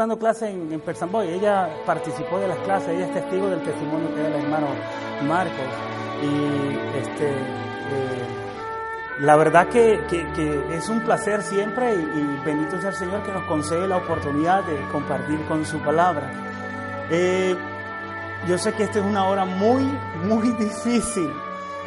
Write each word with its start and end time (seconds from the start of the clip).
dando 0.00 0.18
clases 0.18 0.54
en, 0.54 0.72
en 0.72 0.80
Persamboy. 0.80 1.28
Ella 1.28 1.68
participó 1.84 2.38
de 2.38 2.48
las 2.48 2.58
clases, 2.60 2.88
ella 2.88 3.06
es 3.06 3.12
testigo 3.12 3.48
del 3.48 3.62
testimonio 3.62 4.14
que 4.14 4.22
da 4.22 4.28
el 4.28 4.34
hermano 4.44 4.68
Marcos. 5.28 5.66
Y 6.22 6.98
este, 6.98 7.28
eh, 7.28 8.26
la 9.20 9.36
verdad 9.36 9.68
que, 9.68 10.00
que, 10.08 10.76
es 10.76 10.88
un 10.88 11.00
placer 11.00 11.42
siempre 11.42 11.94
y, 11.94 12.44
bendito 12.44 12.80
sea 12.80 12.90
el 12.90 12.96
Señor 12.96 13.22
que 13.22 13.32
nos 13.32 13.44
concede 13.44 13.86
la 13.86 13.98
oportunidad 13.98 14.64
de 14.64 14.80
compartir 14.90 15.44
con 15.46 15.66
su 15.66 15.78
palabra. 15.80 16.30
Eh, 17.10 17.54
yo 18.48 18.56
sé 18.56 18.72
que 18.72 18.84
esta 18.84 19.00
es 19.00 19.04
una 19.04 19.26
hora 19.26 19.44
muy, 19.44 19.82
muy 20.24 20.48
difícil. 20.58 21.30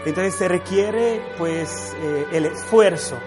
Entonces 0.05 0.35
se 0.35 0.47
requiere 0.47 1.21
pues 1.37 1.95
eh, 1.99 2.27
el 2.33 2.45
esfuerzo 2.45 3.17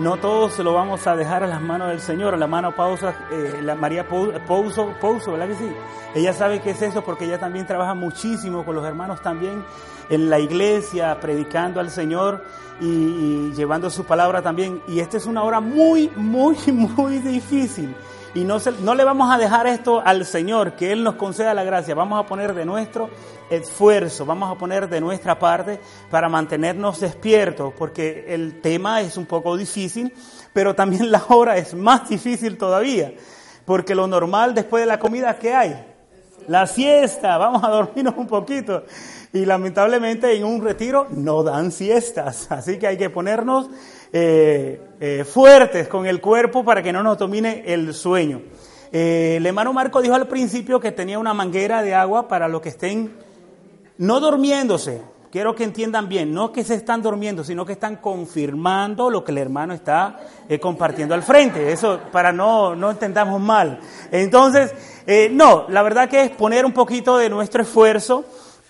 no 0.00 0.16
todos 0.16 0.54
se 0.54 0.64
lo 0.64 0.72
vamos 0.72 1.06
a 1.06 1.14
dejar 1.14 1.44
a 1.44 1.46
las 1.46 1.62
manos 1.62 1.88
del 1.88 2.00
Señor, 2.00 2.34
a 2.34 2.36
la 2.36 2.46
mano 2.46 2.74
pausa, 2.74 3.14
eh, 3.30 3.60
la 3.62 3.74
María 3.74 4.08
Pouso, 4.08 4.92
Pouso, 5.00 5.32
¿verdad 5.32 5.48
que 5.48 5.54
sí? 5.54 5.70
Ella 6.14 6.32
sabe 6.32 6.60
qué 6.60 6.70
es 6.70 6.82
eso 6.82 7.02
porque 7.02 7.24
ella 7.26 7.38
también 7.38 7.66
trabaja 7.66 7.94
muchísimo 7.94 8.64
con 8.64 8.74
los 8.74 8.84
hermanos 8.84 9.20
también 9.20 9.64
en 10.10 10.30
la 10.30 10.38
iglesia, 10.40 11.18
predicando 11.20 11.80
al 11.80 11.90
Señor 11.90 12.44
y, 12.80 12.86
y 12.86 13.52
llevando 13.54 13.88
su 13.88 14.04
palabra 14.04 14.42
también. 14.42 14.82
Y 14.88 15.00
esta 15.00 15.16
es 15.16 15.26
una 15.26 15.42
hora 15.42 15.60
muy, 15.60 16.10
muy, 16.16 16.56
muy 16.72 17.18
difícil. 17.18 17.94
Y 18.34 18.42
no, 18.42 18.58
no 18.80 18.94
le 18.96 19.04
vamos 19.04 19.32
a 19.32 19.38
dejar 19.38 19.68
esto 19.68 20.02
al 20.04 20.24
Señor, 20.24 20.72
que 20.74 20.90
Él 20.90 21.04
nos 21.04 21.14
conceda 21.14 21.54
la 21.54 21.62
gracia. 21.62 21.94
Vamos 21.94 22.18
a 22.18 22.26
poner 22.26 22.52
de 22.52 22.64
nuestro 22.64 23.08
esfuerzo, 23.48 24.26
vamos 24.26 24.50
a 24.50 24.58
poner 24.58 24.88
de 24.88 25.00
nuestra 25.00 25.38
parte 25.38 25.78
para 26.10 26.28
mantenernos 26.28 26.98
despiertos, 26.98 27.72
porque 27.78 28.24
el 28.28 28.60
tema 28.60 29.00
es 29.02 29.16
un 29.16 29.26
poco 29.26 29.56
difícil, 29.56 30.12
pero 30.52 30.74
también 30.74 31.12
la 31.12 31.22
hora 31.28 31.56
es 31.56 31.74
más 31.74 32.08
difícil 32.08 32.58
todavía, 32.58 33.12
porque 33.64 33.94
lo 33.94 34.08
normal 34.08 34.52
después 34.52 34.82
de 34.82 34.86
la 34.86 34.98
comida, 34.98 35.38
¿qué 35.38 35.54
hay? 35.54 35.86
La 36.48 36.66
siesta, 36.66 37.38
vamos 37.38 37.62
a 37.62 37.68
dormirnos 37.68 38.14
un 38.16 38.26
poquito. 38.26 38.84
Y 39.32 39.44
lamentablemente 39.46 40.36
en 40.36 40.44
un 40.44 40.62
retiro 40.62 41.06
no 41.10 41.42
dan 41.42 41.72
siestas, 41.72 42.50
así 42.50 42.78
que 42.78 42.88
hay 42.88 42.96
que 42.96 43.10
ponernos 43.10 43.70
eh, 44.16 44.80
eh, 45.00 45.24
fuertes 45.24 45.88
con 45.88 46.06
el 46.06 46.20
cuerpo 46.20 46.64
para 46.64 46.84
que 46.84 46.92
no 46.92 47.02
nos 47.02 47.18
domine 47.18 47.64
el 47.66 47.92
sueño. 47.92 48.42
Eh, 48.92 49.38
el 49.38 49.46
hermano 49.46 49.72
Marco 49.72 50.00
dijo 50.00 50.14
al 50.14 50.28
principio 50.28 50.78
que 50.78 50.92
tenía 50.92 51.18
una 51.18 51.34
manguera 51.34 51.82
de 51.82 51.96
agua 51.96 52.28
para 52.28 52.46
los 52.46 52.60
que 52.60 52.68
estén 52.68 53.12
no 53.98 54.20
durmiéndose. 54.20 55.02
Quiero 55.32 55.56
que 55.56 55.64
entiendan 55.64 56.08
bien, 56.08 56.32
no 56.32 56.52
que 56.52 56.62
se 56.62 56.76
están 56.76 57.02
durmiendo, 57.02 57.42
sino 57.42 57.66
que 57.66 57.72
están 57.72 57.96
confirmando 57.96 59.10
lo 59.10 59.24
que 59.24 59.32
el 59.32 59.38
hermano 59.38 59.74
está 59.74 60.20
compartiendo 60.60 61.12
al 61.12 61.24
frente. 61.24 61.72
Eso 61.72 61.98
para 62.12 62.30
no, 62.30 62.76
no 62.76 62.92
entendamos 62.92 63.40
mal. 63.40 63.80
Entonces, 64.12 64.72
no, 65.32 65.66
la 65.68 65.82
verdad 65.82 66.08
que 66.08 66.22
es 66.22 66.30
poner 66.30 66.64
un 66.64 66.72
poquito 66.72 67.18
de 67.18 67.28
nuestro 67.30 67.62
esfuerzo 67.62 68.24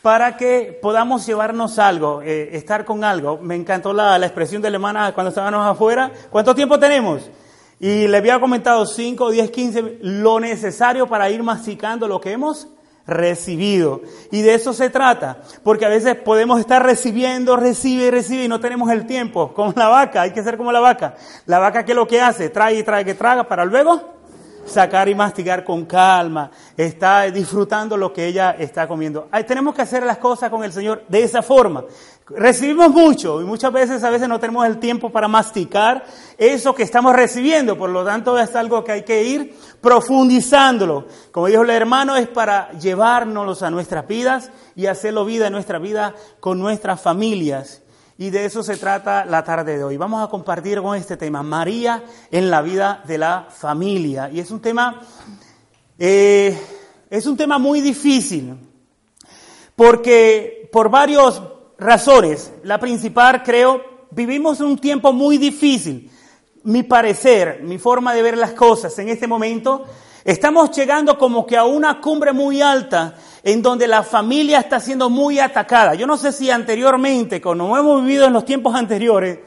para 0.05 0.37
que 0.37 0.79
podamos 0.83 1.25
llevarnos 1.25 1.79
algo, 1.79 2.21
eh, 2.21 2.51
estar 2.53 2.85
con 2.85 3.05
algo. 3.05 3.39
Me 3.39 3.55
encantó 3.55 3.95
la, 3.95 4.19
la, 4.19 4.27
expresión 4.27 4.61
de 4.61 4.69
la 4.69 4.77
hermana 4.77 5.15
cuando 5.15 5.31
estábamos 5.31 5.67
afuera. 5.67 6.13
¿Cuánto 6.29 6.55
tiempo 6.55 6.79
tenemos? 6.79 7.31
Y 7.81 8.07
le 8.07 8.19
había 8.19 8.39
comentado 8.39 8.85
5, 8.85 9.31
10, 9.31 9.51
15, 9.51 9.99
lo 10.03 10.41
necesario 10.41 11.07
para 11.07 11.31
ir 11.31 11.43
masticando 11.43 12.07
lo 12.07 12.21
que 12.21 12.33
hemos 12.33 12.69
recibido. 13.07 14.03
Y 14.31 14.43
de 14.43 14.53
eso 14.53 14.75
se 14.75 14.91
trata, 14.91 15.39
porque 15.63 15.87
a 15.87 15.89
veces 15.89 16.17
podemos 16.17 16.61
estar 16.61 16.85
recibiendo, 16.85 17.57
recibe 17.57 18.11
recibe 18.11 18.45
y 18.45 18.49
no 18.49 18.61
tenemos 18.61 18.91
el 18.91 19.07
tiempo, 19.07 19.55
como 19.55 19.73
la 19.75 19.89
vaca, 19.89 20.21
hay 20.21 20.33
que 20.33 20.43
ser 20.43 20.59
como 20.59 20.71
la 20.71 20.81
vaca. 20.81 21.15
La 21.47 21.61
vaca 21.61 21.87
que 21.87 21.95
lo 21.95 22.07
que 22.07 22.21
hace, 22.21 22.51
trae 22.51 22.75
y 22.75 22.83
trae 22.83 23.07
que 23.07 23.15
traga 23.15 23.45
para 23.45 23.65
luego 23.65 24.03
sacar 24.65 25.09
y 25.09 25.15
mastigar 25.15 25.65
con 25.65 25.84
calma, 25.84 26.51
está 26.77 27.23
disfrutando 27.31 27.97
lo 27.97 28.12
que 28.12 28.27
ella 28.27 28.57
está 28.59 28.87
comiendo. 28.87 29.29
tenemos 29.47 29.75
que 29.75 29.83
hacer 29.83 30.03
las 30.05 30.19
cosas 30.19 30.51
con 30.51 30.65
el 30.65 30.73
Señor 30.73 31.05
de 31.09 31.23
esa 31.23 31.43
forma. 31.43 31.84
Recibimos 32.27 32.89
mucho 32.89 33.42
y 33.42 33.45
muchas 33.45 33.70
veces 33.70 34.02
a 34.02 34.08
veces 34.08 34.29
no 34.29 34.41
tenemos 34.41 34.67
el 34.67 34.79
tiempo 34.79 35.11
para 35.11 35.29
masticar 35.29 36.05
eso 36.39 36.75
que 36.75 36.83
estamos 36.83 37.14
recibiendo, 37.14 37.77
por 37.77 37.91
lo 37.91 38.02
tanto 38.02 38.39
es 38.39 38.57
algo 38.57 38.83
que 38.83 38.92
hay 38.92 39.02
que 39.02 39.23
ir 39.25 39.55
profundizándolo. 39.83 41.07
Como 41.31 41.48
dijo 41.48 41.63
el 41.63 41.70
hermano, 41.70 42.17
es 42.17 42.29
para 42.29 42.73
llevárnoslos 42.73 43.63
a 43.63 43.70
nuestras 43.70 44.08
vidas 44.08 44.51
y 44.75 44.86
hacerlo 44.86 45.27
vida 45.27 45.48
en 45.48 45.52
nuestra 45.52 45.79
vida 45.79 46.14
con 46.41 46.58
nuestras 46.58 47.01
familias. 47.01 47.83
Y 48.17 48.30
de 48.30 48.45
eso 48.45 48.63
se 48.63 48.77
trata 48.77 49.25
la 49.25 49.42
tarde 49.42 49.77
de 49.77 49.83
hoy. 49.83 49.97
Vamos 49.97 50.23
a 50.23 50.30
compartir 50.30 50.80
con 50.80 50.97
este 50.97 51.17
tema, 51.17 51.42
María 51.42 52.05
en 52.30 52.48
la 52.48 52.63
vida 52.63 53.02
de 53.07 53.19
la 53.19 53.48
familia. 53.51 54.30
Y 54.33 54.39
es 54.39 54.52
un 54.52 54.61
tema, 54.61 55.01
eh, 55.98 56.57
es 57.11 57.27
un 57.27 57.36
tema 57.36 57.58
muy 57.58 57.80
difícil, 57.80 58.55
porque 59.75 60.69
por 60.73 60.91
varias 60.91 61.42
razones, 61.77 62.52
la 62.63 62.79
principal 62.79 63.42
creo, 63.42 63.83
vivimos 64.13 64.61
un 64.61 64.79
tiempo 64.79 65.13
muy 65.13 65.36
difícil. 65.36 66.08
Mi 66.63 66.85
parecer, 66.85 67.63
mi 67.64 67.79
forma 67.79 68.14
de 68.14 68.23
ver 68.23 68.39
las 68.39 68.52
cosas 68.52 68.96
en 69.01 69.08
este 69.08 69.27
momento, 69.27 69.86
estamos 70.24 70.70
llegando 70.70 71.18
como 71.18 71.46
que 71.46 71.57
a 71.57 71.64
una 71.64 72.01
cumbre 72.01 72.33
muy 72.33 72.62
alta 72.62 73.14
en 73.42 73.61
donde 73.61 73.86
la 73.86 74.02
familia 74.02 74.61
está 74.61 74.80
siendo 74.80 75.11
muy 75.11 75.39
atacada. 75.39 75.95
Yo 75.95 76.07
no 76.07 76.17
sé 76.17 76.33
si 76.33 76.51
anteriormente, 76.51 77.40
como 77.40 77.77
hemos 77.77 78.02
vivido 78.02 78.27
en 78.27 78.33
los 78.33 78.45
tiempos 78.45 78.74
anteriores, 78.74 79.39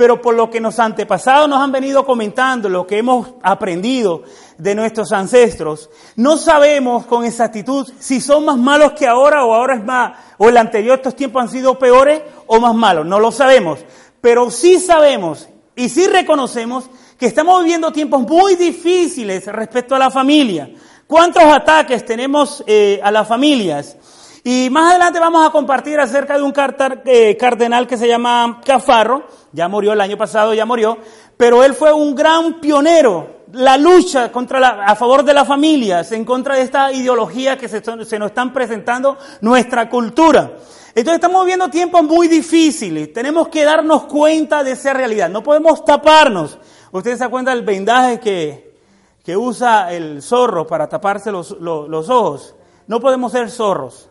pero 0.00 0.22
por 0.22 0.34
lo 0.34 0.48
que 0.48 0.60
los 0.60 0.78
antepasados 0.78 1.46
nos 1.46 1.60
han 1.60 1.72
venido 1.72 2.06
comentando, 2.06 2.70
lo 2.70 2.86
que 2.86 2.96
hemos 2.96 3.34
aprendido 3.42 4.22
de 4.56 4.74
nuestros 4.74 5.12
ancestros, 5.12 5.90
no 6.16 6.38
sabemos 6.38 7.04
con 7.04 7.24
exactitud 7.24 7.86
si 7.98 8.22
son 8.22 8.46
más 8.46 8.56
malos 8.56 8.92
que 8.92 9.06
ahora 9.06 9.44
o 9.44 9.52
ahora 9.52 9.76
es 9.76 9.84
más, 9.84 10.18
o 10.38 10.48
el 10.48 10.56
anterior 10.56 10.96
estos 10.96 11.16
tiempos 11.16 11.42
han 11.42 11.50
sido 11.50 11.78
peores 11.78 12.22
o 12.46 12.58
más 12.60 12.74
malos, 12.74 13.04
no 13.04 13.20
lo 13.20 13.30
sabemos, 13.30 13.80
pero 14.22 14.50
sí 14.50 14.78
sabemos 14.78 15.50
y 15.76 15.90
sí 15.90 16.06
reconocemos 16.06 16.88
que 17.20 17.26
estamos 17.26 17.62
viviendo 17.62 17.92
tiempos 17.92 18.22
muy 18.22 18.56
difíciles 18.56 19.44
respecto 19.48 19.94
a 19.94 19.98
la 19.98 20.10
familia. 20.10 20.70
¿Cuántos 21.06 21.42
ataques 21.42 22.02
tenemos 22.06 22.64
eh, 22.66 22.98
a 23.02 23.10
las 23.10 23.28
familias? 23.28 23.94
Y 24.42 24.70
más 24.70 24.92
adelante 24.92 25.20
vamos 25.20 25.46
a 25.46 25.50
compartir 25.50 26.00
acerca 26.00 26.38
de 26.38 26.42
un 26.42 26.54
eh, 27.04 27.36
cardenal 27.38 27.86
que 27.86 27.98
se 27.98 28.08
llama 28.08 28.62
Cafarro, 28.64 29.26
ya 29.52 29.68
murió 29.68 29.92
el 29.92 30.00
año 30.00 30.16
pasado, 30.16 30.54
ya 30.54 30.64
murió, 30.64 30.96
pero 31.36 31.62
él 31.62 31.74
fue 31.74 31.92
un 31.92 32.14
gran 32.14 32.58
pionero, 32.58 33.42
la 33.52 33.76
lucha 33.76 34.32
contra 34.32 34.86
a 34.86 34.96
favor 34.96 35.22
de 35.22 35.34
las 35.34 35.46
familias, 35.46 36.12
en 36.12 36.24
contra 36.24 36.54
de 36.54 36.62
esta 36.62 36.90
ideología 36.90 37.58
que 37.58 37.68
se, 37.68 37.82
se 37.84 38.18
nos 38.18 38.28
están 38.28 38.50
presentando 38.50 39.18
nuestra 39.42 39.90
cultura. 39.90 40.52
Entonces 40.94 41.16
estamos 41.16 41.44
viviendo 41.44 41.68
tiempos 41.68 42.02
muy 42.02 42.28
difíciles, 42.28 43.12
tenemos 43.12 43.48
que 43.48 43.62
darnos 43.62 44.04
cuenta 44.04 44.64
de 44.64 44.72
esa 44.72 44.94
realidad, 44.94 45.28
no 45.28 45.42
podemos 45.42 45.84
taparnos. 45.84 46.58
Ustedes 46.92 47.18
se 47.18 47.28
cuenta 47.28 47.52
del 47.52 47.64
vendaje 47.64 48.18
que, 48.18 48.70
que 49.24 49.36
usa 49.36 49.92
el 49.92 50.22
zorro 50.22 50.66
para 50.66 50.88
taparse 50.88 51.30
los, 51.30 51.52
ojos. 52.10 52.54
No 52.86 53.00
podemos 53.00 53.32
ser 53.32 53.50
zorros. 53.50 54.08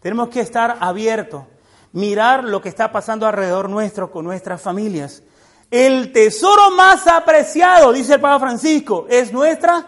Tenemos 0.00 0.28
que 0.28 0.40
estar 0.40 0.78
abiertos, 0.80 1.44
mirar 1.92 2.44
lo 2.44 2.60
que 2.60 2.68
está 2.68 2.90
pasando 2.90 3.26
alrededor 3.26 3.68
nuestro 3.68 4.10
con 4.10 4.24
nuestras 4.24 4.60
familias. 4.60 5.22
El 5.70 6.12
tesoro 6.12 6.70
más 6.72 7.06
apreciado, 7.06 7.92
dice 7.92 8.14
el 8.14 8.20
Papa 8.20 8.40
Francisco, 8.40 9.06
es 9.08 9.32
nuestra 9.32 9.86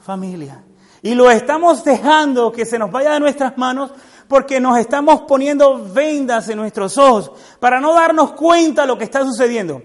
familia. 0.00 0.64
Y 1.02 1.14
lo 1.14 1.30
estamos 1.30 1.84
dejando 1.84 2.50
que 2.50 2.64
se 2.64 2.78
nos 2.78 2.90
vaya 2.90 3.12
de 3.12 3.20
nuestras 3.20 3.56
manos 3.58 3.92
porque 4.28 4.58
nos 4.58 4.78
estamos 4.78 5.22
poniendo 5.22 5.84
vendas 5.92 6.48
en 6.48 6.56
nuestros 6.56 6.96
ojos 6.98 7.30
para 7.60 7.80
no 7.80 7.94
darnos 7.94 8.32
cuenta 8.32 8.82
de 8.82 8.88
lo 8.88 8.98
que 8.98 9.04
está 9.04 9.22
sucediendo. 9.22 9.82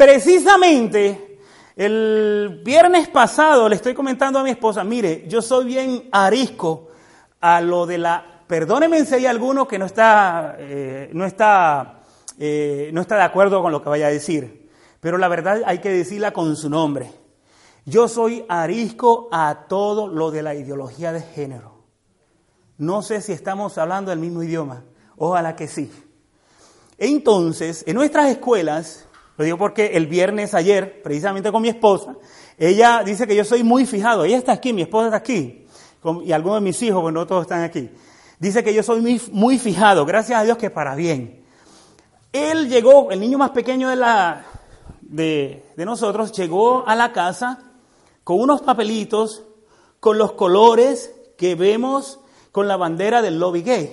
Precisamente 0.00 1.40
el 1.76 2.62
viernes 2.64 3.10
pasado 3.10 3.68
le 3.68 3.76
estoy 3.76 3.92
comentando 3.92 4.38
a 4.38 4.42
mi 4.42 4.48
esposa, 4.48 4.82
mire, 4.82 5.26
yo 5.28 5.42
soy 5.42 5.66
bien 5.66 6.08
arisco 6.10 6.88
a 7.38 7.60
lo 7.60 7.84
de 7.84 7.98
la, 7.98 8.24
perdóneme 8.46 9.04
si 9.04 9.16
hay 9.16 9.26
alguno 9.26 9.68
que 9.68 9.78
no 9.78 9.84
está, 9.84 10.56
eh, 10.58 11.10
no, 11.12 11.26
está, 11.26 12.00
eh, 12.38 12.88
no 12.94 13.02
está 13.02 13.16
de 13.16 13.24
acuerdo 13.24 13.60
con 13.60 13.72
lo 13.72 13.82
que 13.82 13.90
vaya 13.90 14.06
a 14.06 14.10
decir, 14.10 14.70
pero 15.00 15.18
la 15.18 15.28
verdad 15.28 15.60
hay 15.66 15.80
que 15.80 15.90
decirla 15.90 16.32
con 16.32 16.56
su 16.56 16.70
nombre. 16.70 17.12
Yo 17.84 18.08
soy 18.08 18.46
arisco 18.48 19.28
a 19.30 19.66
todo 19.68 20.08
lo 20.08 20.30
de 20.30 20.40
la 20.40 20.54
ideología 20.54 21.12
de 21.12 21.20
género. 21.20 21.84
No 22.78 23.02
sé 23.02 23.20
si 23.20 23.32
estamos 23.32 23.76
hablando 23.76 24.12
del 24.12 24.18
mismo 24.18 24.42
idioma, 24.42 24.82
ojalá 25.18 25.56
que 25.56 25.68
sí. 25.68 25.92
Entonces, 26.96 27.84
en 27.86 27.96
nuestras 27.96 28.30
escuelas, 28.30 29.06
lo 29.40 29.44
digo 29.44 29.56
porque 29.56 29.96
el 29.96 30.06
viernes 30.06 30.52
ayer, 30.52 31.00
precisamente 31.00 31.50
con 31.50 31.62
mi 31.62 31.70
esposa, 31.70 32.14
ella 32.58 33.02
dice 33.02 33.26
que 33.26 33.34
yo 33.34 33.42
soy 33.42 33.64
muy 33.64 33.86
fijado. 33.86 34.24
Ella 34.24 34.36
está 34.36 34.52
aquí, 34.52 34.74
mi 34.74 34.82
esposa 34.82 35.06
está 35.06 35.16
aquí, 35.16 35.64
y 36.26 36.32
algunos 36.32 36.58
de 36.58 36.60
mis 36.60 36.82
hijos, 36.82 37.00
bueno, 37.00 37.20
no 37.20 37.26
todos 37.26 37.44
están 37.44 37.62
aquí. 37.62 37.88
Dice 38.38 38.62
que 38.62 38.74
yo 38.74 38.82
soy 38.82 39.00
muy, 39.32 39.58
fijado, 39.58 40.04
gracias 40.04 40.38
a 40.38 40.44
Dios 40.44 40.58
que 40.58 40.68
para 40.68 40.94
bien. 40.94 41.42
Él 42.34 42.68
llegó, 42.68 43.10
el 43.12 43.18
niño 43.18 43.38
más 43.38 43.52
pequeño 43.52 43.88
de, 43.88 43.96
la, 43.96 44.44
de 45.00 45.64
nosotros, 45.86 46.32
llegó 46.32 46.86
a 46.86 46.94
la 46.94 47.10
casa 47.10 47.60
con 48.24 48.38
unos 48.42 48.60
papelitos, 48.60 49.44
con 50.00 50.18
los 50.18 50.32
colores 50.32 51.14
que 51.38 51.54
vemos 51.54 52.20
con 52.52 52.68
la 52.68 52.76
bandera 52.76 53.22
del 53.22 53.38
lobby 53.38 53.62
gay. 53.62 53.90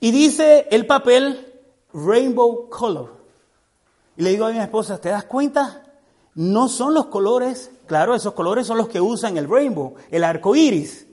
Y 0.00 0.10
dice 0.10 0.68
el 0.70 0.86
papel 0.86 1.52
rainbow 1.92 2.70
color. 2.70 3.19
Y 4.20 4.22
le 4.22 4.30
digo 4.32 4.44
a 4.44 4.50
mi 4.50 4.58
esposa, 4.58 5.00
¿te 5.00 5.08
das 5.08 5.24
cuenta? 5.24 5.82
No 6.34 6.68
son 6.68 6.92
los 6.92 7.06
colores, 7.06 7.70
claro, 7.86 8.14
esos 8.14 8.34
colores 8.34 8.66
son 8.66 8.76
los 8.76 8.86
que 8.86 9.00
usan 9.00 9.38
el 9.38 9.48
rainbow, 9.48 9.94
el 10.10 10.24
arco 10.24 10.54
iris. 10.54 11.06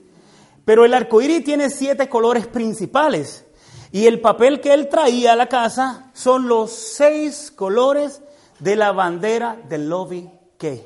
Pero 0.66 0.84
el 0.84 0.92
arco 0.92 1.22
iris 1.22 1.42
tiene 1.42 1.70
siete 1.70 2.06
colores 2.10 2.46
principales. 2.46 3.46
Y 3.92 4.04
el 4.04 4.20
papel 4.20 4.60
que 4.60 4.74
él 4.74 4.90
traía 4.90 5.32
a 5.32 5.36
la 5.36 5.46
casa 5.46 6.10
son 6.12 6.48
los 6.48 6.70
seis 6.70 7.50
colores 7.50 8.20
de 8.58 8.76
la 8.76 8.92
bandera 8.92 9.56
del 9.70 9.88
lobby 9.88 10.30
gay. 10.58 10.84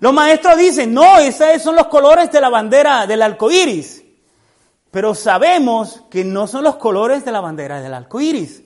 Los 0.00 0.12
maestros 0.12 0.58
dicen, 0.58 0.92
no, 0.92 1.18
esos 1.18 1.62
son 1.62 1.76
los 1.76 1.86
colores 1.86 2.32
de 2.32 2.40
la 2.40 2.48
bandera 2.48 3.06
del 3.06 3.22
arco 3.22 3.48
iris. 3.48 4.02
Pero 4.90 5.14
sabemos 5.14 6.02
que 6.10 6.24
no 6.24 6.48
son 6.48 6.64
los 6.64 6.74
colores 6.78 7.24
de 7.24 7.30
la 7.30 7.40
bandera 7.40 7.80
del 7.80 7.94
arco 7.94 8.20
iris. 8.20 8.64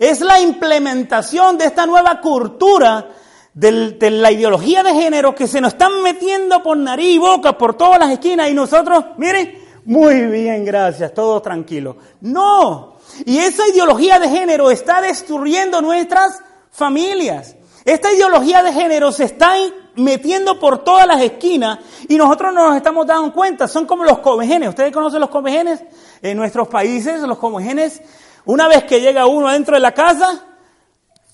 Es 0.00 0.22
la 0.22 0.40
implementación 0.40 1.58
de 1.58 1.66
esta 1.66 1.84
nueva 1.84 2.22
cultura 2.22 3.06
de 3.52 4.10
la 4.10 4.32
ideología 4.32 4.82
de 4.82 4.94
género 4.94 5.34
que 5.34 5.46
se 5.46 5.60
nos 5.60 5.74
están 5.74 6.02
metiendo 6.02 6.62
por 6.62 6.78
nariz 6.78 7.16
y 7.16 7.18
boca 7.18 7.58
por 7.58 7.74
todas 7.74 8.00
las 8.00 8.10
esquinas 8.10 8.48
y 8.48 8.54
nosotros, 8.54 9.04
miren, 9.18 9.58
muy 9.84 10.24
bien, 10.24 10.64
gracias, 10.64 11.12
todo 11.12 11.42
tranquilo. 11.42 11.98
No, 12.22 12.96
y 13.26 13.38
esa 13.40 13.68
ideología 13.68 14.18
de 14.18 14.30
género 14.30 14.70
está 14.70 15.02
destruyendo 15.02 15.82
nuestras 15.82 16.42
familias. 16.70 17.56
Esta 17.84 18.10
ideología 18.10 18.62
de 18.62 18.72
género 18.72 19.12
se 19.12 19.24
está 19.24 19.52
metiendo 19.96 20.58
por 20.58 20.78
todas 20.78 21.06
las 21.06 21.20
esquinas 21.20 21.78
y 22.08 22.16
nosotros 22.16 22.54
no 22.54 22.68
nos 22.68 22.76
estamos 22.76 23.06
dando 23.06 23.34
cuenta. 23.34 23.68
Son 23.68 23.84
como 23.84 24.04
los 24.04 24.20
comegenes. 24.20 24.70
¿Ustedes 24.70 24.92
conocen 24.92 25.20
los 25.20 25.28
comegenes? 25.28 25.82
En 26.22 26.38
nuestros 26.38 26.68
países, 26.68 27.20
los 27.20 27.38
comegenes, 27.38 28.00
una 28.44 28.68
vez 28.68 28.84
que 28.84 29.00
llega 29.00 29.26
uno 29.26 29.48
dentro 29.48 29.74
de 29.74 29.80
la 29.80 29.92
casa, 29.92 30.44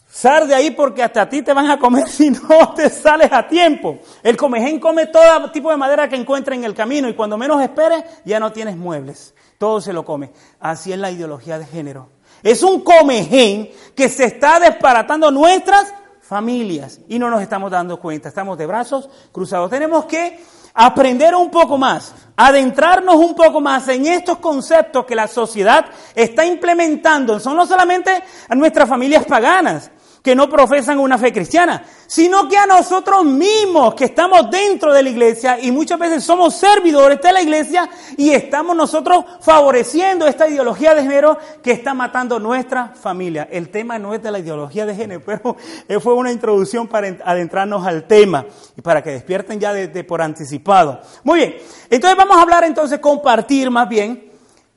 sal 0.08 0.48
de 0.48 0.54
ahí 0.54 0.70
porque 0.70 1.02
hasta 1.02 1.22
a 1.22 1.28
ti 1.28 1.42
te 1.42 1.52
van 1.52 1.70
a 1.70 1.78
comer 1.78 2.08
si 2.08 2.30
no 2.30 2.74
te 2.74 2.88
sales 2.88 3.32
a 3.32 3.46
tiempo. 3.46 3.98
El 4.22 4.36
comején 4.36 4.80
come 4.80 5.06
todo 5.06 5.50
tipo 5.50 5.70
de 5.70 5.76
madera 5.76 6.08
que 6.08 6.16
encuentra 6.16 6.54
en 6.54 6.64
el 6.64 6.74
camino 6.74 7.08
y 7.08 7.14
cuando 7.14 7.36
menos 7.36 7.62
esperes 7.62 8.04
ya 8.24 8.40
no 8.40 8.52
tienes 8.52 8.76
muebles. 8.76 9.34
Todo 9.58 9.80
se 9.80 9.92
lo 9.92 10.04
come. 10.04 10.32
Así 10.60 10.92
es 10.92 10.98
la 10.98 11.10
ideología 11.10 11.58
de 11.58 11.66
género. 11.66 12.08
Es 12.42 12.62
un 12.62 12.82
comején 12.82 13.70
que 13.94 14.08
se 14.08 14.24
está 14.24 14.60
desparatando 14.60 15.30
nuestras 15.30 15.92
familias 16.20 17.00
y 17.08 17.18
no 17.18 17.30
nos 17.30 17.40
estamos 17.40 17.70
dando 17.70 18.00
cuenta, 18.00 18.28
estamos 18.28 18.58
de 18.58 18.66
brazos 18.66 19.08
cruzados. 19.32 19.70
Tenemos 19.70 20.06
que 20.06 20.40
aprender 20.76 21.34
un 21.34 21.50
poco 21.50 21.78
más, 21.78 22.14
adentrarnos 22.36 23.16
un 23.16 23.34
poco 23.34 23.60
más 23.60 23.88
en 23.88 24.06
estos 24.06 24.38
conceptos 24.38 25.06
que 25.06 25.14
la 25.14 25.26
sociedad 25.26 25.86
está 26.14 26.44
implementando. 26.44 27.40
Son 27.40 27.56
no 27.56 27.66
solamente 27.66 28.22
a 28.48 28.54
nuestras 28.54 28.88
familias 28.88 29.24
paganas, 29.24 29.90
que 30.26 30.34
no 30.34 30.50
profesan 30.50 30.98
una 30.98 31.18
fe 31.18 31.32
cristiana, 31.32 31.84
sino 32.08 32.48
que 32.48 32.56
a 32.56 32.66
nosotros 32.66 33.24
mismos 33.24 33.94
que 33.94 34.06
estamos 34.06 34.50
dentro 34.50 34.92
de 34.92 35.00
la 35.04 35.08
iglesia 35.08 35.56
y 35.62 35.70
muchas 35.70 36.00
veces 36.00 36.24
somos 36.24 36.56
servidores 36.56 37.20
de 37.20 37.32
la 37.32 37.40
iglesia 37.40 37.88
y 38.16 38.30
estamos 38.30 38.74
nosotros 38.74 39.24
favoreciendo 39.40 40.26
esta 40.26 40.48
ideología 40.48 40.96
de 40.96 41.02
género 41.02 41.38
que 41.62 41.70
está 41.70 41.94
matando 41.94 42.40
nuestra 42.40 42.88
familia. 42.88 43.46
El 43.52 43.68
tema 43.68 44.00
no 44.00 44.14
es 44.14 44.22
de 44.24 44.32
la 44.32 44.40
ideología 44.40 44.84
de 44.84 44.96
género, 44.96 45.22
pero 45.86 46.00
fue 46.00 46.14
una 46.14 46.32
introducción 46.32 46.88
para 46.88 47.06
adentrarnos 47.24 47.86
al 47.86 48.08
tema 48.08 48.46
y 48.76 48.82
para 48.82 49.04
que 49.04 49.10
despierten 49.10 49.60
ya 49.60 49.72
desde 49.72 50.02
por 50.02 50.20
anticipado. 50.22 51.02
Muy 51.22 51.38
bien, 51.38 51.56
entonces 51.88 52.18
vamos 52.18 52.36
a 52.36 52.42
hablar 52.42 52.64
entonces, 52.64 52.98
compartir 52.98 53.70
más 53.70 53.88
bien 53.88 54.32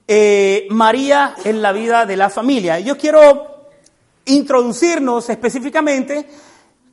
eh, 0.07 0.67
María 0.69 1.33
en 1.43 1.63
la 1.63 1.71
vida 1.71 2.05
de 2.05 2.17
la 2.17 2.29
familia. 2.29 2.79
Yo 2.79 2.99
quiero 2.99 3.58
introducirnos 4.25 5.29
específicamente 5.29 6.27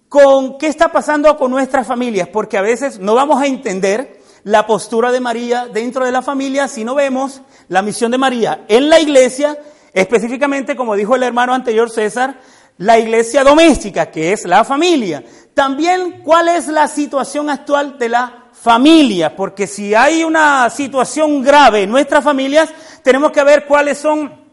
con 0.09 0.59
qué 0.59 0.69
está 0.69 0.93
pasando 0.93 1.37
con 1.37 1.51
nuestras 1.51 1.87
familias, 1.87 2.29
porque 2.29 2.59
a 2.59 2.63
veces 2.63 2.99
no 2.99 3.15
vamos 3.15 3.41
a 3.41 3.47
entender 3.47 4.21
la 4.45 4.67
postura 4.67 5.11
de 5.11 5.21
María 5.21 5.67
dentro 5.67 6.05
de 6.05 6.13
la 6.13 6.23
familia 6.23 6.69
si 6.69 6.85
no 6.85 6.95
vemos 6.95 7.43
la 7.69 7.83
misión 7.83 8.13
de 8.13 8.19
María 8.19 8.65
en 8.69 8.89
la 8.89 9.01
iglesia, 9.01 9.59
específicamente, 9.93 10.77
como 10.77 10.95
dijo 10.95 11.17
el 11.17 11.25
hermano 11.25 11.53
anterior 11.53 11.91
César, 11.91 12.41
la 12.79 12.99
iglesia 12.99 13.43
doméstica, 13.43 14.11
que 14.11 14.33
es 14.33 14.45
la 14.45 14.65
familia. 14.65 15.25
También 15.55 16.23
cuál 16.23 16.49
es 16.49 16.69
la 16.69 16.87
situación 16.87 17.51
actual 17.51 17.99
de 17.99 18.09
la 18.09 18.45
familia, 18.53 19.35
porque 19.35 19.67
si 19.67 19.95
hay 19.95 20.23
una 20.23 20.71
situación 20.71 21.43
grave 21.43 21.83
en 21.83 21.91
nuestras 21.91 22.23
familias, 22.23 22.71
tenemos 23.03 23.33
que 23.33 23.43
ver 23.43 23.67
cuáles 23.67 23.99
son 23.99 24.46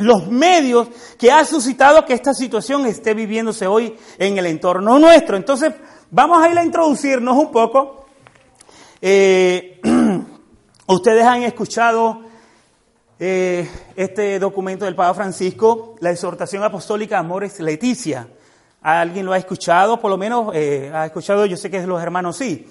los 0.00 0.28
medios 0.28 0.88
que 1.18 1.30
ha 1.30 1.44
suscitado 1.44 2.04
que 2.04 2.14
esta 2.14 2.34
situación 2.34 2.86
esté 2.86 3.14
viviéndose 3.14 3.66
hoy 3.66 3.96
en 4.18 4.38
el 4.38 4.46
entorno 4.46 4.98
nuestro. 4.98 5.36
Entonces, 5.36 5.72
vamos 6.10 6.42
a 6.42 6.48
ir 6.50 6.58
a 6.58 6.64
introducirnos 6.64 7.36
un 7.36 7.50
poco. 7.50 8.06
Eh, 9.00 9.80
ustedes 10.86 11.24
han 11.24 11.42
escuchado 11.42 12.22
eh, 13.18 13.68
este 13.96 14.38
documento 14.38 14.84
del 14.84 14.94
Papa 14.94 15.14
Francisco, 15.14 15.96
la 16.00 16.10
exhortación 16.10 16.62
apostólica 16.62 17.18
Amores 17.18 17.60
Leticia. 17.60 18.28
¿Alguien 18.82 19.26
lo 19.26 19.32
ha 19.32 19.38
escuchado? 19.38 20.00
Por 20.00 20.10
lo 20.10 20.16
menos 20.16 20.52
eh, 20.54 20.90
ha 20.94 21.06
escuchado, 21.06 21.44
yo 21.44 21.56
sé 21.56 21.70
que 21.70 21.76
es 21.76 21.86
los 21.86 22.02
hermanos 22.02 22.36
sí. 22.36 22.66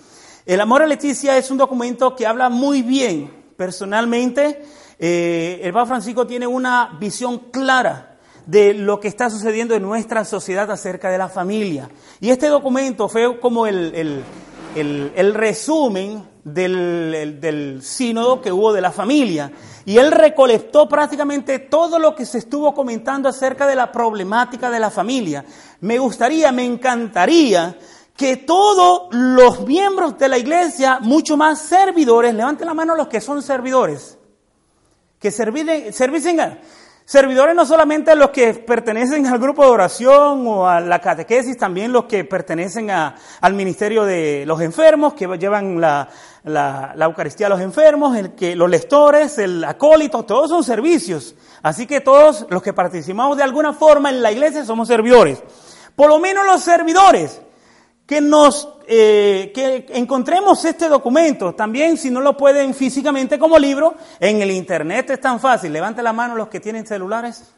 El 0.46 0.60
Amor 0.62 0.82
a 0.82 0.88
Leticia 0.88 1.38
es 1.38 1.52
un 1.52 1.58
documento 1.58 2.16
que 2.16 2.26
habla 2.26 2.50
muy 2.50 2.82
bien 2.82 3.39
personalmente 3.60 4.64
eh, 4.98 5.60
el 5.62 5.74
Papa 5.74 5.88
Francisco 5.88 6.26
tiene 6.26 6.48
una 6.48 6.96
visión 6.98 7.52
clara 7.52 8.16
de 8.46 8.74
lo 8.74 9.02
que 9.02 9.10
está 9.10 9.30
sucediendo 9.30 9.76
en 9.76 9.84
nuestra 9.84 10.24
sociedad 10.24 10.72
acerca 10.72 11.12
de 11.12 11.18
la 11.18 11.28
familia. 11.28 11.90
Y 12.22 12.30
este 12.30 12.48
documento 12.48 13.10
fue 13.10 13.38
como 13.42 13.68
el, 13.68 14.24
resumen 15.34 16.24
del, 16.46 17.38
del, 17.42 17.82
sínodo 17.84 18.40
que 18.40 18.54
hubo 18.54 18.72
de 18.72 18.80
la 18.80 18.94
familia. 18.94 19.52
Y 19.86 19.98
él 19.98 20.10
recolectó 20.12 20.88
prácticamente 20.88 21.60
todo 21.60 22.00
lo 22.00 22.16
que 22.16 22.26
se 22.26 22.38
estuvo 22.38 22.74
comentando 22.74 23.28
acerca 23.28 23.68
de 23.68 23.76
la 23.76 23.92
problemática 23.92 24.70
de 24.70 24.80
la 24.80 24.90
familia. 24.90 25.44
Me 25.82 26.00
gustaría, 26.00 26.54
me 26.54 26.64
encantaría 26.64 27.76
que 28.20 28.36
todos 28.36 29.08
los 29.12 29.66
miembros 29.66 30.18
de 30.18 30.28
la 30.28 30.38
iglesia, 30.38 31.00
mucho 31.00 31.38
más 31.38 31.60
servidores, 31.60 32.36
levanten 32.36 32.68
la 32.68 32.74
mano 32.74 32.94
los 32.94 33.08
que 33.08 33.22
son 33.22 33.42
servidores 33.42 34.20
que 35.18 35.32
servicen, 35.32 36.60
servidores 37.06 37.56
no 37.56 37.66
solamente 37.66 38.14
los 38.16 38.32
que 38.32 38.54
pertenecen 38.54 39.26
al 39.26 39.40
grupo 39.40 39.64
de 39.64 39.70
oración 39.70 40.46
o 40.48 40.68
a 40.68 40.82
la 40.82 41.00
catequesis, 41.00 41.58
también 41.58 41.94
los 41.94 42.06
que 42.06 42.26
pertenecen 42.26 42.90
al 42.90 43.54
ministerio 43.54 44.04
de 44.04 44.44
los 44.46 44.60
enfermos, 44.60 45.14
que 45.14 45.26
llevan 45.38 45.80
la, 45.80 46.10
Eucaristía 47.00 47.48
a 47.48 47.50
los 47.50 47.62
enfermos, 47.62 48.18
los 48.40 48.70
lectores, 48.70 49.38
el 49.38 49.64
acólito, 49.64 50.24
todos 50.24 50.50
son 50.50 50.64
servicios. 50.64 51.36
Así 51.64 51.88
que 51.88 52.02
todos 52.02 52.46
los 52.50 52.62
que 52.62 52.74
participamos 52.74 53.38
de 53.38 53.44
alguna 53.44 53.72
forma 53.72 54.10
en 54.10 54.22
la 54.22 54.32
iglesia 54.32 54.66
somos 54.66 54.90
servidores. 54.90 55.42
Por 55.96 56.10
lo 56.10 56.20
menos 56.20 56.46
los 56.46 56.62
servidores 56.62 57.42
que 58.10 58.22
nos 58.22 58.68
eh, 58.88 59.52
que 59.54 59.86
encontremos 59.90 60.66
este 60.66 60.90
documento. 60.90 61.54
También, 61.54 61.96
si 61.96 62.10
no 62.10 62.22
lo 62.22 62.36
pueden 62.36 62.74
físicamente 62.74 63.38
como 63.38 63.60
libro, 63.60 63.94
en 64.20 64.42
el 64.42 64.50
internet 64.50 65.12
es 65.12 65.22
tan 65.22 65.40
fácil. 65.40 65.72
Levante 65.72 66.02
la 66.02 66.12
mano 66.12 66.36
los 66.36 66.48
que 66.48 66.60
tienen 66.60 66.88
celulares. 66.88 67.54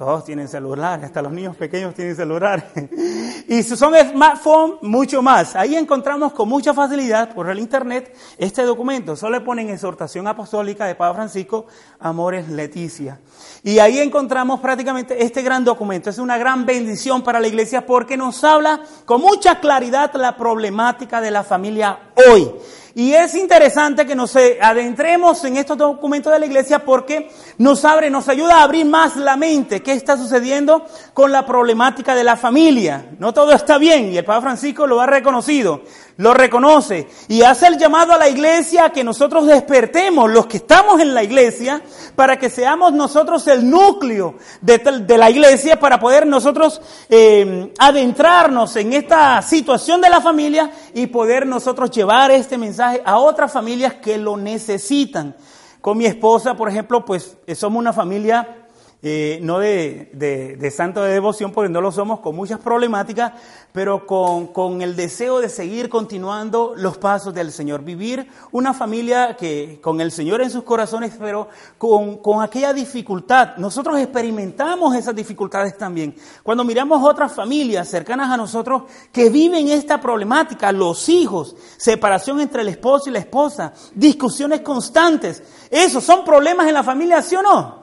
Todos 0.00 0.24
tienen 0.24 0.48
celular, 0.48 1.04
hasta 1.04 1.20
los 1.20 1.30
niños 1.30 1.54
pequeños 1.56 1.94
tienen 1.94 2.16
celular. 2.16 2.70
y 3.48 3.62
si 3.62 3.76
son 3.76 3.92
smartphones, 3.94 4.76
mucho 4.80 5.20
más. 5.20 5.54
Ahí 5.54 5.76
encontramos 5.76 6.32
con 6.32 6.48
mucha 6.48 6.72
facilidad 6.72 7.34
por 7.34 7.50
el 7.50 7.58
internet 7.58 8.16
este 8.38 8.62
documento. 8.62 9.14
Solo 9.14 9.38
le 9.38 9.44
ponen 9.44 9.68
exhortación 9.68 10.26
apostólica 10.26 10.86
de 10.86 10.94
Papa 10.94 11.16
Francisco, 11.16 11.66
Amores 11.98 12.48
Leticia. 12.48 13.20
Y 13.62 13.78
ahí 13.78 13.98
encontramos 13.98 14.60
prácticamente 14.60 15.22
este 15.22 15.42
gran 15.42 15.66
documento. 15.66 16.08
Es 16.08 16.16
una 16.16 16.38
gran 16.38 16.64
bendición 16.64 17.20
para 17.20 17.38
la 17.38 17.48
iglesia 17.48 17.84
porque 17.84 18.16
nos 18.16 18.42
habla 18.42 18.80
con 19.04 19.20
mucha 19.20 19.60
claridad 19.60 20.14
la 20.14 20.34
problemática 20.34 21.20
de 21.20 21.30
la 21.30 21.44
familia 21.44 21.98
hoy. 22.26 22.50
Y 22.94 23.12
es 23.12 23.34
interesante 23.34 24.04
que 24.04 24.14
nos 24.14 24.34
adentremos 24.36 25.44
en 25.44 25.56
estos 25.56 25.78
documentos 25.78 26.32
de 26.32 26.38
la 26.40 26.46
iglesia 26.46 26.84
porque 26.84 27.30
nos 27.58 27.84
abre, 27.84 28.10
nos 28.10 28.28
ayuda 28.28 28.58
a 28.58 28.62
abrir 28.64 28.84
más 28.84 29.16
la 29.16 29.36
mente. 29.36 29.80
¿Qué 29.80 29.92
está 29.92 30.16
sucediendo 30.16 30.84
con 31.14 31.30
la 31.30 31.46
problemática 31.46 32.14
de 32.14 32.24
la 32.24 32.36
familia? 32.36 33.10
No 33.18 33.32
todo 33.32 33.52
está 33.52 33.78
bien 33.78 34.12
y 34.12 34.18
el 34.18 34.24
Papa 34.24 34.42
Francisco 34.42 34.86
lo 34.86 35.00
ha 35.00 35.06
reconocido. 35.06 35.82
Lo 36.20 36.34
reconoce 36.34 37.08
y 37.28 37.40
hace 37.40 37.66
el 37.66 37.78
llamado 37.78 38.12
a 38.12 38.18
la 38.18 38.28
iglesia 38.28 38.84
a 38.84 38.92
que 38.92 39.02
nosotros 39.02 39.46
despertemos, 39.46 40.30
los 40.30 40.46
que 40.46 40.58
estamos 40.58 41.00
en 41.00 41.14
la 41.14 41.22
iglesia, 41.22 41.80
para 42.14 42.38
que 42.38 42.50
seamos 42.50 42.92
nosotros 42.92 43.46
el 43.48 43.68
núcleo 43.68 44.34
de, 44.60 45.16
la 45.16 45.30
iglesia, 45.30 45.80
para 45.80 45.98
poder 45.98 46.26
nosotros 46.26 46.82
eh, 47.08 47.72
adentrarnos 47.78 48.76
en 48.76 48.92
esta 48.92 49.40
situación 49.40 50.02
de 50.02 50.10
la 50.10 50.20
familia 50.20 50.70
y 50.92 51.06
poder 51.06 51.46
nosotros 51.46 51.90
llevar 51.90 52.30
este 52.30 52.58
mensaje 52.58 53.00
a 53.02 53.16
otras 53.16 53.50
familias 53.50 53.94
que 53.94 54.18
lo 54.18 54.36
necesitan. 54.36 55.34
Con 55.80 55.96
mi 55.96 56.04
esposa, 56.04 56.54
por 56.54 56.68
ejemplo, 56.68 57.02
pues 57.02 57.38
somos 57.54 57.80
una 57.80 57.94
familia 57.94 58.59
eh, 59.02 59.38
no 59.40 59.58
de, 59.58 60.10
de, 60.12 60.70
santo 60.70 61.02
de 61.02 61.12
devoción, 61.12 61.52
porque 61.52 61.70
no 61.70 61.80
lo 61.80 61.90
somos, 61.90 62.20
con 62.20 62.36
muchas 62.36 62.60
problemáticas, 62.60 63.32
pero 63.72 64.06
con, 64.06 64.48
con, 64.48 64.82
el 64.82 64.94
deseo 64.94 65.40
de 65.40 65.48
seguir 65.48 65.88
continuando 65.88 66.74
los 66.76 66.98
pasos 66.98 67.32
del 67.32 67.50
Señor. 67.50 67.82
Vivir 67.82 68.28
una 68.52 68.74
familia 68.74 69.36
que 69.38 69.78
con 69.80 70.02
el 70.02 70.12
Señor 70.12 70.42
en 70.42 70.50
sus 70.50 70.64
corazones, 70.64 71.14
pero 71.18 71.48
con, 71.78 72.18
con 72.18 72.42
aquella 72.42 72.74
dificultad. 72.74 73.56
Nosotros 73.56 73.98
experimentamos 73.98 74.94
esas 74.94 75.14
dificultades 75.14 75.78
también. 75.78 76.14
Cuando 76.42 76.62
miramos 76.62 77.02
otras 77.02 77.32
familias 77.32 77.88
cercanas 77.88 78.30
a 78.30 78.36
nosotros 78.36 78.82
que 79.10 79.30
viven 79.30 79.68
esta 79.68 79.98
problemática, 79.98 80.72
los 80.72 81.08
hijos, 81.08 81.56
separación 81.78 82.38
entre 82.40 82.60
el 82.60 82.68
esposo 82.68 83.08
y 83.08 83.12
la 83.12 83.20
esposa, 83.20 83.72
discusiones 83.94 84.60
constantes, 84.60 85.42
esos 85.70 86.04
son 86.04 86.22
problemas 86.22 86.68
en 86.68 86.74
la 86.74 86.82
familia, 86.82 87.22
¿sí 87.22 87.34
o 87.36 87.42
no? 87.42 87.79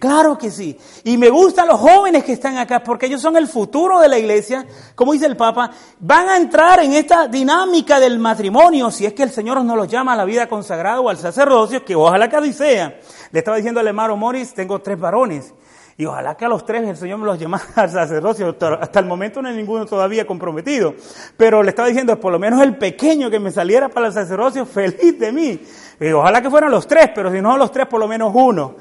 Claro 0.00 0.38
que 0.38 0.50
sí. 0.50 0.78
Y 1.04 1.18
me 1.18 1.28
gustan 1.28 1.68
los 1.68 1.78
jóvenes 1.78 2.24
que 2.24 2.32
están 2.32 2.56
acá 2.56 2.82
porque 2.82 3.04
ellos 3.04 3.20
son 3.20 3.36
el 3.36 3.46
futuro 3.46 4.00
de 4.00 4.08
la 4.08 4.18
iglesia. 4.18 4.66
Como 4.94 5.12
dice 5.12 5.26
el 5.26 5.36
Papa, 5.36 5.70
van 5.98 6.26
a 6.30 6.38
entrar 6.38 6.80
en 6.80 6.94
esta 6.94 7.28
dinámica 7.28 8.00
del 8.00 8.18
matrimonio 8.18 8.90
si 8.90 9.04
es 9.04 9.12
que 9.12 9.24
el 9.24 9.30
Señor 9.30 9.62
nos 9.62 9.76
los 9.76 9.88
llama 9.88 10.14
a 10.14 10.16
la 10.16 10.24
vida 10.24 10.48
consagrada 10.48 11.00
o 11.00 11.10
al 11.10 11.18
sacerdocio, 11.18 11.84
que 11.84 11.94
ojalá 11.94 12.30
que 12.30 12.36
así 12.36 12.54
sea. 12.54 12.98
Le 13.30 13.40
estaba 13.40 13.58
diciendo 13.58 13.78
al 13.78 13.88
hermano 13.88 14.16
Morris, 14.16 14.54
tengo 14.54 14.78
tres 14.80 14.98
varones. 14.98 15.52
Y 15.98 16.06
ojalá 16.06 16.34
que 16.34 16.46
a 16.46 16.48
los 16.48 16.64
tres 16.64 16.88
el 16.88 16.96
Señor 16.96 17.18
me 17.18 17.26
los 17.26 17.38
llame 17.38 17.58
al 17.74 17.90
sacerdocio. 17.90 18.56
Hasta 18.80 19.00
el 19.00 19.04
momento 19.04 19.42
no 19.42 19.50
hay 19.50 19.54
ninguno 19.54 19.84
todavía 19.84 20.26
comprometido. 20.26 20.94
Pero 21.36 21.62
le 21.62 21.68
estaba 21.68 21.88
diciendo, 21.88 22.18
por 22.18 22.32
lo 22.32 22.38
menos 22.38 22.62
el 22.62 22.78
pequeño 22.78 23.28
que 23.28 23.38
me 23.38 23.50
saliera 23.50 23.90
para 23.90 24.06
el 24.06 24.14
sacerdocio, 24.14 24.64
feliz 24.64 25.18
de 25.18 25.30
mí. 25.30 25.60
Y 26.00 26.10
ojalá 26.12 26.40
que 26.40 26.48
fueran 26.48 26.70
los 26.70 26.86
tres, 26.86 27.10
pero 27.14 27.30
si 27.30 27.42
no 27.42 27.58
los 27.58 27.70
tres, 27.70 27.86
por 27.86 28.00
lo 28.00 28.08
menos 28.08 28.32
uno. 28.34 28.76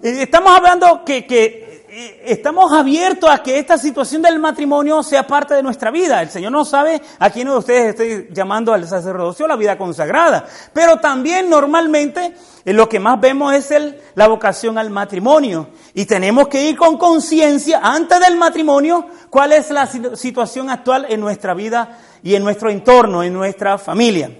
Estamos 0.00 0.56
hablando 0.56 1.04
que, 1.04 1.26
que 1.26 1.84
eh, 1.90 2.22
estamos 2.26 2.72
abiertos 2.72 3.28
a 3.28 3.42
que 3.42 3.58
esta 3.58 3.76
situación 3.76 4.22
del 4.22 4.38
matrimonio 4.38 5.02
sea 5.02 5.26
parte 5.26 5.54
de 5.54 5.62
nuestra 5.62 5.90
vida. 5.90 6.22
El 6.22 6.30
Señor 6.30 6.52
no 6.52 6.64
sabe 6.64 7.02
a 7.18 7.30
quién 7.30 7.48
de 7.48 7.56
ustedes 7.56 7.86
estoy 7.86 8.28
llamando 8.30 8.72
al 8.72 8.86
sacerdocio, 8.86 9.48
la 9.48 9.56
vida 9.56 9.76
consagrada. 9.76 10.46
Pero 10.72 10.98
también 10.98 11.50
normalmente 11.50 12.32
eh, 12.64 12.72
lo 12.72 12.88
que 12.88 13.00
más 13.00 13.20
vemos 13.20 13.52
es 13.52 13.96
la 14.14 14.28
vocación 14.28 14.78
al 14.78 14.88
matrimonio. 14.90 15.70
Y 15.94 16.06
tenemos 16.06 16.46
que 16.46 16.62
ir 16.62 16.76
con 16.76 16.96
conciencia 16.96 17.80
antes 17.82 18.20
del 18.20 18.36
matrimonio 18.36 19.04
cuál 19.30 19.52
es 19.52 19.68
la 19.70 19.88
situación 19.88 20.70
actual 20.70 21.06
en 21.08 21.18
nuestra 21.18 21.54
vida 21.54 21.98
y 22.22 22.36
en 22.36 22.44
nuestro 22.44 22.70
entorno, 22.70 23.24
en 23.24 23.32
nuestra 23.32 23.78
familia. 23.78 24.30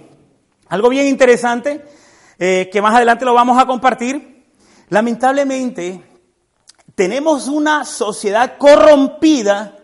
Algo 0.69 0.87
bien 0.87 1.07
interesante 1.07 1.83
eh, 2.37 2.69
que 2.71 2.81
más 2.81 2.95
adelante 2.95 3.25
lo 3.25 3.33
vamos 3.33 3.61
a 3.61 3.65
compartir 3.65 4.38
Lamentablemente, 4.89 6.03
tenemos 6.95 7.47
una 7.47 7.85
sociedad 7.85 8.57
corrompida 8.57 9.77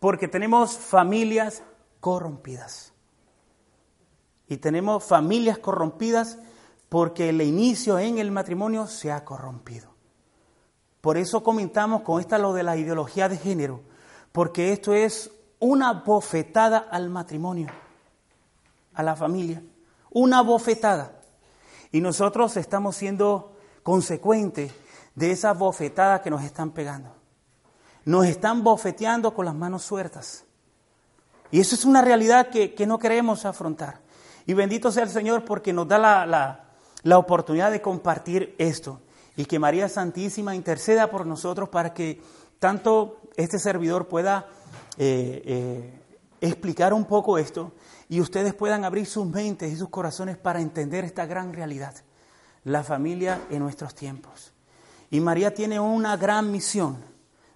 porque 0.00 0.28
tenemos 0.28 0.72
familias 0.72 1.62
corrompidas. 2.00 2.92
Y 4.48 4.56
tenemos 4.56 5.04
familias 5.04 5.58
corrompidas 5.58 6.38
porque 6.88 7.28
el 7.28 7.40
inicio 7.40 7.98
en 8.00 8.18
el 8.18 8.32
matrimonio 8.32 8.88
se 8.88 9.12
ha 9.12 9.24
corrompido. 9.24 9.90
Por 11.00 11.16
eso 11.16 11.42
comentamos 11.42 12.02
con 12.02 12.20
esta 12.20 12.36
lo 12.36 12.52
de 12.52 12.64
la 12.64 12.76
ideología 12.76 13.28
de 13.28 13.38
género, 13.38 13.80
porque 14.32 14.72
esto 14.72 14.92
es 14.92 15.30
una 15.60 15.92
bofetada 15.92 16.78
al 16.78 17.08
matrimonio, 17.08 17.68
a 18.94 19.02
la 19.02 19.14
familia, 19.14 19.62
una 20.10 20.42
bofetada. 20.42 21.20
Y 21.92 22.00
nosotros 22.00 22.56
estamos 22.56 22.96
siendo 22.96 23.56
consecuente 23.90 24.70
de 25.16 25.32
esa 25.32 25.52
bofetada 25.52 26.22
que 26.22 26.30
nos 26.30 26.44
están 26.44 26.70
pegando. 26.70 27.12
Nos 28.04 28.24
están 28.26 28.62
bofeteando 28.62 29.34
con 29.34 29.44
las 29.44 29.54
manos 29.56 29.82
sueltas. 29.82 30.44
Y 31.50 31.58
eso 31.58 31.74
es 31.74 31.84
una 31.84 32.00
realidad 32.00 32.50
que, 32.50 32.86
no 32.86 33.00
queremos 33.00 33.44
afrontar. 33.44 34.00
Y 34.46 34.54
bendito 34.54 34.92
sea 34.92 35.02
el 35.02 35.08
Señor 35.08 35.44
porque 35.44 35.72
nos 35.72 35.88
da 35.88 35.98
la, 36.24 37.16
oportunidad 37.18 37.72
de 37.72 37.82
compartir 37.82 38.54
esto. 38.58 39.00
Y 39.34 39.46
que 39.46 39.58
María 39.58 39.88
Santísima 39.88 40.54
interceda 40.54 41.10
por 41.10 41.26
nosotros 41.26 41.68
para 41.68 41.92
que 41.92 42.22
tanto 42.60 43.18
este 43.34 43.58
servidor 43.58 44.06
pueda 44.06 44.46
eh, 44.98 45.42
eh, 45.44 46.00
explicar 46.40 46.94
un 46.94 47.06
poco 47.06 47.38
esto 47.38 47.72
y 48.08 48.20
ustedes 48.20 48.54
puedan 48.54 48.84
abrir 48.84 49.06
sus 49.06 49.26
mentes 49.26 49.72
y 49.72 49.76
sus 49.76 49.88
corazones 49.88 50.36
para 50.36 50.60
entender 50.60 51.04
esta 51.04 51.26
gran 51.26 51.52
realidad 51.52 51.96
la 52.64 52.82
familia 52.84 53.42
en 53.50 53.60
nuestros 53.60 53.94
tiempos. 53.94 54.52
Y 55.10 55.20
María 55.20 55.52
tiene 55.52 55.80
una 55.80 56.16
gran 56.16 56.50
misión 56.50 56.98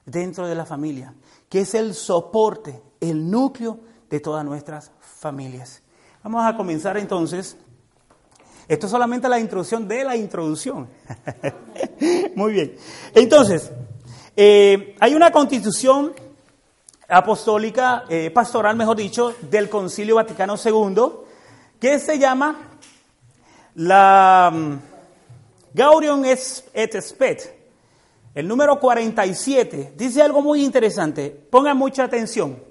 dentro 0.04 0.46
de 0.46 0.54
la 0.54 0.66
familia, 0.66 1.14
que 1.48 1.60
es 1.60 1.74
el 1.74 1.94
soporte, 1.94 2.82
el 3.00 3.30
núcleo 3.30 3.78
de 4.10 4.20
todas 4.20 4.44
nuestras 4.44 4.90
familias. 5.00 5.82
Vamos 6.22 6.44
a 6.44 6.56
comenzar 6.56 6.96
entonces. 6.96 7.56
Esto 8.66 8.86
es 8.86 8.90
solamente 8.90 9.28
la 9.28 9.38
introducción 9.38 9.86
de 9.86 10.04
la 10.04 10.16
introducción. 10.16 10.88
Muy 12.34 12.52
bien. 12.52 12.76
Entonces, 13.14 13.70
eh, 14.34 14.96
hay 15.00 15.14
una 15.14 15.30
constitución 15.30 16.12
apostólica, 17.08 18.04
eh, 18.08 18.30
pastoral, 18.30 18.76
mejor 18.76 18.96
dicho, 18.96 19.34
del 19.42 19.68
Concilio 19.68 20.16
Vaticano 20.16 20.54
II, 20.62 21.06
que 21.78 21.98
se 21.98 22.18
llama 22.18 22.56
la 23.74 24.50
mm, 24.52 24.93
Gaudium 25.74 26.24
et 26.24 27.00
Spet, 27.00 27.52
el 28.32 28.46
número 28.46 28.78
47, 28.78 29.94
dice 29.96 30.22
algo 30.22 30.40
muy 30.40 30.64
interesante. 30.64 31.30
Pongan 31.30 31.76
mucha 31.76 32.04
atención. 32.04 32.62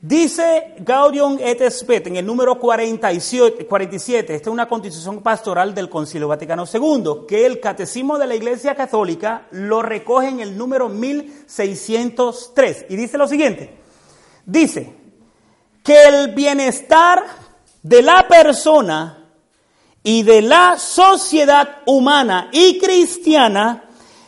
Dice 0.00 0.74
Gaudium 0.80 1.38
et 1.40 1.62
Spet 1.70 2.08
en 2.08 2.16
el 2.16 2.26
número 2.26 2.58
47, 2.58 3.64
47, 3.64 4.34
esta 4.34 4.50
es 4.50 4.52
una 4.52 4.68
constitución 4.68 5.22
pastoral 5.22 5.72
del 5.72 5.88
Concilio 5.88 6.26
Vaticano 6.28 6.64
II, 6.72 7.26
que 7.28 7.46
el 7.46 7.60
Catecismo 7.60 8.18
de 8.18 8.26
la 8.26 8.34
Iglesia 8.34 8.74
Católica 8.74 9.46
lo 9.52 9.82
recoge 9.82 10.28
en 10.28 10.40
el 10.40 10.58
número 10.58 10.88
1603. 10.88 12.86
Y 12.88 12.96
dice 12.96 13.18
lo 13.18 13.28
siguiente, 13.28 13.78
dice 14.44 14.94
que 15.84 16.08
el 16.08 16.34
bienestar 16.34 17.24
de 17.82 18.02
la 18.02 18.26
persona 18.28 19.25
y 20.06 20.22
de 20.22 20.40
la 20.40 20.78
sociedad 20.78 21.78
humana 21.84 22.48
y 22.52 22.78
cristiana 22.78 23.86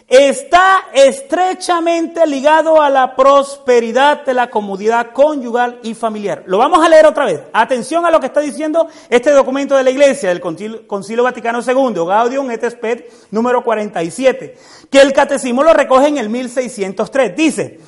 está 0.09 0.89
estrechamente 0.93 2.27
ligado 2.27 2.83
a 2.83 2.91
la 2.91 3.15
prosperidad 3.15 4.25
de 4.27 4.35
la 4.35 4.51
comunidad 4.51 5.13
conyugal 5.13 5.79
y 5.85 5.95
familiar. 5.95 6.43
Lo 6.47 6.59
vamos 6.59 6.85
a 6.85 6.89
leer 6.89 7.07
otra 7.07 7.27
vez. 7.27 7.43
Atención 7.53 8.05
a 8.05 8.11
lo 8.11 8.19
que 8.19 8.27
está 8.27 8.41
diciendo 8.41 8.89
este 9.09 9.31
documento 9.31 9.77
de 9.77 9.85
la 9.85 9.91
Iglesia, 9.91 10.31
del 10.31 10.41
Concilio 10.41 11.23
Vaticano 11.23 11.61
II, 11.61 12.05
Gaudium 12.05 12.51
et 12.51 12.69
Spes, 12.69 13.05
número 13.31 13.63
47, 13.63 14.59
que 14.91 15.01
el 15.01 15.13
catecismo 15.13 15.63
lo 15.63 15.73
recoge 15.73 16.09
en 16.09 16.19
el 16.19 16.29
1603. 16.29 17.37
Dice 17.37 17.79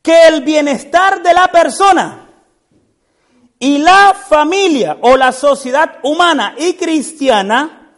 que 0.00 0.28
el 0.28 0.42
bienestar 0.42 1.24
de 1.24 1.34
la 1.34 1.48
persona 1.48 2.25
y 3.58 3.78
la 3.78 4.14
familia 4.14 4.98
o 5.00 5.16
la 5.16 5.32
sociedad 5.32 5.98
humana 6.02 6.54
y 6.58 6.74
cristiana 6.74 7.92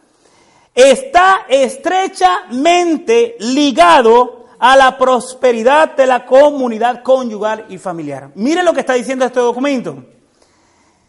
está 0.75 1.47
estrechamente 1.49 3.37
ligado 3.41 4.47
a 4.61 4.77
la 4.77 4.97
prosperidad 4.97 5.97
de 5.97 6.07
la 6.07 6.25
comunidad 6.25 7.03
conyugal 7.03 7.67
y 7.69 7.79
familiar. 7.79 8.31
Mire 8.35 8.63
lo 8.63 8.73
que 8.73 8.81
está 8.81 8.95
diciendo 8.95 9.25
este 9.25 9.41
documento. 9.41 10.05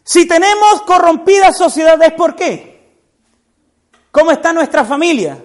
Si 0.03 0.27
tenemos 0.27 0.81
corrompidas 0.87 1.57
sociedades, 1.57 2.13
¿por 2.13 2.35
qué? 2.35 2.79
¿Cómo 4.11 4.31
está 4.31 4.51
nuestra 4.53 4.83
familia? 4.83 5.37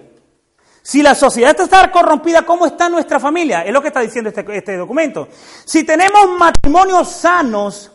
Si 0.81 1.01
la 1.01 1.15
sociedad 1.15 1.59
está 1.59 1.91
corrompida, 1.91 2.43
¿cómo 2.43 2.65
está 2.65 2.89
nuestra 2.89 3.19
familia? 3.19 3.63
Es 3.63 3.73
lo 3.73 3.81
que 3.81 3.87
está 3.87 4.01
diciendo 4.01 4.29
este, 4.29 4.45
este 4.57 4.77
documento. 4.77 5.27
Si 5.65 5.83
tenemos 5.83 6.29
matrimonios 6.37 7.09
sanos, 7.09 7.91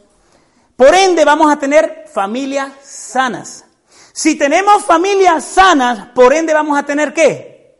por 0.80 0.94
ende, 0.94 1.26
vamos 1.26 1.52
a 1.52 1.58
tener 1.58 2.06
familias 2.10 2.72
sanas. 2.82 3.66
Si 4.14 4.36
tenemos 4.36 4.82
familias 4.82 5.44
sanas, 5.44 6.06
por 6.14 6.32
ende 6.32 6.54
vamos 6.54 6.78
a 6.78 6.84
tener 6.84 7.12
qué? 7.12 7.76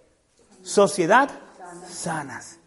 Sociedad 0.60 1.30
sanas. 1.90 2.58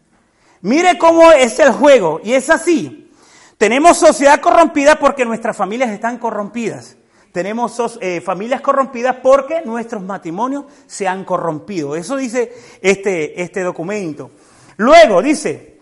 Mire 0.60 0.98
cómo 0.98 1.30
es 1.30 1.60
el 1.60 1.70
juego. 1.70 2.20
Y 2.24 2.32
es 2.32 2.50
así. 2.50 3.12
Tenemos 3.58 3.96
sociedad 3.96 4.40
corrompida 4.40 4.98
porque 4.98 5.24
nuestras 5.24 5.56
familias 5.56 5.90
están 5.90 6.18
corrompidas. 6.18 6.96
Tenemos 7.30 7.96
eh, 8.00 8.20
familias 8.20 8.60
corrompidas 8.60 9.14
porque 9.22 9.62
nuestros 9.64 10.02
matrimonios 10.02 10.64
se 10.88 11.06
han 11.06 11.24
corrompido. 11.24 11.94
Eso 11.94 12.16
dice 12.16 12.52
este, 12.82 13.40
este 13.40 13.60
documento. 13.60 14.32
Luego 14.78 15.22
dice, 15.22 15.80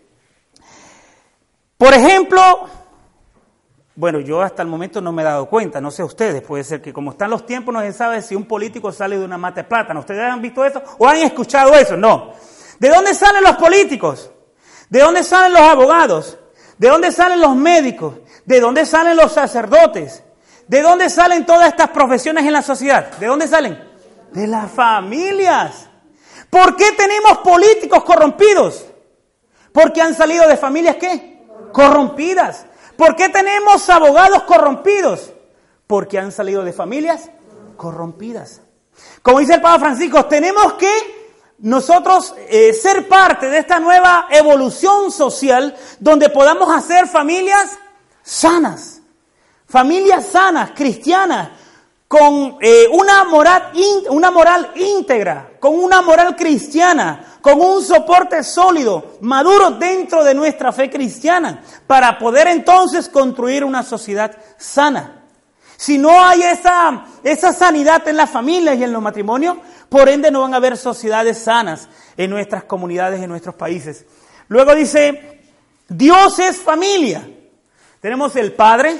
por 1.79 1.95
ejemplo, 1.95 2.69
bueno, 3.95 4.21
yo 4.21 4.41
hasta 4.41 4.63
el 4.63 4.69
momento 4.69 5.01
no 5.01 5.13
me 5.13 5.23
he 5.23 5.25
dado 5.25 5.47
cuenta, 5.47 5.81
no 5.81 5.91
sé 5.91 6.03
ustedes, 6.03 6.43
puede 6.43 6.65
ser 6.65 6.81
que 6.81 6.93
como 6.93 7.11
están 7.11 7.31
los 7.31 7.45
tiempos 7.45 7.75
no 7.75 7.81
se 7.81 7.93
sabe 7.93 8.23
si 8.23 8.35
un 8.35 8.47
político 8.47 8.91
sale 8.91 9.19
de 9.19 9.25
una 9.25 9.37
mata 9.37 9.63
de 9.63 9.69
plátano. 9.69 10.01
¿Ustedes 10.01 10.23
han 10.23 10.41
visto 10.41 10.65
eso 10.65 10.83
o 10.99 11.07
han 11.07 11.19
escuchado 11.19 11.75
eso? 11.75 11.97
No. 11.97 12.33
¿De 12.79 12.89
dónde 12.89 13.15
salen 13.15 13.43
los 13.45 13.57
políticos? 13.57 14.31
¿De 14.89 15.01
dónde 15.01 15.23
salen 15.23 15.53
los 15.53 15.63
abogados? 15.63 16.39
¿De 16.79 16.89
dónde 16.89 17.13
salen 17.13 17.41
los 17.41 17.55
médicos? 17.55 18.15
¿De 18.47 18.61
dónde 18.61 18.87
salen 18.87 19.17
los 19.17 19.33
sacerdotes? 19.33 20.25
¿De 20.67 20.81
dónde 20.81 21.11
salen 21.11 21.45
todas 21.45 21.69
estas 21.69 21.91
profesiones 21.91 22.47
en 22.47 22.53
la 22.53 22.63
sociedad? 22.63 23.11
¿De 23.19 23.27
dónde 23.27 23.47
salen? 23.47 23.79
De 24.33 24.47
las 24.47 24.71
familias. 24.71 25.91
¿Por 26.49 26.77
qué 26.77 26.93
tenemos 26.93 27.39
políticos 27.39 28.05
corrompidos? 28.05 28.87
Porque 29.73 30.01
han 30.01 30.15
salido 30.15 30.49
de 30.49 30.57
familias 30.57 30.97
qué? 30.97 31.45
Corrompidas. 31.73 32.67
¿Por 33.03 33.17
qué 33.17 33.29
tenemos 33.31 33.91
abogados 33.91 34.45
corrompidos? 34.45 35.33
Porque 35.89 36.21
han 36.21 36.31
salido 36.31 36.63
de 36.63 36.73
familias 36.73 37.31
corrompidas. 37.77 38.61
Como 39.23 39.41
dice 39.41 39.55
el 39.55 39.61
Papa 39.61 39.81
Francisco, 39.81 40.27
tenemos 40.27 40.75
que 40.75 40.89
nosotros 41.59 42.33
eh, 42.49 42.73
ser 42.73 43.09
parte 43.09 43.51
de 43.51 43.59
esta 43.59 43.81
nueva 43.81 44.29
evolución 44.31 45.11
social 45.11 45.77
donde 45.99 46.29
podamos 46.29 46.73
hacer 46.73 47.09
familias 47.09 47.77
sanas, 48.23 49.03
familias 49.67 50.25
sanas, 50.27 50.71
cristianas, 50.71 51.49
con 52.13 52.59
eh, 52.61 52.89
una, 52.93 53.25
moral, 53.25 53.73
una 54.11 54.31
moral 54.31 54.71
íntegra, 54.75 55.53
con 55.59 55.83
una 55.83 56.03
moral 56.03 56.37
cristiana, 56.37 57.39
con 57.41 57.59
un 57.59 57.83
soporte 57.83 58.45
sólido, 58.45 59.17
maduro 59.23 59.71
dentro 59.71 60.23
de 60.23 60.35
nuestra 60.35 60.73
fe 60.73 60.91
cristiana, 60.91 61.63
para 61.87 62.19
poder 62.19 62.49
entonces 62.49 63.09
construir 63.09 63.65
una 63.65 63.83
sociedad 63.83 64.37
sana. 64.59 65.23
Si 65.79 65.97
no 65.97 66.23
hay 66.23 66.43
esa, 66.43 67.07
esa 67.25 67.55
sanidad 67.55 68.07
en 68.07 68.19
las 68.19 68.29
familias 68.29 68.77
y 68.77 68.85
en 68.85 68.93
los 68.93 69.01
matrimonios, 69.01 69.57
por 69.89 70.11
ende 70.11 70.31
no 70.31 70.43
van 70.43 70.53
a 70.53 70.59
haber 70.59 70.77
sociedades 70.77 71.39
sanas 71.39 71.89
en 72.19 72.29
nuestras 72.29 72.65
comunidades, 72.65 73.23
en 73.23 73.31
nuestros 73.31 73.55
países. 73.55 74.05
Luego 74.49 74.75
dice, 74.75 75.41
Dios 75.89 76.39
es 76.41 76.59
familia. 76.59 77.27
Tenemos 78.03 78.37
el 78.37 78.53
Padre, 78.53 78.99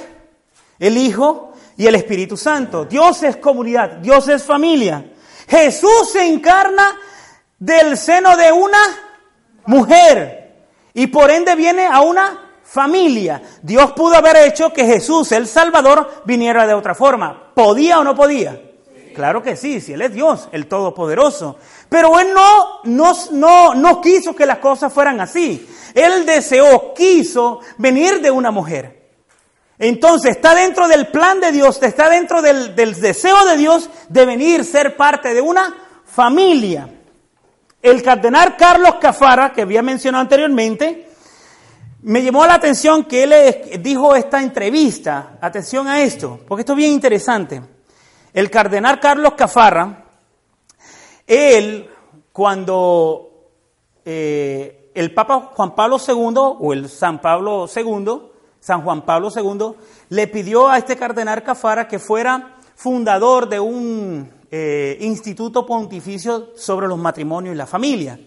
el 0.79 0.97
Hijo 0.97 1.52
y 1.77 1.87
el 1.87 1.95
Espíritu 1.95 2.37
Santo. 2.37 2.85
Dios 2.85 3.23
es 3.23 3.37
comunidad, 3.37 3.97
Dios 3.97 4.27
es 4.27 4.43
familia. 4.43 5.05
Jesús 5.47 6.11
se 6.11 6.25
encarna 6.25 6.97
del 7.59 7.97
seno 7.97 8.35
de 8.35 8.51
una 8.51 8.79
mujer 9.65 10.65
y 10.93 11.07
por 11.07 11.31
ende 11.31 11.55
viene 11.55 11.85
a 11.85 12.01
una 12.01 12.51
familia. 12.63 13.41
Dios 13.61 13.91
pudo 13.93 14.15
haber 14.15 14.37
hecho 14.37 14.71
que 14.73 14.85
Jesús, 14.85 15.31
el 15.31 15.47
Salvador, 15.47 16.23
viniera 16.25 16.65
de 16.65 16.73
otra 16.73 16.95
forma. 16.95 17.51
¿Podía 17.53 17.99
o 17.99 18.03
no 18.03 18.15
podía? 18.15 18.61
Claro 19.13 19.43
que 19.43 19.55
sí, 19.55 19.79
si 19.79 19.93
Él 19.93 20.01
es 20.01 20.13
Dios, 20.13 20.49
el 20.51 20.67
Todopoderoso. 20.67 21.57
Pero 21.87 22.19
Él 22.19 22.33
no, 22.33 22.81
no, 22.85 23.13
no, 23.31 23.75
no 23.75 24.01
quiso 24.01 24.35
que 24.35 24.45
las 24.45 24.57
cosas 24.57 24.91
fueran 24.91 25.21
así. 25.21 25.67
Él 25.93 26.25
deseó, 26.25 26.93
quiso 26.93 27.59
venir 27.77 28.21
de 28.21 28.31
una 28.31 28.49
mujer. 28.49 29.02
Entonces 29.83 30.37
está 30.37 30.55
dentro 30.55 30.87
del 30.87 31.07
plan 31.07 31.41
de 31.41 31.51
Dios, 31.51 31.83
está 31.83 32.09
dentro 32.09 32.41
del, 32.41 32.73
deseo 32.73 33.45
de 33.45 33.57
Dios 33.57 33.89
de 34.07 34.25
venir, 34.25 34.63
ser 34.63 34.95
parte 34.95 35.33
de 35.33 35.41
una 35.41 35.75
familia. 36.05 36.89
El 37.81 38.01
cardenal 38.01 38.55
Carlos 38.55 38.95
Cafara, 39.01 39.51
que 39.51 39.63
había 39.63 39.81
mencionado 39.81 40.21
anteriormente, 40.21 41.09
me 42.01 42.23
llamó 42.23 42.45
la 42.45 42.53
atención 42.53 43.03
que 43.03 43.23
él 43.23 43.81
dijo 43.83 44.15
esta 44.15 44.41
entrevista, 44.41 45.37
atención 45.41 45.85
a 45.89 46.01
esto, 46.01 46.39
porque 46.47 46.61
esto 46.61 46.71
es 46.71 46.77
bien 46.77 46.93
interesante. 46.93 47.61
El 48.33 48.49
cardenal 48.49 49.01
Carlos 49.01 49.33
Cafara, 49.33 50.05
él, 51.27 51.89
cuando 52.31 53.49
eh, 54.05 54.91
el 54.95 55.13
Papa 55.13 55.51
Juan 55.53 55.75
Pablo 55.75 55.97
II, 56.07 56.33
o 56.37 56.71
el 56.71 56.87
San 56.87 57.19
Pablo 57.19 57.65
II, 57.67 58.31
San 58.63 58.81
Juan 58.81 59.01
Pablo 59.01 59.27
II, 59.35 59.75
le 60.07 60.27
pidió 60.27 60.69
a 60.69 60.77
este 60.77 60.95
cardenal 60.95 61.43
Cafara 61.43 61.85
que 61.85 61.99
fuera 61.99 62.59
fundador 62.75 63.49
de 63.49 63.59
un 63.59 64.31
eh, 64.49 64.97
instituto 65.01 65.65
pontificio 65.65 66.55
sobre 66.55 66.87
los 66.87 66.97
matrimonios 66.97 67.55
y 67.55 67.57
la 67.57 67.67
familia. 67.67 68.17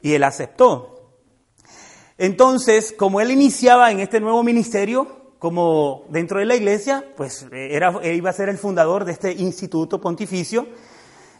Y 0.00 0.12
él 0.12 0.22
aceptó. 0.22 1.16
Entonces, 2.16 2.94
como 2.96 3.20
él 3.20 3.32
iniciaba 3.32 3.90
en 3.90 3.98
este 3.98 4.20
nuevo 4.20 4.44
ministerio, 4.44 5.32
como 5.40 6.04
dentro 6.10 6.38
de 6.38 6.44
la 6.44 6.54
iglesia, 6.54 7.04
pues 7.16 7.48
era, 7.50 7.92
iba 8.06 8.30
a 8.30 8.32
ser 8.32 8.50
el 8.50 8.58
fundador 8.58 9.04
de 9.04 9.10
este 9.10 9.32
instituto 9.32 10.00
pontificio, 10.00 10.68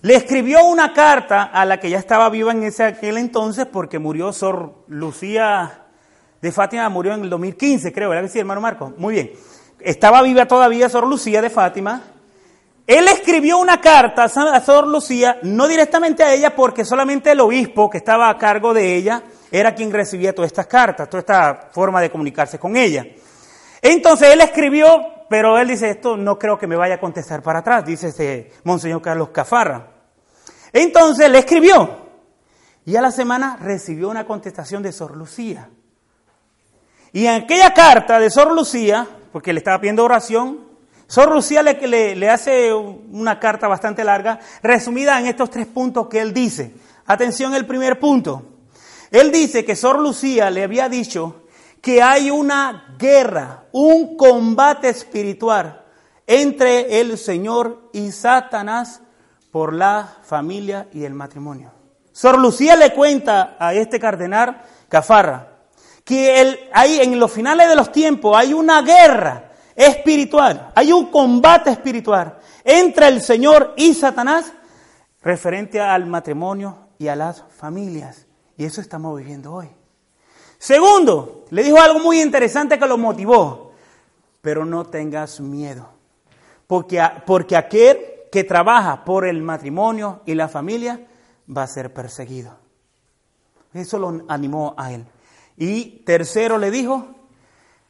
le 0.00 0.16
escribió 0.16 0.64
una 0.64 0.92
carta 0.92 1.44
a 1.44 1.64
la 1.64 1.78
que 1.78 1.90
ya 1.90 2.00
estaba 2.00 2.28
viva 2.28 2.50
en 2.50 2.64
ese 2.64 2.82
aquel 2.82 3.18
entonces, 3.18 3.66
porque 3.66 4.00
murió 4.00 4.32
Sor 4.32 4.82
Lucía 4.88 5.81
de 6.42 6.52
Fátima, 6.52 6.88
murió 6.90 7.14
en 7.14 7.22
el 7.22 7.30
2015, 7.30 7.92
creo, 7.92 8.10
¿verdad 8.10 8.24
que 8.24 8.28
sí, 8.28 8.40
hermano 8.40 8.60
Marco? 8.60 8.92
Muy 8.98 9.14
bien. 9.14 9.32
Estaba 9.80 10.20
viva 10.22 10.46
todavía 10.46 10.88
Sor 10.88 11.06
Lucía 11.06 11.40
de 11.40 11.48
Fátima, 11.48 12.02
él 12.86 13.06
escribió 13.06 13.58
una 13.58 13.80
carta 13.80 14.24
a 14.24 14.60
Sor 14.60 14.88
Lucía, 14.88 15.38
no 15.42 15.68
directamente 15.68 16.24
a 16.24 16.34
ella, 16.34 16.54
porque 16.54 16.84
solamente 16.84 17.30
el 17.30 17.40
obispo 17.40 17.88
que 17.88 17.98
estaba 17.98 18.28
a 18.28 18.36
cargo 18.36 18.74
de 18.74 18.96
ella 18.96 19.22
era 19.52 19.74
quien 19.74 19.92
recibía 19.92 20.34
todas 20.34 20.50
estas 20.50 20.66
cartas, 20.66 21.08
toda 21.08 21.20
esta 21.20 21.68
forma 21.72 22.00
de 22.00 22.10
comunicarse 22.10 22.58
con 22.58 22.76
ella. 22.76 23.06
Entonces 23.80 24.32
él 24.32 24.40
escribió, 24.40 25.00
pero 25.28 25.58
él 25.58 25.68
dice, 25.68 25.90
esto 25.90 26.16
no 26.16 26.38
creo 26.38 26.58
que 26.58 26.66
me 26.66 26.76
vaya 26.76 26.96
a 26.96 27.00
contestar 27.00 27.40
para 27.40 27.60
atrás, 27.60 27.84
dice 27.84 28.08
este 28.08 28.52
Monseñor 28.64 29.00
Carlos 29.00 29.28
Cafarra. 29.28 29.88
Entonces 30.72 31.30
le 31.30 31.38
escribió, 31.38 31.98
y 32.84 32.96
a 32.96 33.00
la 33.00 33.12
semana 33.12 33.58
recibió 33.60 34.08
una 34.08 34.26
contestación 34.26 34.82
de 34.82 34.90
Sor 34.90 35.16
Lucía. 35.16 35.70
Y 37.12 37.26
en 37.26 37.42
aquella 37.42 37.74
carta 37.74 38.18
de 38.18 38.30
Sor 38.30 38.52
Lucía, 38.52 39.06
porque 39.32 39.52
le 39.52 39.58
estaba 39.58 39.80
pidiendo 39.80 40.04
oración, 40.04 40.60
Sor 41.06 41.30
Lucía 41.30 41.62
le, 41.62 42.16
le, 42.16 42.30
hace 42.30 42.72
una 42.72 43.38
carta 43.38 43.68
bastante 43.68 44.02
larga, 44.02 44.40
resumida 44.62 45.20
en 45.20 45.26
estos 45.26 45.50
tres 45.50 45.66
puntos 45.66 46.08
que 46.08 46.20
él 46.20 46.32
dice. 46.32 46.74
Atención 47.04 47.54
el 47.54 47.66
primer 47.66 48.00
punto. 48.00 48.42
Él 49.10 49.30
dice 49.30 49.62
que 49.62 49.76
Sor 49.76 50.00
Lucía 50.00 50.48
le 50.48 50.62
había 50.62 50.88
dicho 50.88 51.42
que 51.82 52.00
hay 52.00 52.30
una 52.30 52.96
guerra, 52.98 53.64
un 53.72 54.16
combate 54.16 54.88
espiritual 54.88 55.84
entre 56.26 57.00
el 57.00 57.18
Señor 57.18 57.90
y 57.92 58.10
Satanás 58.10 59.02
por 59.50 59.74
la 59.74 60.16
familia 60.22 60.88
y 60.94 61.04
el 61.04 61.12
matrimonio. 61.12 61.72
Sor 62.12 62.38
Lucía 62.38 62.74
le 62.74 62.94
cuenta 62.94 63.56
a 63.58 63.74
este 63.74 64.00
cardenal 64.00 64.62
Cafarra 64.88 65.51
que 66.04 66.40
él, 66.40 66.58
ahí 66.72 67.00
en 67.00 67.18
los 67.18 67.32
finales 67.32 67.68
de 67.68 67.76
los 67.76 67.92
tiempos 67.92 68.36
hay 68.36 68.52
una 68.52 68.82
guerra 68.82 69.52
espiritual, 69.74 70.72
hay 70.74 70.92
un 70.92 71.06
combate 71.10 71.70
espiritual 71.70 72.38
entre 72.64 73.08
el 73.08 73.20
Señor 73.20 73.74
y 73.76 73.94
Satanás 73.94 74.52
referente 75.22 75.80
al 75.80 76.06
matrimonio 76.06 76.88
y 76.98 77.08
a 77.08 77.16
las 77.16 77.44
familias. 77.56 78.26
Y 78.56 78.64
eso 78.64 78.80
estamos 78.80 79.16
viviendo 79.18 79.52
hoy. 79.52 79.68
Segundo, 80.58 81.46
le 81.50 81.64
dijo 81.64 81.80
algo 81.80 81.98
muy 81.98 82.20
interesante 82.20 82.78
que 82.78 82.86
lo 82.86 82.96
motivó, 82.96 83.72
pero 84.40 84.64
no 84.64 84.84
tengas 84.84 85.40
miedo, 85.40 85.88
porque, 86.66 87.02
porque 87.26 87.56
aquel 87.56 87.98
que 88.30 88.44
trabaja 88.44 89.04
por 89.04 89.26
el 89.26 89.42
matrimonio 89.42 90.20
y 90.24 90.34
la 90.34 90.48
familia 90.48 91.00
va 91.54 91.64
a 91.64 91.66
ser 91.66 91.92
perseguido. 91.92 92.56
Eso 93.74 93.98
lo 93.98 94.24
animó 94.28 94.74
a 94.76 94.92
él. 94.92 95.04
Y 95.56 96.02
tercero 96.04 96.58
le 96.58 96.70
dijo, 96.70 97.08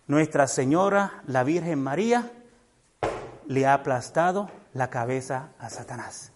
nuestra 0.06 0.46
Señora, 0.46 1.22
la 1.26 1.44
Virgen 1.44 1.82
María, 1.82 2.30
le 3.46 3.66
ha 3.66 3.74
aplastado 3.74 4.50
la 4.74 4.90
cabeza 4.90 5.50
a 5.58 5.70
Satanás. 5.70 6.32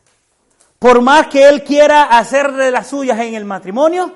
Por 0.79 1.01
más 1.01 1.29
que 1.29 1.49
él 1.49 1.65
quiera 1.65 2.05
hacerle 2.05 2.71
las 2.71 2.89
suyas 2.89 3.19
en 3.21 3.35
el 3.35 3.45
matrimonio, 3.45 4.15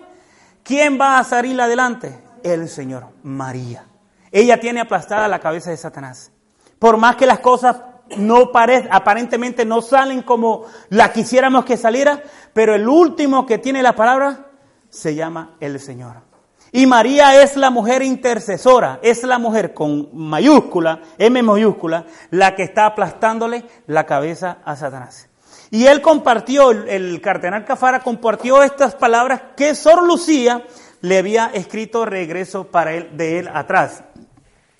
¿quién 0.62 1.01
va 1.01 1.18
a 1.18 1.25
salir 1.25 1.61
adelante? 1.61 2.23
El 2.42 2.68
Señor, 2.68 3.09
María. 3.23 3.87
Ella 4.31 4.61
tiene 4.61 4.81
aplastada 4.81 5.27
la 5.29 5.40
cabeza 5.40 5.70
de 5.70 5.77
Satanás. 5.77 6.31
Por 6.79 6.96
más 6.96 7.16
que 7.16 7.27
las 7.27 7.40
cosas 7.40 7.77
no 8.16 8.51
aparentemente 8.90 9.64
no 9.64 9.83
salen 9.83 10.23
como 10.23 10.66
la 10.88 11.12
quisiéramos 11.12 11.64
que 11.64 11.77
saliera, 11.77 12.23
pero 12.53 12.75
el 12.75 12.88
último 12.88 13.46
que 13.46 13.59
tiene 13.59 13.83
la 13.83 13.94
palabra 13.94 14.46
se 14.88 15.14
llama 15.14 15.57
el 15.61 15.79
Señor. 15.79 16.30
Y 16.72 16.87
María 16.87 17.42
es 17.42 17.56
la 17.56 17.70
mujer 17.70 18.02
intercesora, 18.02 19.00
es 19.02 19.24
la 19.24 19.38
mujer 19.38 19.74
con 19.74 20.09
mayúscula, 20.12 21.00
M 21.18 21.42
mayúscula, 21.42 22.06
la 22.30 22.54
que 22.54 22.62
está 22.62 22.87
aplastándole 22.87 23.64
la 23.87 24.06
cabeza 24.06 24.59
a 24.64 24.76
Satanás. 24.76 25.28
Y 25.70 25.87
él 25.87 26.00
compartió, 26.00 26.70
el 26.70 27.20
cardenal 27.20 27.64
Cafara 27.64 28.00
compartió 28.00 28.62
estas 28.62 28.94
palabras 28.94 29.40
que 29.56 29.74
Sor 29.74 30.06
Lucía 30.06 30.64
le 31.00 31.18
había 31.18 31.50
escrito 31.54 32.04
regreso 32.04 32.64
para 32.64 32.92
él, 32.92 33.11
de 33.16 33.40
él 33.40 33.48
atrás. 33.52 34.02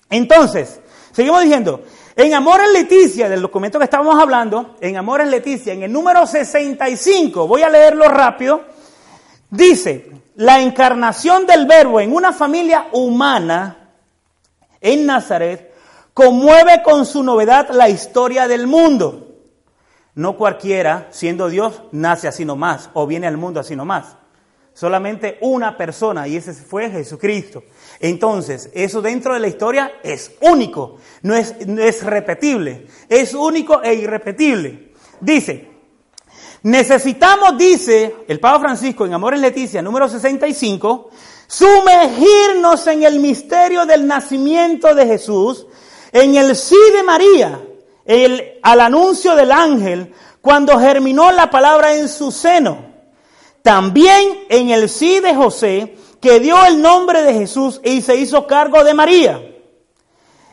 Entonces, 0.09 0.81
seguimos 1.11 1.41
diciendo, 1.43 1.81
en 2.15 2.33
Amores 2.33 2.71
Leticia, 2.73 3.29
del 3.29 3.41
documento 3.41 3.79
que 3.79 3.85
estábamos 3.85 4.21
hablando, 4.21 4.75
en 4.81 4.97
Amores 4.97 5.27
Leticia, 5.27 5.73
en 5.73 5.83
el 5.83 5.91
número 5.91 6.27
65, 6.27 7.47
voy 7.47 7.63
a 7.63 7.69
leerlo 7.69 8.07
rápido, 8.09 8.65
dice, 9.51 10.09
la 10.35 10.59
encarnación 10.59 11.45
del 11.45 11.67
verbo 11.67 11.99
en 11.99 12.13
una 12.13 12.33
familia 12.33 12.87
humana 12.93 13.91
en 14.79 15.05
Nazaret 15.05 15.71
conmueve 16.13 16.81
con 16.83 17.05
su 17.05 17.21
novedad 17.23 17.69
la 17.71 17.89
historia 17.89 18.47
del 18.47 18.65
mundo. 18.65 19.27
No 20.15 20.35
cualquiera, 20.35 21.07
siendo 21.11 21.47
Dios, 21.49 21.83
nace 21.91 22.27
así 22.27 22.43
nomás 22.43 22.89
o 22.93 23.05
viene 23.07 23.27
al 23.27 23.37
mundo 23.37 23.59
así 23.59 23.75
nomás. 23.75 24.17
Solamente 24.73 25.37
una 25.41 25.77
persona 25.77 26.27
y 26.27 26.37
ese 26.37 26.53
fue 26.53 26.89
Jesucristo. 26.89 27.63
Entonces, 27.99 28.69
eso 28.73 29.01
dentro 29.01 29.33
de 29.33 29.39
la 29.39 29.47
historia 29.47 29.91
es 30.01 30.33
único, 30.41 30.97
no 31.21 31.35
es, 31.35 31.67
no 31.67 31.81
es 31.81 32.03
repetible, 32.03 32.87
es 33.09 33.33
único 33.33 33.83
e 33.83 33.93
irrepetible. 33.93 34.93
Dice, 35.19 35.70
necesitamos, 36.63 37.57
dice 37.57 38.15
el 38.27 38.39
Papa 38.39 38.59
Francisco 38.59 39.05
en 39.05 39.13
Amores 39.13 39.39
Leticia, 39.39 39.81
número 39.81 40.07
65, 40.07 41.09
sumergirnos 41.47 42.87
en 42.87 43.03
el 43.03 43.19
misterio 43.19 43.85
del 43.85 44.07
nacimiento 44.07 44.95
de 44.95 45.05
Jesús, 45.05 45.67
en 46.11 46.35
el 46.35 46.55
sí 46.55 46.77
de 46.95 47.03
María, 47.03 47.61
el, 48.05 48.59
al 48.61 48.81
anuncio 48.81 49.35
del 49.35 49.51
ángel, 49.51 50.13
cuando 50.41 50.79
germinó 50.79 51.31
la 51.31 51.49
palabra 51.49 51.95
en 51.95 52.09
su 52.09 52.31
seno 52.31 52.91
también 53.61 54.45
en 54.49 54.69
el 54.69 54.89
sí 54.89 55.19
de 55.19 55.35
José, 55.35 55.95
que 56.19 56.39
dio 56.39 56.63
el 56.65 56.81
nombre 56.81 57.21
de 57.21 57.33
Jesús 57.33 57.81
y 57.83 58.01
se 58.01 58.15
hizo 58.15 58.47
cargo 58.47 58.83
de 58.83 58.93
María. 58.93 59.41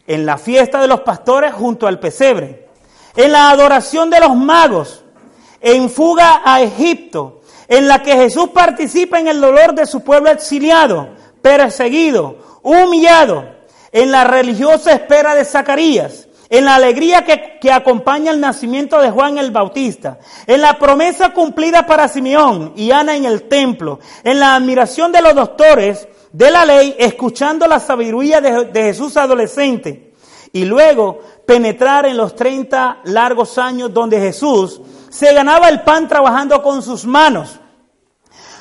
En 0.06 0.24
la 0.24 0.38
fiesta 0.38 0.80
de 0.80 0.88
los 0.88 1.00
pastores 1.00 1.52
junto 1.52 1.86
al 1.86 2.00
pesebre. 2.00 2.68
En 3.16 3.32
la 3.32 3.50
adoración 3.50 4.08
de 4.10 4.20
los 4.20 4.34
magos. 4.34 5.04
En 5.60 5.90
fuga 5.90 6.42
a 6.44 6.62
Egipto. 6.62 7.40
En 7.68 7.86
la 7.86 8.02
que 8.02 8.14
Jesús 8.14 8.48
participa 8.48 9.18
en 9.18 9.28
el 9.28 9.40
dolor 9.40 9.74
de 9.74 9.86
su 9.86 10.02
pueblo 10.02 10.30
exiliado, 10.30 11.10
perseguido, 11.42 12.60
humillado. 12.62 13.56
En 13.92 14.10
la 14.10 14.24
religiosa 14.24 14.92
espera 14.92 15.34
de 15.34 15.44
Zacarías 15.44 16.28
en 16.50 16.64
la 16.64 16.76
alegría 16.76 17.24
que, 17.24 17.70
acompaña 17.70 18.30
el 18.30 18.40
nacimiento 18.40 19.00
de 19.00 19.10
Juan 19.10 19.38
el 19.38 19.50
Bautista, 19.50 20.18
en 20.46 20.62
la 20.62 20.78
promesa 20.78 21.30
cumplida 21.34 21.86
para 21.86 22.08
Simeón 22.08 22.72
y 22.74 22.90
Ana 22.90 23.16
en 23.16 23.26
el 23.26 23.42
templo, 23.42 24.00
en 24.24 24.40
la 24.40 24.54
admiración 24.54 25.12
de 25.12 25.20
los 25.20 25.34
doctores 25.34 26.08
de 26.32 26.50
la 26.50 26.64
ley, 26.64 26.96
escuchando 26.98 27.66
la 27.66 27.80
sabiduría 27.80 28.40
de, 28.40 28.66
de 28.66 28.82
Jesús 28.82 29.16
adolescente, 29.16 30.14
y 30.52 30.64
luego 30.64 31.20
penetrar 31.44 32.06
en 32.06 32.16
los 32.16 32.34
30 32.34 33.00
largos 33.04 33.58
años 33.58 33.92
donde 33.92 34.18
Jesús 34.18 34.80
se 35.10 35.32
ganaba 35.32 35.68
el 35.68 35.82
pan 35.82 36.08
trabajando 36.08 36.62
con 36.62 36.82
sus 36.82 37.04
manos, 37.04 37.58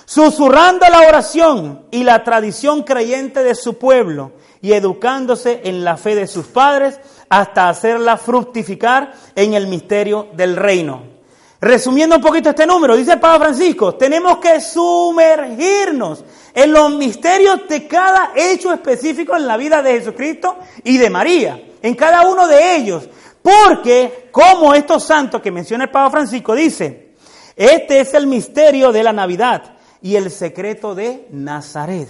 susurrando 0.06 0.86
la 0.90 1.02
oración 1.02 1.86
y 1.92 2.04
la 2.04 2.24
tradición 2.24 2.84
creyente 2.84 3.44
de 3.44 3.56
su 3.56 3.78
pueblo 3.78 4.32
y 4.62 4.74
educándose 4.74 5.62
en 5.66 5.84
la 5.84 5.98
fe 5.98 6.16
de 6.16 6.28
sus 6.28 6.48
padres, 6.48 7.00
hasta 7.30 7.70
hacerla 7.70 8.18
fructificar 8.18 9.14
en 9.36 9.54
el 9.54 9.68
misterio 9.68 10.30
del 10.34 10.56
reino. 10.56 11.18
Resumiendo 11.60 12.18
un 12.18 12.22
poquito 12.22 12.50
este 12.50 12.68
número, 12.68 12.96
dice 12.96 13.14
el 13.14 13.20
Papa 13.20 13.46
Francisco, 13.46 13.96
tenemos 13.96 14.38
que 14.38 14.62
sumergirnos 14.62 16.24
en 16.54 16.72
los 16.72 16.94
misterios 16.94 17.68
de 17.68 17.88
cada 17.88 18.32
hecho 18.36 18.72
específico 18.72 19.36
en 19.36 19.48
la 19.48 19.58
vida 19.58 19.82
de 19.82 19.94
Jesucristo 19.94 20.58
y 20.84 20.98
de 20.98 21.10
María, 21.10 21.60
en 21.82 21.96
cada 21.96 22.28
uno 22.28 22.48
de 22.48 22.76
ellos, 22.76 23.10
porque 23.48 24.28
como 24.30 24.74
estos 24.74 25.06
santos 25.06 25.42
que 25.42 25.52
menciona 25.52 25.86
el 25.86 25.90
Papa 25.90 26.12
Francisco 26.12 26.54
dice, 26.54 27.14
este 27.56 28.02
es 28.02 28.14
el 28.14 28.28
misterio 28.28 28.92
de 28.92 29.04
la 29.04 29.14
Navidad 29.14 29.78
y 30.02 30.18
el 30.18 30.30
secreto 30.32 30.94
de 30.94 31.30
Nazaret, 31.32 32.10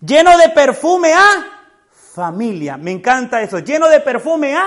lleno 0.00 0.36
de 0.36 0.48
perfume 0.48 1.12
a 1.12 1.26
familia. 2.12 2.76
Me 2.76 2.90
encanta 2.90 3.40
eso. 3.40 3.60
Lleno 3.60 3.88
de 3.88 4.00
perfume 4.00 4.56
a 4.56 4.66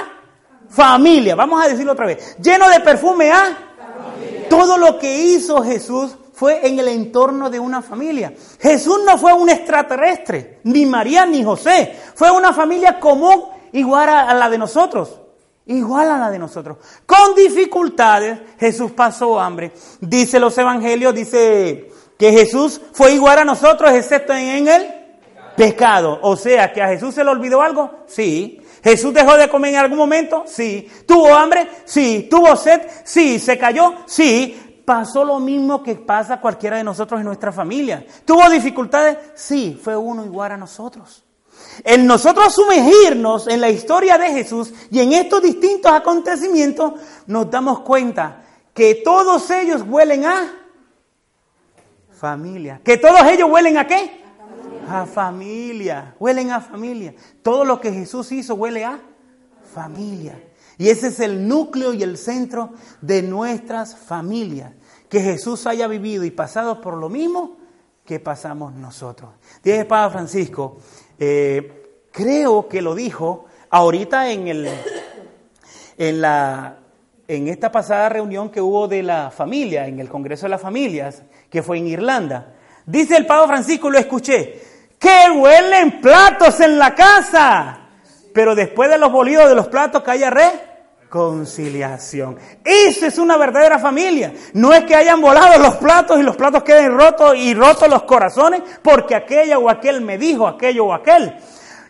familia. 0.70 1.36
Vamos 1.36 1.62
a 1.62 1.68
decirlo 1.68 1.92
otra 1.92 2.06
vez. 2.06 2.38
Lleno 2.42 2.70
de 2.70 2.80
perfume 2.80 3.30
a 3.30 3.42
familia. 3.42 4.50
Todo 4.50 4.78
lo 4.78 4.98
que 4.98 5.14
hizo 5.14 5.62
Jesús 5.62 6.16
fue 6.32 6.66
en 6.66 6.80
el 6.80 6.88
entorno 6.88 7.50
de 7.50 7.60
una 7.60 7.82
familia. 7.82 8.34
Jesús 8.62 9.00
no 9.06 9.18
fue 9.18 9.34
un 9.34 9.50
extraterrestre, 9.50 10.62
ni 10.64 10.86
María 10.86 11.26
ni 11.26 11.44
José. 11.44 12.00
Fue 12.16 12.32
una 12.32 12.54
familia 12.54 12.98
común, 12.98 13.44
igual 13.74 14.08
a, 14.08 14.34
la 14.34 14.50
de 14.50 14.58
nosotros. 14.58 15.27
Igual 15.68 16.10
a 16.12 16.18
la 16.18 16.30
de 16.30 16.40
nosotros. 16.40 16.78
Con 17.06 17.36
dificultades, 17.36 18.40
Jesús 18.58 18.92
pasó 18.92 19.40
hambre. 19.40 19.74
Dice 20.00 20.40
los 20.40 20.58
evangelios, 20.58 21.14
dice 21.14 21.92
que 22.18 22.32
Jesús 22.32 22.82
fue 22.94 23.14
igual 23.14 23.40
a 23.40 23.46
nosotros, 23.46 23.92
excepto 23.92 24.34
en 24.34 24.68
él 24.68 24.94
pecado. 25.58 26.20
O 26.22 26.38
sea, 26.38 26.72
que 26.72 26.82
a 26.82 26.88
Jesús 26.88 27.14
se 27.14 27.24
le 27.24 27.32
olvidó 27.32 27.62
algo, 27.62 28.06
sí. 28.08 28.62
Jesús 28.82 29.14
dejó 29.14 29.36
de 29.36 29.50
comer 29.50 29.74
en 29.74 29.80
algún 29.80 29.98
momento, 29.98 30.44
sí. 30.46 30.90
¿Tuvo 31.06 31.34
hambre? 31.34 31.68
Sí. 31.84 32.28
¿Tuvo 32.30 32.56
sed? 32.56 32.82
Sí. 33.04 33.38
¿Se 33.38 33.58
cayó? 33.58 33.94
Sí. 34.06 34.82
Pasó 34.86 35.26
lo 35.26 35.40
mismo 35.40 35.84
que 35.84 35.96
pasa 35.96 36.40
cualquiera 36.40 36.78
de 36.78 36.84
nosotros 36.86 37.20
en 37.20 37.26
nuestra 37.26 37.52
familia. 37.52 38.06
¿Tuvo 38.24 38.50
dificultades? 38.50 39.18
Sí. 39.36 39.78
Fue 39.84 39.98
uno 39.98 40.24
igual 40.24 40.54
a 40.54 40.58
nosotros. 40.58 41.27
En 41.84 42.06
nosotros 42.06 42.54
sumergirnos 42.54 43.48
en 43.48 43.62
la 43.62 43.70
historia 43.70 44.18
de 44.18 44.32
Jesús 44.32 44.74
y 44.92 45.00
en 45.00 45.14
estos 45.14 45.42
distintos 45.42 45.92
acontecimientos, 45.92 46.94
nos 47.28 47.50
damos 47.50 47.82
cuenta 47.82 48.44
que 48.74 48.96
todos 48.96 49.50
ellos 49.52 49.84
huelen 49.88 50.26
a 50.26 50.54
familia. 52.12 52.82
Que 52.84 52.98
todos 52.98 53.22
ellos 53.24 53.50
huelen 53.50 53.78
a 53.78 53.88
qué? 53.88 54.24
A 54.90 55.06
familia. 55.06 56.16
Huelen 56.20 56.52
a 56.52 56.62
familia. 56.62 57.14
Todo 57.42 57.66
lo 57.66 57.80
que 57.80 57.92
Jesús 57.92 58.32
hizo 58.32 58.56
huele 58.56 58.86
a 58.86 59.00
familia. 59.74 60.44
Y 60.78 60.90
ese 60.90 61.08
es 61.08 61.20
el 61.20 61.48
núcleo 61.48 61.94
y 61.94 62.04
el 62.04 62.18
centro 62.18 62.72
de 63.02 63.24
nuestras 63.24 63.96
familias. 63.96 64.74
Que 65.10 65.22
Jesús 65.22 65.66
haya 65.66 65.88
vivido 65.88 66.24
y 66.24 66.32
pasado 66.32 66.82
por 66.82 66.98
lo 66.98 67.10
mismo 67.10 67.58
que 68.06 68.20
pasamos 68.20 68.74
nosotros. 68.74 69.32
Dice 69.64 69.86
Papa 69.86 70.12
Francisco, 70.12 70.78
eh, 71.20 71.86
creo 72.12 72.68
que 72.68 72.82
lo 72.82 72.96
dijo 72.96 73.46
ahorita 73.70 74.32
en, 74.32 74.48
el, 74.48 74.70
en, 75.98 76.22
la, 76.22 76.78
en 77.28 77.48
esta 77.48 77.72
pasada 77.72 78.10
reunión 78.10 78.50
que 78.50 78.62
hubo 78.62 78.88
de 78.88 79.04
la 79.04 79.32
familia, 79.32 79.88
en 79.88 80.00
el 80.00 80.10
Congreso 80.10 80.46
de 80.46 80.52
las 80.52 80.62
Familias, 80.62 81.24
que 81.50 81.64
fue 81.64 81.78
en 81.78 81.88
Irlanda. 81.88 82.56
Dice 82.86 83.18
el 83.18 83.26
Papa 83.26 83.48
Francisco, 83.48 83.90
lo 83.90 84.00
escuché, 84.00 84.62
que 84.98 85.30
huelen 85.36 86.02
platos 86.02 86.60
en 86.62 86.78
la 86.78 86.96
casa. 86.96 87.82
Pero 88.34 88.56
después 88.56 88.90
de 88.90 88.98
los 88.98 89.12
bolidos 89.12 89.50
de 89.50 89.56
los 89.56 89.68
platos 89.68 90.04
que 90.04 90.12
haya 90.12 90.30
reconciliación. 91.08 92.38
Esa 92.64 93.08
es 93.08 93.18
una 93.18 93.38
verdadera 93.38 93.80
familia. 93.80 94.34
No 94.54 94.74
es 94.74 94.84
que 94.84 94.96
hayan 94.96 95.22
volado 95.22 95.58
los 95.60 95.76
platos 95.78 96.20
y 96.20 96.24
los 96.24 96.36
platos 96.36 96.64
queden 96.64 96.98
rotos 96.98 97.36
y 97.38 97.54
rotos 97.54 97.90
los 97.90 98.04
corazones 98.04 98.62
porque 98.82 99.16
aquella 99.16 99.58
o 99.58 99.70
aquel 99.70 100.02
me 100.02 100.18
dijo 100.18 100.48
aquello 100.48 100.88
o 100.88 100.94
aquel. 100.94 101.34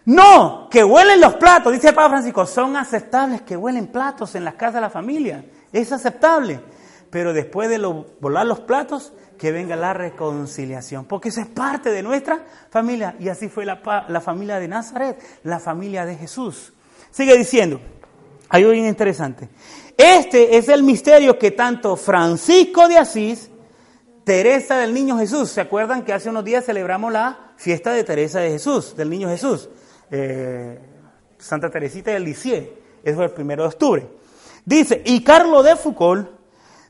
No, 0.06 0.70
que 0.70 0.84
huelen 0.84 1.20
los 1.20 1.34
platos, 1.36 1.74
dice 1.74 1.90
el 1.90 1.96
Papa 1.96 2.10
Francisco, 2.10 2.46
son 2.46 2.78
aceptables 2.78 3.42
que 3.42 3.58
huelen 3.58 3.88
platos 3.88 4.36
en 4.36 4.46
las 4.46 4.54
casas 4.54 4.76
de 4.76 4.82
la 4.82 4.90
familia. 4.90 5.44
Es 5.74 5.92
aceptable. 5.92 6.62
Pero 7.10 7.34
después 7.34 7.70
de 7.70 7.78
volar 8.22 8.46
los 8.46 8.60
platos, 8.62 9.14
que 9.38 9.52
venga 9.52 9.76
la 9.76 9.94
reconciliación, 9.94 11.06
porque 11.06 11.30
eso 11.30 11.42
es 11.42 11.48
parte 11.48 11.90
de 11.92 12.04
nuestra 12.04 12.44
familia. 12.70 13.16
Y 13.20 13.30
así 13.30 13.50
fue 13.50 13.66
la, 13.66 14.06
la 14.08 14.22
familia 14.22 14.60
de 14.60 14.68
Nazaret, 14.68 15.20
la 15.44 15.60
familia 15.60 16.06
de 16.06 16.16
Jesús. 16.16 16.74
Sigue 17.12 17.38
diciendo, 17.38 17.80
algo 18.50 18.72
bien 18.72 18.86
interesante. 18.86 19.50
Este 19.98 20.58
es 20.58 20.70
el 20.70 20.84
misterio 20.84 21.38
que 21.40 21.52
tanto 21.52 21.96
Francisco 21.96 22.88
de 22.88 22.98
Asís, 22.98 23.50
Teresa 24.24 24.78
del 24.78 24.94
Niño 24.94 25.18
Jesús, 25.18 25.50
¿se 25.50 25.62
acuerdan 25.62 26.04
que 26.04 26.14
hace 26.14 26.30
unos 26.30 26.44
días 26.44 26.66
celebramos 26.66 27.12
la 27.12 27.54
fiesta 27.56 27.92
de 27.94 28.04
Teresa 28.04 28.40
de 28.40 28.52
Jesús, 28.52 28.96
del 28.96 29.10
Niño 29.10 29.30
Jesús? 29.30 29.70
Eh, 30.12 30.80
Santa 31.38 31.70
Teresita 31.70 32.12
del 32.12 32.24
Lisieux, 32.24 32.68
eso 33.04 33.16
fue 33.16 33.26
el 33.26 33.32
primero 33.32 33.64
de 33.64 33.70
octubre. 33.70 34.08
Dice, 34.66 35.02
y 35.06 35.24
Carlos 35.24 35.64
de 35.64 35.76
Foucault 35.76 36.37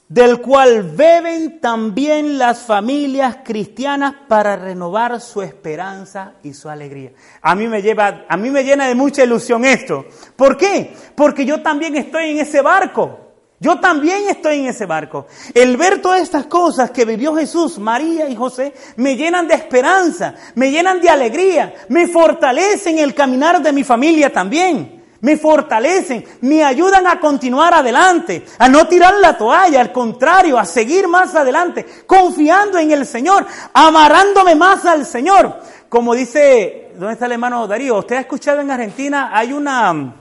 del 0.09 0.39
cual 0.39 0.83
beben 0.83 1.59
también 1.59 2.37
las 2.37 2.59
familias 2.59 3.39
cristianas 3.43 4.15
para 4.27 4.55
renovar 4.55 5.19
su 5.19 5.41
esperanza 5.41 6.33
y 6.43 6.53
su 6.53 6.69
alegría. 6.69 7.11
A 7.41 7.55
mí 7.55 7.67
me 7.67 7.81
lleva, 7.81 8.25
a 8.27 8.37
mí 8.37 8.49
me 8.49 8.63
llena 8.63 8.87
de 8.87 8.95
mucha 8.95 9.23
ilusión 9.23 9.65
esto. 9.65 10.05
¿Por 10.35 10.55
qué? 10.55 10.93
Porque 11.15 11.45
yo 11.45 11.61
también 11.61 11.95
estoy 11.95 12.31
en 12.31 12.39
ese 12.39 12.61
barco. 12.61 13.19
Yo 13.59 13.79
también 13.79 14.29
estoy 14.29 14.59
en 14.59 14.67
ese 14.67 14.85
barco. 14.85 15.25
El 15.53 15.77
ver 15.77 15.99
todas 15.99 16.21
estas 16.21 16.45
cosas 16.45 16.91
que 16.91 17.05
vivió 17.05 17.35
Jesús, 17.35 17.79
María 17.79 18.29
y 18.29 18.35
José, 18.35 18.71
me 18.97 19.15
llenan 19.15 19.47
de 19.47 19.55
esperanza, 19.55 20.35
me 20.53 20.69
llenan 20.69 21.01
de 21.01 21.09
alegría, 21.09 21.73
me 21.89 22.07
fortalecen 22.07 22.99
el 22.99 23.15
caminar 23.15 23.61
de 23.61 23.73
mi 23.73 23.83
familia 23.83 24.31
también 24.31 24.96
me 25.21 25.37
fortalecen, 25.37 26.23
me 26.41 26.63
ayudan 26.63 27.07
a 27.07 27.19
continuar 27.19 27.73
adelante, 27.73 28.45
a 28.57 28.67
no 28.67 28.87
tirar 28.87 29.15
la 29.15 29.37
toalla, 29.37 29.81
al 29.81 29.91
contrario, 29.91 30.57
a 30.57 30.65
seguir 30.65 31.07
más 31.07 31.35
adelante, 31.35 31.85
confiando 32.05 32.77
en 32.77 32.91
el 32.91 33.05
Señor, 33.05 33.45
amarándome 33.73 34.55
más 34.55 34.85
al 34.85 35.05
Señor. 35.05 35.59
Como 35.89 36.13
dice, 36.13 36.91
¿dónde 36.95 37.13
está 37.13 37.25
el 37.25 37.33
hermano 37.33 37.67
Darío? 37.67 37.97
Usted 37.97 38.17
ha 38.17 38.21
escuchado 38.21 38.61
en 38.61 38.71
Argentina, 38.71 39.31
hay 39.33 39.53
una, 39.53 40.15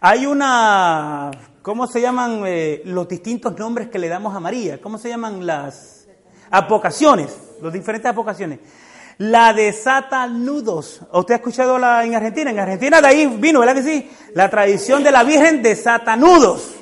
hay 0.00 0.26
una, 0.26 1.30
¿cómo 1.62 1.86
se 1.86 2.00
llaman 2.00 2.42
eh, 2.46 2.82
los 2.84 3.08
distintos 3.08 3.58
nombres 3.58 3.88
que 3.88 3.98
le 3.98 4.08
damos 4.08 4.34
a 4.34 4.40
María? 4.40 4.80
¿Cómo 4.80 4.98
se 4.98 5.08
llaman 5.08 5.44
las 5.44 6.06
apocaciones? 6.50 7.36
Los 7.60 7.72
diferentes 7.72 8.10
apocaciones 8.10 8.60
la 9.18 9.52
desata 9.52 10.26
nudos. 10.26 11.00
¿Usted 11.12 11.34
ha 11.34 11.36
escuchado 11.36 11.78
la 11.78 12.04
en 12.04 12.14
Argentina? 12.14 12.50
En 12.50 12.58
Argentina 12.58 13.00
de 13.00 13.06
ahí 13.08 13.26
vino, 13.26 13.60
¿verdad 13.60 13.74
que 13.74 13.82
sí? 13.82 14.10
La 14.34 14.50
tradición 14.50 15.02
de 15.02 15.12
la 15.12 15.22
Virgen 15.22 15.62
desata 15.62 16.16
nudos. 16.16 16.74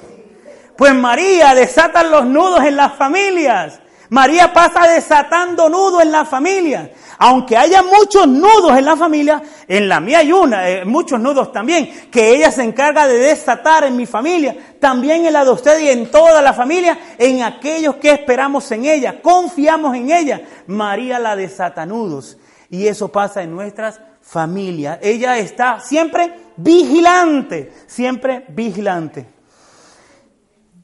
Pues 0.77 0.95
María 0.95 1.55
desata 1.55 2.03
los 2.03 2.25
nudos 2.25 2.65
en 2.65 2.77
las 2.77 2.95
familias. 2.95 3.82
María 4.13 4.53
pasa 4.53 4.87
desatando 4.87 5.71
nudos 5.71 6.03
en 6.03 6.13
la 6.13 6.27
familia. 6.27 6.91
Aunque 7.17 7.57
haya 7.57 7.83
muchos 7.83 8.29
nudos 8.29 8.77
en 8.77 8.85
la 8.85 8.95
familia, 8.95 9.43
en 9.67 9.89
la 9.89 10.01
mía 10.01 10.19
hay 10.19 10.31
una, 10.31 10.69
eh, 10.69 10.85
muchos 10.85 11.19
nudos 11.19 11.51
también, 11.51 12.11
que 12.11 12.35
ella 12.35 12.51
se 12.51 12.63
encarga 12.63 13.09
de 13.09 13.17
desatar 13.17 13.85
en 13.85 13.97
mi 13.97 14.05
familia, 14.05 14.55
también 14.79 15.25
en 15.25 15.33
la 15.33 15.47
de 15.47 15.53
usted 15.53 15.81
y 15.81 15.89
en 15.89 16.11
toda 16.11 16.43
la 16.43 16.53
familia, 16.53 16.99
en 17.17 17.43
aquellos 17.43 17.97
que 17.97 18.11
esperamos 18.11 18.71
en 18.73 18.85
ella, 18.85 19.23
confiamos 19.23 19.97
en 19.97 20.11
ella. 20.11 20.43
María 20.67 21.19
la 21.19 21.35
desata 21.35 21.87
nudos. 21.87 22.37
Y 22.69 22.89
eso 22.89 23.09
pasa 23.09 23.43
en 23.43 23.51
nuestras 23.51 23.99
familias. 24.21 24.99
Ella 25.01 25.39
está 25.39 25.81
siempre 25.81 26.35
vigilante, 26.59 27.73
siempre 27.87 28.45
vigilante. 28.49 29.27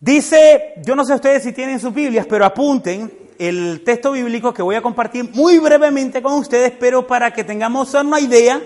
Dice, 0.00 0.74
yo 0.84 0.94
no 0.94 1.04
sé 1.04 1.14
ustedes 1.14 1.42
si 1.42 1.52
tienen 1.52 1.80
sus 1.80 1.92
Biblias, 1.92 2.24
pero 2.26 2.44
apunten 2.44 3.12
el 3.36 3.82
texto 3.84 4.12
bíblico 4.12 4.54
que 4.54 4.62
voy 4.62 4.76
a 4.76 4.82
compartir 4.82 5.28
muy 5.34 5.58
brevemente 5.58 6.22
con 6.22 6.34
ustedes, 6.34 6.72
pero 6.78 7.04
para 7.04 7.32
que 7.32 7.42
tengamos 7.42 7.94
una 7.94 8.20
idea 8.20 8.60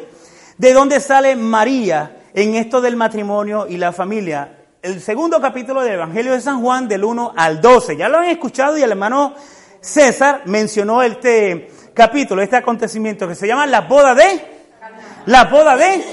de 0.58 0.72
dónde 0.74 1.00
sale 1.00 1.34
María 1.34 2.18
en 2.34 2.54
esto 2.54 2.82
del 2.82 2.96
matrimonio 2.96 3.66
y 3.66 3.78
la 3.78 3.92
familia. 3.92 4.58
El 4.82 5.00
segundo 5.00 5.40
capítulo 5.40 5.80
del 5.80 5.94
Evangelio 5.94 6.32
de 6.32 6.40
San 6.42 6.60
Juan, 6.60 6.86
del 6.86 7.02
1 7.02 7.32
al 7.34 7.62
12. 7.62 7.96
Ya 7.96 8.10
lo 8.10 8.18
han 8.18 8.28
escuchado 8.28 8.76
y 8.76 8.82
el 8.82 8.90
hermano 8.90 9.34
César 9.80 10.42
mencionó 10.44 11.02
este 11.02 11.70
capítulo, 11.94 12.42
este 12.42 12.56
acontecimiento 12.56 13.26
que 13.26 13.34
se 13.34 13.46
llama 13.46 13.66
la 13.66 13.82
boda 13.82 14.14
de... 14.14 14.52
La 15.24 15.44
boda 15.44 15.76
de 15.76 16.04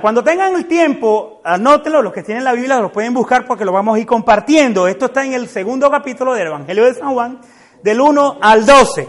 cuando 0.00 0.24
tengan 0.24 0.54
el 0.54 0.66
tiempo, 0.66 1.40
anótenlo, 1.44 2.00
los 2.00 2.12
que 2.12 2.22
tienen 2.22 2.44
la 2.44 2.54
Biblia 2.54 2.78
lo 2.80 2.90
pueden 2.90 3.12
buscar 3.12 3.46
porque 3.46 3.64
lo 3.64 3.72
vamos 3.72 3.96
a 3.96 3.98
ir 3.98 4.06
compartiendo. 4.06 4.88
Esto 4.88 5.06
está 5.06 5.24
en 5.24 5.34
el 5.34 5.48
segundo 5.48 5.90
capítulo 5.90 6.32
del 6.32 6.46
Evangelio 6.46 6.86
de 6.86 6.94
San 6.94 7.12
Juan, 7.12 7.40
del 7.82 8.00
1 8.00 8.38
al 8.40 8.64
12. 8.64 9.08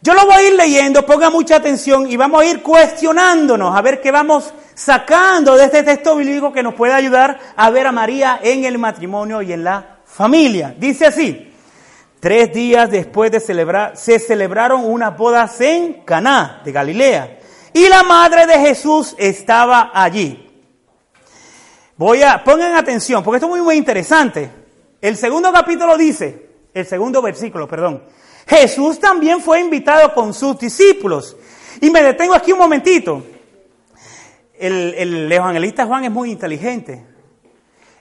Yo 0.00 0.14
lo 0.14 0.24
voy 0.24 0.34
a 0.34 0.48
ir 0.48 0.54
leyendo, 0.54 1.04
ponga 1.04 1.28
mucha 1.28 1.56
atención 1.56 2.10
y 2.10 2.16
vamos 2.16 2.40
a 2.40 2.46
ir 2.46 2.62
cuestionándonos, 2.62 3.76
a 3.76 3.82
ver 3.82 4.00
qué 4.00 4.10
vamos 4.10 4.54
sacando 4.74 5.54
de 5.56 5.64
este 5.64 5.82
texto 5.82 6.16
bíblico 6.16 6.52
que 6.52 6.62
nos 6.62 6.74
puede 6.74 6.94
ayudar 6.94 7.38
a 7.54 7.68
ver 7.68 7.86
a 7.88 7.92
María 7.92 8.40
en 8.42 8.64
el 8.64 8.78
matrimonio 8.78 9.42
y 9.42 9.52
en 9.52 9.64
la 9.64 9.98
familia. 10.06 10.74
Dice 10.78 11.06
así, 11.06 11.52
tres 12.20 12.54
días 12.54 12.90
después 12.90 13.30
de 13.30 13.40
celebrar, 13.40 13.96
se 13.96 14.18
celebraron 14.18 14.84
unas 14.84 15.16
bodas 15.18 15.60
en 15.60 16.04
Caná 16.04 16.62
de 16.64 16.72
Galilea 16.72 17.37
y 17.78 17.88
la 17.88 18.02
madre 18.02 18.44
de 18.44 18.58
Jesús 18.58 19.14
estaba 19.18 19.92
allí. 19.94 20.50
Voy 21.96 22.22
a, 22.22 22.42
pongan 22.42 22.74
atención, 22.74 23.22
porque 23.22 23.36
esto 23.36 23.46
es 23.46 23.50
muy, 23.50 23.60
muy 23.60 23.76
interesante. 23.76 24.50
El 25.00 25.16
segundo 25.16 25.52
capítulo 25.52 25.96
dice, 25.96 26.48
el 26.74 26.84
segundo 26.86 27.22
versículo, 27.22 27.68
perdón. 27.68 28.02
Jesús 28.48 28.98
también 28.98 29.40
fue 29.40 29.60
invitado 29.60 30.12
con 30.12 30.34
sus 30.34 30.58
discípulos. 30.58 31.36
Y 31.80 31.90
me 31.90 32.02
detengo 32.02 32.34
aquí 32.34 32.50
un 32.50 32.58
momentito. 32.58 33.22
El, 34.58 34.94
el 34.94 35.30
evangelista 35.30 35.86
Juan 35.86 36.04
es 36.04 36.10
muy 36.10 36.32
inteligente. 36.32 37.06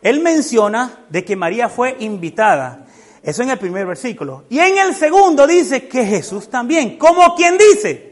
Él 0.01 0.21
menciona 0.21 1.05
de 1.09 1.23
que 1.23 1.35
María 1.35 1.69
fue 1.69 1.97
invitada. 1.99 2.87
Eso 3.21 3.43
en 3.43 3.51
el 3.51 3.59
primer 3.59 3.85
versículo. 3.85 4.45
Y 4.49 4.57
en 4.57 4.79
el 4.79 4.95
segundo 4.95 5.45
dice 5.45 5.87
que 5.87 6.03
Jesús 6.03 6.49
también. 6.49 6.97
¿Cómo 6.97 7.35
quien 7.35 7.59
dice? 7.59 8.06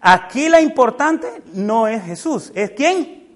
Aquí 0.00 0.48
la 0.48 0.60
importante 0.60 1.42
no 1.52 1.86
es 1.86 2.02
Jesús, 2.04 2.52
¿es 2.54 2.70
quién? 2.70 3.28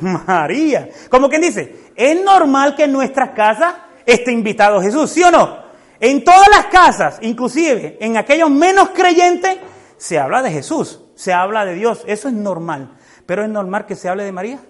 María. 0.00 0.88
Como 1.10 1.28
quien 1.28 1.42
dice, 1.42 1.90
es 1.94 2.22
normal 2.22 2.74
que 2.74 2.84
en 2.84 2.92
nuestras 2.92 3.30
casas 3.30 3.74
esté 4.04 4.32
invitado 4.32 4.80
Jesús, 4.80 5.10
¿sí 5.10 5.22
o 5.22 5.30
no? 5.30 5.64
En 5.98 6.24
todas 6.24 6.48
las 6.50 6.66
casas, 6.66 7.18
inclusive 7.22 7.98
en 8.00 8.16
aquellos 8.16 8.50
menos 8.50 8.90
creyentes, 8.90 9.58
se 9.96 10.18
habla 10.18 10.42
de 10.42 10.50
Jesús, 10.50 11.00
se 11.14 11.32
habla 11.32 11.64
de 11.64 11.74
Dios, 11.74 12.02
eso 12.06 12.28
es 12.28 12.34
normal. 12.34 12.96
Pero 13.24 13.42
es 13.42 13.48
normal 13.48 13.86
que 13.86 13.96
se 13.96 14.08
hable 14.08 14.24
de 14.24 14.32
María. 14.32 14.60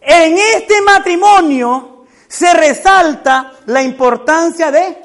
En 0.00 0.36
este 0.36 0.80
matrimonio 0.82 2.04
se 2.26 2.52
resalta 2.54 3.52
la 3.66 3.82
importancia 3.82 4.70
de 4.70 4.98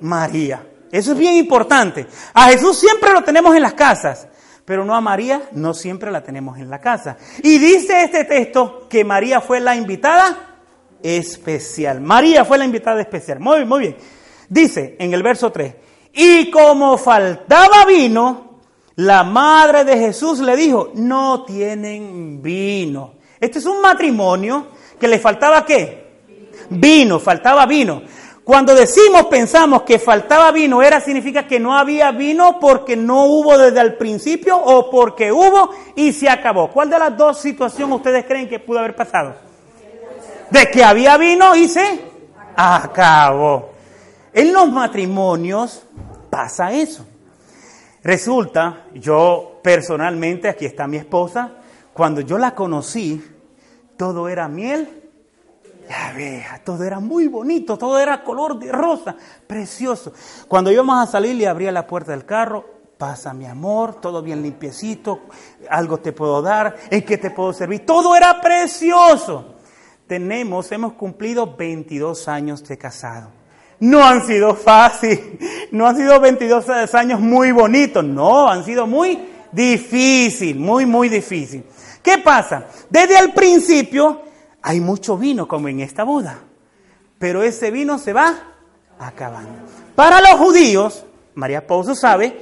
María. 0.00 0.66
Eso 0.90 1.12
es 1.12 1.18
bien 1.18 1.34
importante. 1.34 2.06
A 2.32 2.48
Jesús 2.48 2.78
siempre 2.78 3.12
lo 3.12 3.22
tenemos 3.22 3.54
en 3.54 3.62
las 3.62 3.74
casas, 3.74 4.26
pero 4.64 4.84
no 4.84 4.94
a 4.94 5.00
María, 5.00 5.42
no 5.52 5.74
siempre 5.74 6.10
la 6.10 6.22
tenemos 6.22 6.58
en 6.58 6.70
la 6.70 6.80
casa. 6.80 7.16
Y 7.42 7.58
dice 7.58 8.04
este 8.04 8.24
texto 8.24 8.86
que 8.88 9.04
María 9.04 9.40
fue 9.40 9.60
la 9.60 9.76
invitada 9.76 10.56
especial. 11.02 12.00
María 12.00 12.44
fue 12.44 12.58
la 12.58 12.64
invitada 12.64 13.00
especial. 13.00 13.40
Muy, 13.40 13.64
muy 13.64 13.80
bien. 13.80 13.96
Dice 14.48 14.96
en 14.98 15.12
el 15.12 15.22
verso 15.22 15.52
3, 15.52 15.74
y 16.14 16.50
como 16.50 16.96
faltaba 16.96 17.84
vino, 17.84 18.60
la 18.96 19.24
madre 19.24 19.84
de 19.84 19.98
Jesús 19.98 20.38
le 20.38 20.56
dijo, 20.56 20.92
no 20.94 21.44
tienen 21.44 22.40
vino. 22.40 23.14
Este 23.40 23.58
es 23.58 23.66
un 23.66 23.80
matrimonio 23.80 24.68
que 24.98 25.08
le 25.08 25.18
faltaba 25.18 25.66
qué? 25.66 26.04
Vino, 26.70 27.18
faltaba 27.18 27.66
vino. 27.66 28.02
Cuando 28.44 28.74
decimos, 28.74 29.24
pensamos 29.26 29.82
que 29.82 29.98
faltaba 29.98 30.52
vino, 30.52 30.82
era 30.82 31.00
significa 31.00 31.46
que 31.46 31.58
no 31.58 31.74
había 31.74 32.10
vino 32.12 32.60
porque 32.60 32.94
no 32.94 33.24
hubo 33.24 33.56
desde 33.56 33.80
el 33.80 33.96
principio 33.96 34.58
o 34.58 34.90
porque 34.90 35.32
hubo 35.32 35.70
y 35.96 36.12
se 36.12 36.28
acabó. 36.28 36.70
¿Cuál 36.70 36.90
de 36.90 36.98
las 36.98 37.16
dos 37.16 37.40
situaciones 37.40 37.96
ustedes 37.96 38.26
creen 38.26 38.46
que 38.46 38.58
pudo 38.58 38.80
haber 38.80 38.94
pasado? 38.94 39.34
De 40.50 40.70
que 40.70 40.84
había 40.84 41.16
vino 41.16 41.56
y 41.56 41.68
se 41.68 42.02
acabó. 42.54 43.70
En 44.34 44.52
los 44.52 44.70
matrimonios 44.70 45.86
pasa 46.28 46.70
eso. 46.70 47.06
Resulta, 48.02 48.84
yo 48.92 49.60
personalmente, 49.62 50.50
aquí 50.50 50.66
está 50.66 50.86
mi 50.86 50.98
esposa, 50.98 51.50
cuando 51.94 52.20
yo 52.20 52.36
la 52.36 52.54
conocí, 52.54 53.24
todo 53.96 54.28
era 54.28 54.48
miel 54.48 55.03
ya 55.88 56.12
vea, 56.16 56.60
todo 56.64 56.84
era 56.84 57.00
muy 57.00 57.28
bonito, 57.28 57.76
todo 57.76 57.98
era 57.98 58.22
color 58.22 58.58
de 58.58 58.72
rosa, 58.72 59.16
precioso. 59.46 60.12
Cuando 60.48 60.70
íbamos 60.70 61.02
a 61.06 61.10
salir, 61.10 61.36
le 61.36 61.46
abría 61.46 61.72
la 61.72 61.86
puerta 61.86 62.12
del 62.12 62.24
carro, 62.24 62.64
pasa 62.98 63.34
mi 63.34 63.46
amor, 63.46 64.00
todo 64.00 64.22
bien 64.22 64.42
limpiecito, 64.42 65.20
algo 65.68 65.98
te 65.98 66.12
puedo 66.12 66.40
dar, 66.40 66.76
en 66.90 67.02
qué 67.04 67.18
te 67.18 67.30
puedo 67.30 67.52
servir, 67.52 67.84
todo 67.84 68.16
era 68.16 68.40
precioso. 68.40 69.54
Tenemos, 70.06 70.70
hemos 70.72 70.94
cumplido 70.94 71.56
22 71.56 72.28
años 72.28 72.62
de 72.64 72.76
casado. 72.76 73.30
No 73.80 74.04
han 74.04 74.26
sido 74.26 74.54
fácil, 74.54 75.38
no 75.72 75.86
han 75.86 75.96
sido 75.96 76.20
22 76.20 76.94
años 76.94 77.20
muy 77.20 77.52
bonitos, 77.52 78.04
no, 78.04 78.48
han 78.48 78.64
sido 78.64 78.86
muy 78.86 79.18
difícil, 79.52 80.58
muy, 80.58 80.86
muy 80.86 81.08
difícil. 81.08 81.64
¿Qué 82.02 82.18
pasa? 82.18 82.66
Desde 82.90 83.18
el 83.18 83.32
principio 83.32 84.22
hay 84.66 84.80
mucho 84.80 85.18
vino 85.18 85.46
como 85.46 85.68
en 85.68 85.80
esta 85.80 86.04
boda, 86.04 86.38
pero 87.18 87.42
ese 87.42 87.70
vino 87.70 87.98
se 87.98 88.14
va 88.14 88.34
acabando. 88.98 89.58
Para 89.94 90.22
los 90.22 90.40
judíos, 90.40 91.04
María 91.34 91.66
Pouso 91.66 91.94
sabe 91.94 92.40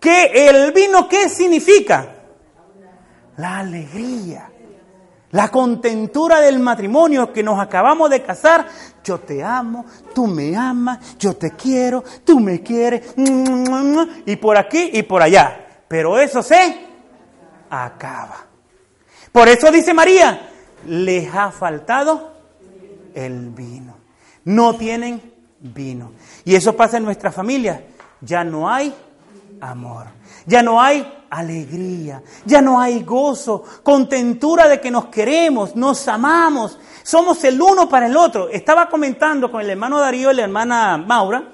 que 0.00 0.48
el 0.48 0.72
vino, 0.72 1.08
¿qué 1.08 1.28
significa? 1.28 2.08
La 3.36 3.60
alegría. 3.60 4.50
La 5.30 5.48
contentura 5.48 6.40
del 6.40 6.58
matrimonio 6.58 7.32
que 7.32 7.44
nos 7.44 7.60
acabamos 7.60 8.10
de 8.10 8.20
casar. 8.20 8.66
Yo 9.04 9.20
te 9.20 9.44
amo, 9.44 9.86
tú 10.12 10.26
me 10.26 10.56
amas, 10.56 11.16
yo 11.20 11.36
te 11.36 11.52
quiero, 11.52 12.02
tú 12.24 12.40
me 12.40 12.64
quieres. 12.64 13.14
Y 14.26 14.34
por 14.36 14.58
aquí 14.58 14.90
y 14.92 15.04
por 15.04 15.22
allá. 15.22 15.84
Pero 15.86 16.18
eso 16.18 16.42
se 16.42 16.88
acaba. 17.70 18.44
Por 19.30 19.46
eso 19.46 19.70
dice 19.70 19.94
María, 19.94 20.49
les 20.86 21.32
ha 21.34 21.50
faltado 21.50 22.32
el 23.14 23.50
vino. 23.50 23.96
No 24.44 24.74
tienen 24.74 25.20
vino. 25.60 26.12
Y 26.44 26.54
eso 26.54 26.76
pasa 26.76 26.96
en 26.96 27.04
nuestra 27.04 27.30
familia. 27.30 27.84
Ya 28.20 28.44
no 28.44 28.70
hay 28.70 28.94
amor. 29.60 30.06
Ya 30.46 30.62
no 30.62 30.80
hay 30.80 31.06
alegría, 31.30 32.22
ya 32.44 32.60
no 32.60 32.80
hay 32.80 33.04
gozo, 33.04 33.62
contentura 33.84 34.66
de 34.66 34.80
que 34.80 34.90
nos 34.90 35.06
queremos, 35.06 35.76
nos 35.76 36.08
amamos, 36.08 36.76
somos 37.04 37.44
el 37.44 37.62
uno 37.62 37.88
para 37.88 38.06
el 38.06 38.16
otro. 38.16 38.48
Estaba 38.48 38.88
comentando 38.88 39.50
con 39.50 39.60
el 39.60 39.70
hermano 39.70 40.00
Darío 40.00 40.32
y 40.32 40.34
la 40.34 40.42
hermana 40.42 40.96
Maura 40.96 41.52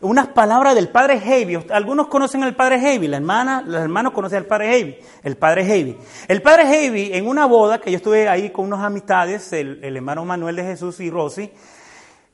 unas 0.00 0.28
palabras 0.28 0.74
del 0.74 0.88
padre 0.88 1.20
Heavy. 1.20 1.58
Algunos 1.70 2.08
conocen 2.08 2.42
al 2.42 2.54
padre 2.54 2.78
Heavy, 2.80 3.08
la 3.08 3.16
hermana, 3.16 3.62
los 3.62 3.80
hermanos 3.80 4.12
conocen 4.12 4.38
al 4.38 4.46
padre 4.46 4.70
Heavy, 4.70 4.98
el 5.22 5.36
padre 5.36 5.64
Heavy. 5.64 5.98
El 6.28 6.42
padre 6.42 6.66
Heavy 6.66 7.10
en 7.14 7.26
una 7.26 7.46
boda 7.46 7.80
que 7.80 7.90
yo 7.90 7.96
estuve 7.96 8.28
ahí 8.28 8.50
con 8.50 8.66
unas 8.66 8.80
amistades, 8.80 9.52
el, 9.52 9.82
hermano 9.82 10.24
Manuel 10.24 10.56
de 10.56 10.64
Jesús 10.64 11.00
y 11.00 11.10
Rosy, 11.10 11.50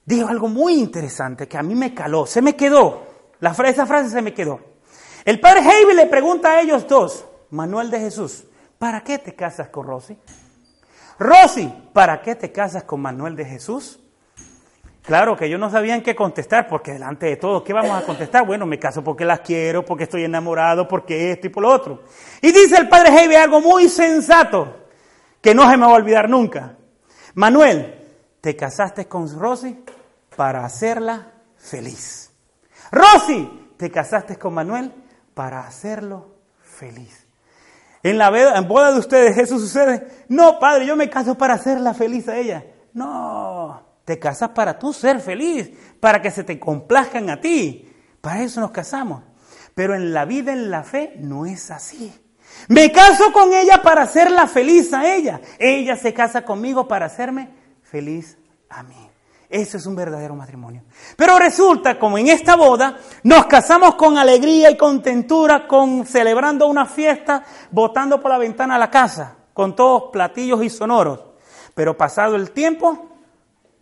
dijo 0.05 0.29
algo 0.29 0.49
muy 0.49 0.75
interesante 0.75 1.47
que 1.47 1.57
a 1.57 1.63
mí 1.63 1.75
me 1.75 1.95
caló, 1.95 2.27
se 2.27 2.43
me 2.43 2.57
quedó. 2.57 3.07
La, 3.41 3.51
esa 3.51 3.87
frase 3.87 4.11
se 4.11 4.23
me 4.23 4.35
quedó. 4.35 4.61
El 5.25 5.41
padre 5.41 5.63
Heavy 5.63 5.95
le 5.95 6.07
pregunta 6.07 6.53
a 6.53 6.61
ellos 6.61 6.87
dos, 6.89 7.25
Manuel 7.51 7.91
de 7.91 8.01
Jesús, 8.01 8.45
¿para 8.79 9.03
qué 9.03 9.19
te 9.19 9.35
casas 9.35 9.69
con 9.69 9.87
Rosy? 9.87 10.17
Rosy, 11.19 11.73
¿para 11.93 12.21
qué 12.23 12.35
te 12.35 12.51
casas 12.51 12.85
con 12.85 13.01
Manuel 13.01 13.37
de 13.37 13.45
Jesús? 13.45 14.02
Claro 15.03 15.37
que 15.37 15.47
ellos 15.47 15.59
no 15.59 15.69
sabían 15.69 16.01
qué 16.01 16.15
contestar, 16.15 16.69
porque 16.69 16.93
delante 16.93 17.27
de 17.27 17.37
todo, 17.37 17.65
¿qué 17.65 17.73
vamos 17.73 17.91
a 17.91 18.07
contestar? 18.07 18.47
Bueno, 18.47 18.67
me 18.67 18.79
caso 18.79 19.03
porque 19.03 19.25
las 19.25 19.41
quiero, 19.41 19.85
porque 19.85 20.05
estoy 20.05 20.25
enamorado, 20.25 20.87
porque 20.87 21.33
esto 21.33 21.49
y 21.49 21.51
por 21.51 21.65
lo 21.65 21.71
otro. 21.71 22.05
Y 22.41 22.53
dice 22.53 22.77
el 22.77 22.89
padre 22.89 23.11
Heavy 23.11 23.35
algo 23.35 23.61
muy 23.61 23.89
sensato, 23.89 24.87
que 25.41 25.57
no 25.57 25.69
se 25.69 25.77
me 25.77 25.87
va 25.87 25.93
a 25.93 25.97
olvidar 25.97 26.29
nunca. 26.29 26.77
Manuel, 27.35 28.01
te 28.41 28.55
casaste 28.55 29.09
con 29.09 29.29
Rosy 29.37 29.85
para 30.37 30.65
hacerla 30.65 31.33
feliz. 31.57 32.31
Rosy, 32.93 33.73
te 33.77 33.91
casaste 33.91 34.37
con 34.37 34.55
Manuel 34.55 34.93
para 35.35 35.67
hacerlo 35.67 36.37
feliz. 36.61 37.27
En 38.05 38.19
la 38.19 38.31
boda 38.61 38.93
de 38.93 38.99
ustedes 39.01 39.37
eso 39.39 39.59
sucede. 39.59 40.25
No, 40.29 40.61
padre, 40.61 40.87
yo 40.87 40.95
me 40.95 41.11
caso 41.11 41.37
para 41.37 41.55
hacerla 41.55 41.93
feliz 41.93 42.29
a 42.29 42.37
ella. 42.37 42.65
No, 42.93 43.92
te 44.05 44.19
casas 44.19 44.51
para 44.51 44.79
tú 44.79 44.93
ser 44.93 45.21
feliz, 45.21 45.71
para 46.01 46.21
que 46.21 46.31
se 46.31 46.45
te 46.45 46.59
complazcan 46.59 47.31
a 47.31 47.41
ti. 47.41 47.89
Para 48.21 48.43
eso 48.43 48.61
nos 48.61 48.71
casamos. 48.71 49.23
Pero 49.75 49.95
en 49.95 50.13
la 50.13 50.25
vida, 50.25 50.53
en 50.53 50.71
la 50.71 50.83
fe, 50.83 51.15
no 51.19 51.47
es 51.47 51.71
así. 51.71 52.13
Me 52.69 52.93
caso 52.93 53.33
con 53.33 53.53
ella 53.53 53.83
para 53.83 54.03
hacerla 54.03 54.47
feliz 54.47 54.93
a 54.93 55.15
ella. 55.15 55.41
Ella 55.59 55.97
se 55.97 56.13
casa 56.13 56.45
conmigo 56.45 56.87
para 56.87 57.07
hacerme 57.07 57.51
feliz 57.83 58.37
a 58.69 58.83
mí. 58.83 59.11
Eso 59.49 59.77
es 59.77 59.85
un 59.85 59.95
verdadero 59.95 60.35
matrimonio. 60.35 60.83
Pero 61.15 61.39
resulta, 61.39 61.99
como 61.99 62.17
en 62.17 62.29
esta 62.29 62.57
boda, 62.57 62.97
nos 63.23 63.47
casamos 63.47 63.97
con 63.97 64.17
alegría 64.17 64.71
y 64.71 64.79
contentura, 64.79 65.69
con 65.69 66.07
celebrando 66.07 66.67
una 66.67 66.87
fiesta, 66.87 67.45
botando 67.71 68.21
por 68.21 68.31
la 68.31 68.39
ventana 68.39 68.79
la 68.79 68.91
casa, 68.91 69.37
con 69.53 69.77
todos 69.77 70.05
platillos 70.11 70.65
y 70.65 70.71
sonoros. 70.71 71.21
Pero 71.75 71.99
pasado 71.99 72.37
el 72.37 72.53
tiempo, 72.53 73.12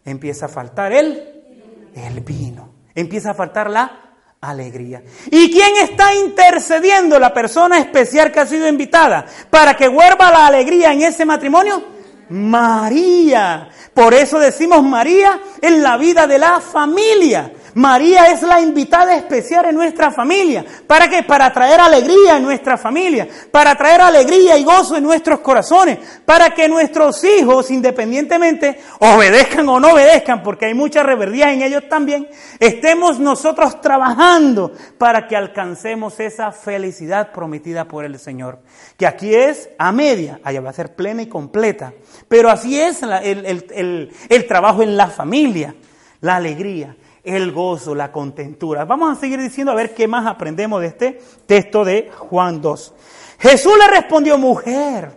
empieza 0.04 0.46
a 0.46 0.48
faltar 0.48 0.92
el, 0.92 1.90
el 1.94 2.20
vino. 2.20 2.70
Empieza 2.94 3.30
a 3.30 3.34
faltar 3.34 3.70
la 3.70 4.10
alegría. 4.40 5.02
¿Y 5.30 5.50
quién 5.50 5.76
está 5.82 6.14
intercediendo? 6.14 7.18
La 7.18 7.32
persona 7.32 7.78
especial 7.78 8.32
que 8.32 8.40
ha 8.40 8.46
sido 8.46 8.66
invitada 8.68 9.26
para 9.50 9.74
que 9.74 9.88
vuelva 9.88 10.30
la 10.30 10.46
alegría 10.46 10.92
en 10.92 11.02
ese 11.02 11.24
matrimonio. 11.24 11.82
María. 12.30 13.68
Por 13.92 14.14
eso 14.14 14.38
decimos 14.38 14.82
María 14.82 15.40
en 15.60 15.82
la 15.82 15.96
vida 15.96 16.26
de 16.26 16.38
la 16.38 16.60
familia. 16.60 17.52
María 17.80 18.26
es 18.26 18.42
la 18.42 18.60
invitada 18.60 19.16
especial 19.16 19.64
en 19.64 19.74
nuestra 19.74 20.10
familia. 20.10 20.62
¿Para 20.86 21.08
qué? 21.08 21.22
Para 21.22 21.50
traer 21.50 21.80
alegría 21.80 22.36
en 22.36 22.42
nuestra 22.42 22.76
familia, 22.76 23.26
para 23.50 23.74
traer 23.74 24.02
alegría 24.02 24.58
y 24.58 24.64
gozo 24.64 24.98
en 24.98 25.02
nuestros 25.02 25.40
corazones, 25.40 25.98
para 26.26 26.50
que 26.50 26.68
nuestros 26.68 27.24
hijos, 27.24 27.70
independientemente 27.70 28.78
obedezcan 28.98 29.66
o 29.70 29.80
no 29.80 29.92
obedezcan, 29.92 30.42
porque 30.42 30.66
hay 30.66 30.74
mucha 30.74 31.02
rebeldía 31.02 31.54
en 31.54 31.62
ellos 31.62 31.84
también, 31.88 32.28
estemos 32.58 33.18
nosotros 33.18 33.80
trabajando 33.80 34.72
para 34.98 35.26
que 35.26 35.34
alcancemos 35.34 36.20
esa 36.20 36.52
felicidad 36.52 37.32
prometida 37.32 37.86
por 37.86 38.04
el 38.04 38.18
Señor. 38.18 38.58
Que 38.98 39.06
aquí 39.06 39.34
es 39.34 39.70
a 39.78 39.90
media, 39.90 40.38
allá 40.44 40.60
va 40.60 40.68
a 40.68 40.74
ser 40.74 40.94
plena 40.94 41.22
y 41.22 41.28
completa. 41.28 41.94
Pero 42.28 42.50
así 42.50 42.78
es 42.78 43.02
el, 43.02 44.12
el 44.28 44.46
trabajo 44.46 44.82
en 44.82 44.98
la 44.98 45.06
familia, 45.06 45.74
la 46.20 46.36
alegría 46.36 46.94
el 47.24 47.52
gozo, 47.52 47.94
la 47.94 48.10
contentura. 48.12 48.84
Vamos 48.84 49.16
a 49.16 49.20
seguir 49.20 49.40
diciendo 49.40 49.72
a 49.72 49.76
ver 49.76 49.94
qué 49.94 50.08
más 50.08 50.26
aprendemos 50.26 50.80
de 50.80 50.86
este 50.86 51.20
texto 51.46 51.84
de 51.84 52.10
Juan 52.16 52.60
2. 52.60 52.94
Jesús 53.38 53.72
le 53.78 53.88
respondió, 53.88 54.38
mujer, 54.38 55.12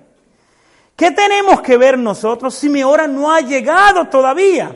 ¿qué 0.96 1.12
tenemos 1.12 1.62
que 1.62 1.78
ver 1.78 1.98
nosotros 1.98 2.56
si 2.56 2.70
mi 2.70 2.84
hora 2.84 3.08
no 3.08 3.32
ha 3.32 3.42
llegado 3.42 4.08
todavía? 4.08 4.76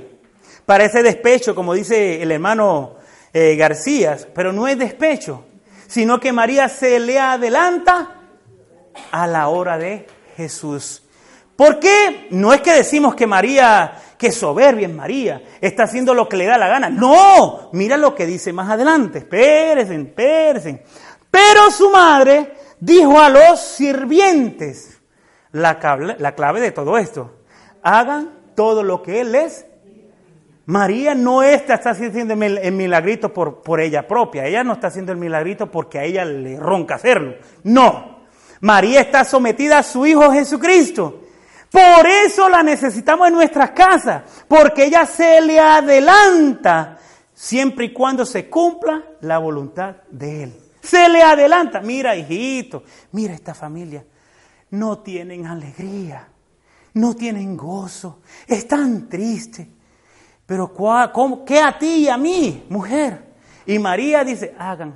Parece 0.66 1.02
despecho, 1.02 1.56
como 1.56 1.74
dice 1.74 2.22
el 2.22 2.32
hermano 2.32 2.96
eh, 3.34 3.56
García, 3.56 4.18
pero 4.34 4.52
no 4.52 4.68
es 4.68 4.78
despecho, 4.78 5.46
sino 5.88 6.20
que 6.20 6.34
María 6.34 6.68
se 6.68 7.00
le 7.00 7.20
adelanta 7.20 8.16
a 9.12 9.28
la 9.28 9.48
hora 9.48 9.78
de 9.78 10.08
Jesús. 10.36 11.07
¿Por 11.58 11.80
qué? 11.80 12.28
No 12.32 12.54
es 12.54 12.62
que 12.62 12.72
decimos 12.72 13.16
que 13.16 13.28
María 13.28 14.02
qué 14.18 14.32
soberbia 14.32 14.88
es 14.88 14.94
María, 14.94 15.44
está 15.62 15.84
haciendo 15.84 16.14
lo 16.14 16.28
que 16.28 16.38
le 16.38 16.46
da 16.46 16.58
la 16.58 16.68
gana. 16.68 16.90
No, 16.90 17.70
mira 17.74 17.98
lo 17.98 18.16
que 18.16 18.26
dice 18.26 18.52
más 18.52 18.70
adelante, 18.70 19.20
espérense, 19.20 19.96
espérense. 19.96 20.84
Pero 21.30 21.70
su 21.70 21.90
madre 21.90 22.54
dijo 22.80 23.20
a 23.20 23.30
los 23.30 23.60
sirvientes, 23.60 25.00
la 25.52 25.80
clave, 25.80 26.16
la 26.20 26.34
clave 26.36 26.62
de 26.62 26.72
todo 26.72 26.98
esto, 26.98 27.38
hagan 27.84 28.32
todo 28.56 28.84
lo 28.84 29.04
que 29.04 29.22
Él 29.22 29.32
les 29.34 29.66
María 30.66 31.16
no 31.16 31.44
está, 31.44 31.76
está 31.76 31.92
haciendo 31.92 32.34
el 32.34 32.72
milagrito 32.74 33.34
por, 33.34 33.62
por 33.62 33.80
ella 33.80 34.06
propia. 34.06 34.46
Ella 34.46 34.66
no 34.66 34.74
está 34.74 34.88
haciendo 34.88 35.14
el 35.14 35.18
milagrito 35.18 35.72
porque 35.72 35.98
a 35.98 36.04
ella 36.04 36.26
le 36.26 36.60
ronca 36.60 36.96
hacerlo. 36.96 37.36
No. 37.64 38.18
María 38.60 39.00
está 39.00 39.24
sometida 39.24 39.78
a 39.78 39.84
su 39.84 40.06
Hijo 40.06 40.30
Jesucristo. 40.30 41.22
Por 41.72 42.08
eso 42.08 42.48
la 42.50 42.64
necesitamos 42.64 43.28
en 43.28 43.34
nuestras 43.34 43.72
casas, 43.72 44.24
porque 44.48 44.86
ella 44.86 45.06
se 45.06 45.42
le 45.42 45.60
adelanta 45.60 46.98
siempre 47.34 47.86
y 47.86 47.94
cuando 47.94 48.26
se 48.26 48.50
cumpla 48.50 49.04
la 49.22 49.38
voluntad 49.38 49.98
de 50.10 50.44
Él. 50.44 50.54
Se 50.82 51.10
le 51.10 51.22
adelanta. 51.22 51.82
Mira, 51.82 52.16
hijito, 52.16 52.84
mira 53.12 53.34
esta 53.34 53.54
familia. 53.54 54.06
No 54.70 55.00
tienen 55.00 55.46
alegría, 55.46 56.28
no 56.94 57.16
tienen 57.16 57.58
gozo, 57.58 58.22
están 58.48 59.10
tristes. 59.10 59.68
Pero 60.46 60.74
¿qué 61.46 61.60
a 61.60 61.78
ti 61.78 61.88
y 61.88 62.08
a 62.08 62.18
mí, 62.18 62.66
mujer? 62.70 63.36
Y 63.66 63.80
María 63.80 64.24
dice, 64.24 64.56
hagan 64.58 64.96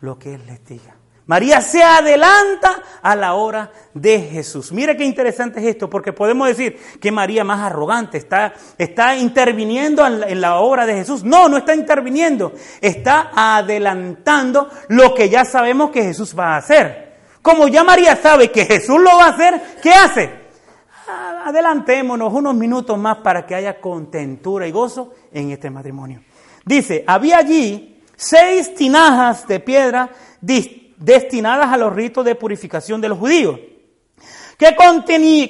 lo 0.00 0.18
que 0.18 0.34
Él 0.34 0.44
les 0.46 0.62
diga. 0.66 0.95
María 1.26 1.60
se 1.60 1.82
adelanta 1.82 2.82
a 3.02 3.16
la 3.16 3.34
hora 3.34 3.72
de 3.92 4.20
Jesús. 4.20 4.70
Mire 4.70 4.96
qué 4.96 5.04
interesante 5.04 5.58
es 5.58 5.66
esto, 5.66 5.90
porque 5.90 6.12
podemos 6.12 6.46
decir 6.46 6.78
que 7.00 7.10
María 7.10 7.42
más 7.42 7.60
arrogante 7.60 8.18
está, 8.18 8.54
está 8.78 9.16
interviniendo 9.16 10.06
en 10.06 10.20
la, 10.20 10.28
en 10.28 10.40
la 10.40 10.56
obra 10.58 10.86
de 10.86 10.94
Jesús. 10.94 11.24
No, 11.24 11.48
no 11.48 11.56
está 11.56 11.74
interviniendo, 11.74 12.52
está 12.80 13.32
adelantando 13.34 14.70
lo 14.88 15.14
que 15.14 15.28
ya 15.28 15.44
sabemos 15.44 15.90
que 15.90 16.04
Jesús 16.04 16.36
va 16.38 16.54
a 16.54 16.58
hacer. 16.58 17.16
Como 17.42 17.66
ya 17.66 17.82
María 17.82 18.14
sabe 18.14 18.52
que 18.52 18.64
Jesús 18.64 19.00
lo 19.00 19.16
va 19.16 19.26
a 19.26 19.30
hacer, 19.30 19.60
¿qué 19.82 19.90
hace? 19.90 20.30
Adelantémonos 21.44 22.32
unos 22.32 22.54
minutos 22.54 22.96
más 22.98 23.18
para 23.18 23.44
que 23.44 23.56
haya 23.56 23.80
contentura 23.80 24.66
y 24.66 24.70
gozo 24.70 25.12
en 25.32 25.50
este 25.50 25.70
matrimonio. 25.70 26.22
Dice, 26.64 27.02
había 27.04 27.38
allí 27.38 28.00
seis 28.14 28.74
tinajas 28.76 29.46
de 29.48 29.58
piedra 29.58 30.08
distintas 30.40 30.85
destinadas 30.98 31.72
a 31.72 31.76
los 31.76 31.94
ritos 31.94 32.24
de 32.24 32.34
purificación 32.34 33.00
de 33.00 33.08
los 33.08 33.18
judíos, 33.18 33.58
que 34.58 34.74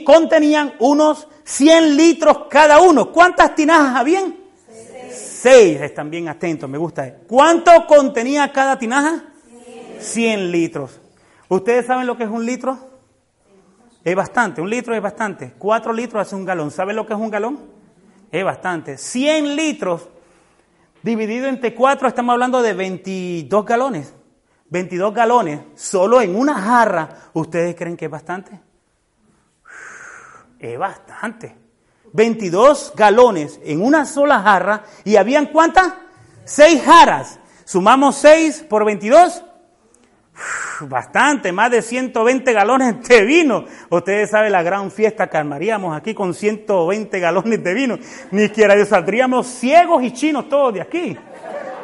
contenían 0.05 0.75
unos 0.79 1.29
100 1.45 1.97
litros 1.97 2.47
cada 2.51 2.81
uno. 2.81 3.12
¿Cuántas 3.12 3.55
tinajas 3.55 3.95
habían? 3.97 4.35
Seis. 5.11 5.81
Están 5.81 6.11
bien 6.11 6.29
atentos, 6.29 6.68
me 6.68 6.79
gusta. 6.79 7.18
¿Cuánto 7.27 7.87
contenía 7.87 8.53
cada 8.53 8.79
tinaja? 8.79 9.25
100 10.01 10.51
litros. 10.51 11.01
¿Ustedes 11.49 11.87
saben 11.87 12.07
lo 12.07 12.16
que 12.16 12.25
es 12.25 12.31
un 12.31 12.45
litro? 12.45 12.97
es 14.07 14.14
bastante, 14.14 14.61
un 14.61 14.71
litro 14.71 14.95
es 14.95 15.03
bastante. 15.03 15.55
Cuatro 15.59 15.93
litros 15.93 16.25
hace 16.25 16.37
un 16.37 16.45
galón. 16.45 16.71
¿Sabe 16.71 16.95
lo 16.95 17.05
que 17.05 17.12
es 17.12 17.18
un 17.18 17.29
galón? 17.29 17.59
Es 18.31 18.45
bastante. 18.45 18.99
100 18.99 19.57
litros 19.57 20.09
dividido 21.03 21.49
entre 21.49 21.75
cuatro, 21.75 22.07
estamos 22.07 22.33
hablando 22.33 22.62
de 22.62 22.73
22 22.73 23.64
galones. 23.64 24.14
22 24.71 25.14
galones 25.14 25.61
solo 25.75 26.21
en 26.21 26.35
una 26.35 26.55
jarra. 26.55 27.09
¿Ustedes 27.33 27.75
creen 27.77 27.97
que 27.97 28.07
es 28.07 28.11
bastante? 28.11 28.61
Es 30.59 30.79
bastante. 30.79 31.57
22 32.12 32.93
galones 32.97 33.61
en 33.62 33.83
una 33.83 34.07
sola 34.07 34.41
jarra 34.41 34.85
y 35.05 35.17
habían 35.17 35.47
cuántas? 35.47 35.93
Seis 36.45 36.83
jarras. 36.83 37.39
Sumamos 37.64 38.17
6 38.17 38.67
por 38.69 38.85
22 38.85 39.45
bastante, 40.83 41.53
más 41.53 41.71
de 41.71 41.83
120 41.83 42.53
galones 42.53 43.03
de 43.09 43.23
vino. 43.23 43.64
Ustedes 43.91 44.31
saben 44.31 44.53
la 44.53 44.62
gran 44.62 44.91
fiesta 44.91 45.29
que 45.29 45.37
armaríamos 45.37 45.97
aquí 45.97 46.14
con 46.14 46.35
120 46.35 47.19
galones 47.21 47.62
de 47.62 47.75
vino. 47.75 47.99
Ni 48.31 48.43
siquiera 48.43 48.85
saldríamos 48.85 49.47
ciegos 49.47 50.03
y 50.03 50.12
chinos 50.12 50.49
todos 50.49 50.75
de 50.75 50.81
aquí. 50.83 51.17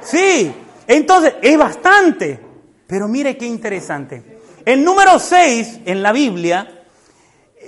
Sí, 0.00 0.52
entonces 0.86 1.34
es 1.42 1.58
bastante. 1.58 2.51
Pero 2.92 3.08
mire 3.08 3.38
qué 3.38 3.46
interesante. 3.46 4.22
El 4.66 4.84
número 4.84 5.18
6 5.18 5.80
en 5.86 6.02
la 6.02 6.12
Biblia 6.12 6.82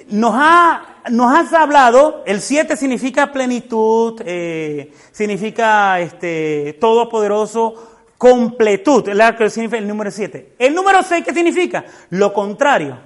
nos 0.09 0.35
ha, 0.35 1.01
nos 1.11 1.51
hablado, 1.55 2.23
el 2.27 2.43
7 2.43 2.77
significa 2.77 3.33
plenitud, 3.33 4.21
eh, 4.27 4.93
significa 5.13 5.99
este, 5.99 6.77
todopoderoso, 6.79 8.03
completud, 8.19 9.09
el 9.09 9.89
número 9.89 10.11
7. 10.11 10.57
El 10.59 10.75
número 10.75 11.03
6, 11.03 11.25
¿qué 11.25 11.33
significa? 11.33 11.87
Lo 12.11 12.35
contrario. 12.35 12.99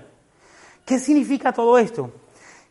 ¿Qué 0.85 0.99
significa 0.99 1.53
todo 1.53 1.79
esto? 1.79 2.11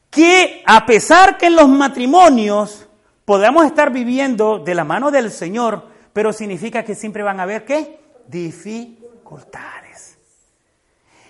Que 0.09 0.61
a 0.65 0.85
pesar 0.85 1.37
que 1.37 1.45
en 1.45 1.55
los 1.55 1.69
matrimonios 1.69 2.85
podamos 3.23 3.65
estar 3.65 3.93
viviendo 3.93 4.59
de 4.59 4.75
la 4.75 4.83
mano 4.83 5.09
del 5.09 5.31
Señor, 5.31 5.87
pero 6.11 6.33
significa 6.33 6.83
que 6.83 6.95
siempre 6.95 7.23
van 7.23 7.39
a 7.39 7.43
haber 7.43 7.63
qué? 7.63 7.97
Dificultades. 8.27 8.96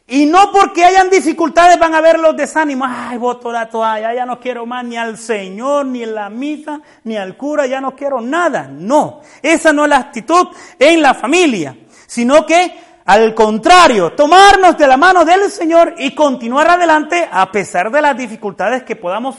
Y 0.09 0.25
no 0.25 0.51
porque 0.53 0.85
hayan 0.85 1.09
dificultades 1.09 1.77
van 1.77 1.93
a 1.93 1.97
haber 1.97 2.17
los 2.17 2.35
desánimos. 2.35 2.87
Ay, 2.89 3.17
voto 3.17 3.51
la 3.51 3.69
toalla, 3.69 4.13
ya 4.13 4.25
no 4.25 4.39
quiero 4.39 4.65
más 4.65 4.85
ni 4.85 4.95
al 4.95 5.17
Señor, 5.17 5.85
ni 5.85 6.05
la 6.05 6.29
misa, 6.29 6.79
ni 7.03 7.17
al 7.17 7.35
cura, 7.35 7.65
ya 7.65 7.81
no 7.81 7.93
quiero 7.93 8.21
nada. 8.21 8.69
No, 8.71 9.21
esa 9.41 9.73
no 9.73 9.83
es 9.83 9.89
la 9.89 9.97
actitud 9.97 10.47
en 10.79 11.01
la 11.01 11.13
familia, 11.13 11.75
sino 12.05 12.45
que 12.45 12.87
al 13.03 13.33
contrario, 13.33 14.13
tomarnos 14.13 14.77
de 14.77 14.87
la 14.87 14.97
mano 14.97 15.25
del 15.25 15.49
Señor 15.49 15.95
y 15.97 16.13
continuar 16.13 16.69
adelante 16.69 17.27
a 17.29 17.51
pesar 17.51 17.91
de 17.91 18.01
las 18.01 18.17
dificultades 18.17 18.83
que 18.83 18.97
podamos 18.97 19.37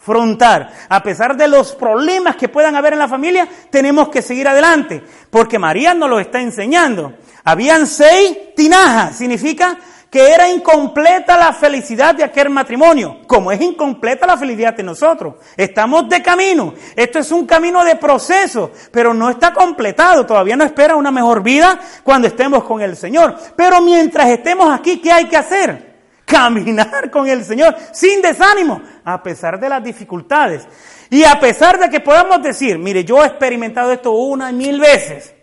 afrontar, 0.00 0.70
a 0.88 1.02
pesar 1.02 1.36
de 1.36 1.48
los 1.48 1.72
problemas 1.74 2.36
que 2.36 2.48
puedan 2.48 2.76
haber 2.76 2.94
en 2.94 2.98
la 2.98 3.08
familia, 3.08 3.48
tenemos 3.70 4.08
que 4.08 4.22
seguir 4.22 4.48
adelante, 4.48 5.02
porque 5.30 5.58
María 5.58 5.94
nos 5.94 6.08
lo 6.08 6.18
está 6.18 6.40
enseñando. 6.40 7.14
Habían 7.44 7.86
seis 7.86 8.54
tinajas, 8.54 9.16
significa 9.16 9.76
que 10.10 10.32
era 10.32 10.48
incompleta 10.48 11.36
la 11.36 11.52
felicidad 11.52 12.14
de 12.14 12.24
aquel 12.24 12.48
matrimonio, 12.48 13.18
como 13.26 13.52
es 13.52 13.60
incompleta 13.60 14.26
la 14.26 14.38
felicidad 14.38 14.74
de 14.74 14.82
nosotros. 14.82 15.34
Estamos 15.56 16.08
de 16.08 16.22
camino, 16.22 16.72
esto 16.96 17.18
es 17.18 17.30
un 17.30 17.46
camino 17.46 17.84
de 17.84 17.96
proceso, 17.96 18.70
pero 18.90 19.12
no 19.12 19.28
está 19.28 19.52
completado, 19.52 20.24
todavía 20.24 20.56
no 20.56 20.64
espera 20.64 20.96
una 20.96 21.10
mejor 21.10 21.42
vida 21.42 21.78
cuando 22.02 22.28
estemos 22.28 22.64
con 22.64 22.80
el 22.80 22.96
Señor. 22.96 23.36
Pero 23.54 23.82
mientras 23.82 24.30
estemos 24.30 24.72
aquí, 24.72 24.98
¿qué 24.98 25.12
hay 25.12 25.26
que 25.26 25.36
hacer? 25.36 25.87
Caminar 26.28 27.10
con 27.10 27.26
el 27.26 27.44
Señor 27.44 27.74
sin 27.92 28.20
desánimo, 28.20 28.82
a 29.04 29.22
pesar 29.22 29.58
de 29.58 29.68
las 29.68 29.82
dificultades. 29.82 30.66
Y 31.10 31.24
a 31.24 31.40
pesar 31.40 31.78
de 31.78 31.88
que 31.88 32.00
podamos 32.00 32.42
decir, 32.42 32.78
mire, 32.78 33.02
yo 33.04 33.22
he 33.22 33.26
experimentado 33.26 33.92
esto 33.92 34.12
una 34.12 34.50
y 34.50 34.54
mil 34.54 34.78
veces, 34.78 35.34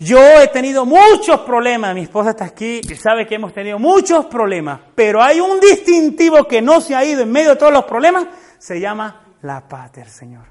yo 0.00 0.20
he 0.40 0.46
tenido 0.48 0.86
muchos 0.86 1.40
problemas, 1.40 1.94
mi 1.94 2.02
esposa 2.02 2.30
está 2.30 2.44
aquí 2.44 2.80
y 2.82 2.94
sabe 2.94 3.26
que 3.26 3.34
hemos 3.34 3.52
tenido 3.52 3.78
muchos 3.78 4.26
problemas, 4.26 4.80
pero 4.94 5.20
hay 5.20 5.40
un 5.40 5.58
distintivo 5.58 6.44
que 6.46 6.62
no 6.62 6.80
se 6.80 6.94
ha 6.94 7.04
ido 7.04 7.22
en 7.22 7.32
medio 7.32 7.50
de 7.50 7.56
todos 7.56 7.72
los 7.72 7.84
problemas, 7.84 8.26
se 8.58 8.80
llama 8.80 9.34
la 9.42 9.68
paz 9.68 9.92
del 9.92 10.08
Señor, 10.08 10.46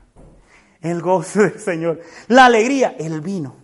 el 0.82 1.02
gozo 1.02 1.40
del 1.40 1.60
Señor, 1.60 2.02
la 2.28 2.46
alegría, 2.46 2.96
el 3.00 3.22
vino. 3.22 3.56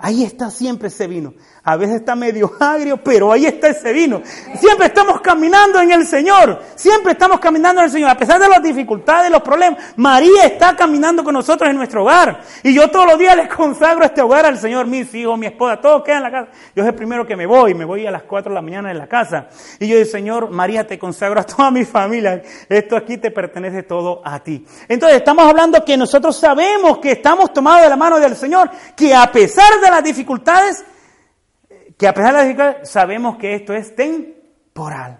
Ahí 0.00 0.22
está 0.22 0.50
siempre 0.50 0.88
ese 0.88 1.08
vino. 1.08 1.34
A 1.68 1.76
veces 1.76 1.96
está 1.96 2.16
medio 2.16 2.50
agrio, 2.58 2.96
pero 2.96 3.30
ahí 3.30 3.44
está 3.44 3.68
ese 3.68 3.92
vino. 3.92 4.22
Siempre 4.58 4.86
estamos 4.86 5.20
caminando 5.20 5.78
en 5.78 5.92
el 5.92 6.06
Señor. 6.06 6.62
Siempre 6.74 7.12
estamos 7.12 7.40
caminando 7.40 7.82
en 7.82 7.88
el 7.88 7.92
Señor. 7.92 8.08
A 8.08 8.16
pesar 8.16 8.40
de 8.40 8.48
las 8.48 8.62
dificultades, 8.62 9.30
los 9.30 9.42
problemas, 9.42 9.78
María 9.96 10.46
está 10.46 10.74
caminando 10.74 11.22
con 11.22 11.34
nosotros 11.34 11.68
en 11.68 11.76
nuestro 11.76 12.04
hogar. 12.04 12.40
Y 12.62 12.72
yo 12.72 12.88
todos 12.88 13.04
los 13.04 13.18
días 13.18 13.36
les 13.36 13.54
consagro 13.54 14.02
este 14.06 14.22
hogar 14.22 14.46
al 14.46 14.56
Señor. 14.56 14.86
Mis 14.86 15.14
hijos, 15.14 15.38
mi 15.38 15.44
esposa, 15.44 15.78
todos 15.78 16.02
quedan 16.02 16.18
en 16.18 16.22
la 16.22 16.30
casa. 16.30 16.52
Yo 16.74 16.82
soy 16.82 16.88
el 16.88 16.94
primero 16.94 17.26
que 17.26 17.36
me 17.36 17.44
voy. 17.44 17.74
Me 17.74 17.84
voy 17.84 18.06
a 18.06 18.10
las 18.10 18.22
4 18.22 18.48
de 18.48 18.54
la 18.54 18.62
mañana 18.62 18.90
en 18.90 18.96
la 18.96 19.06
casa. 19.06 19.48
Y 19.78 19.88
yo 19.88 19.96
digo, 19.98 20.08
Señor, 20.08 20.48
María, 20.48 20.86
te 20.86 20.98
consagro 20.98 21.38
a 21.38 21.44
toda 21.44 21.70
mi 21.70 21.84
familia. 21.84 22.42
Esto 22.66 22.96
aquí 22.96 23.18
te 23.18 23.30
pertenece 23.30 23.82
todo 23.82 24.22
a 24.24 24.42
ti. 24.42 24.64
Entonces 24.88 25.18
estamos 25.18 25.44
hablando 25.44 25.84
que 25.84 25.98
nosotros 25.98 26.34
sabemos 26.34 26.96
que 26.96 27.12
estamos 27.12 27.52
tomados 27.52 27.82
de 27.82 27.90
la 27.90 27.96
mano 27.96 28.18
del 28.18 28.34
Señor. 28.36 28.70
Que 28.96 29.14
a 29.14 29.30
pesar 29.30 29.82
de 29.82 29.90
las 29.90 30.02
dificultades, 30.02 30.82
que 31.98 32.08
a 32.08 32.14
pesar 32.14 32.32
de 32.32 32.38
las 32.38 32.46
dificultades, 32.46 32.88
sabemos 32.88 33.36
que 33.36 33.54
esto 33.54 33.74
es 33.74 33.94
temporal. 33.94 35.18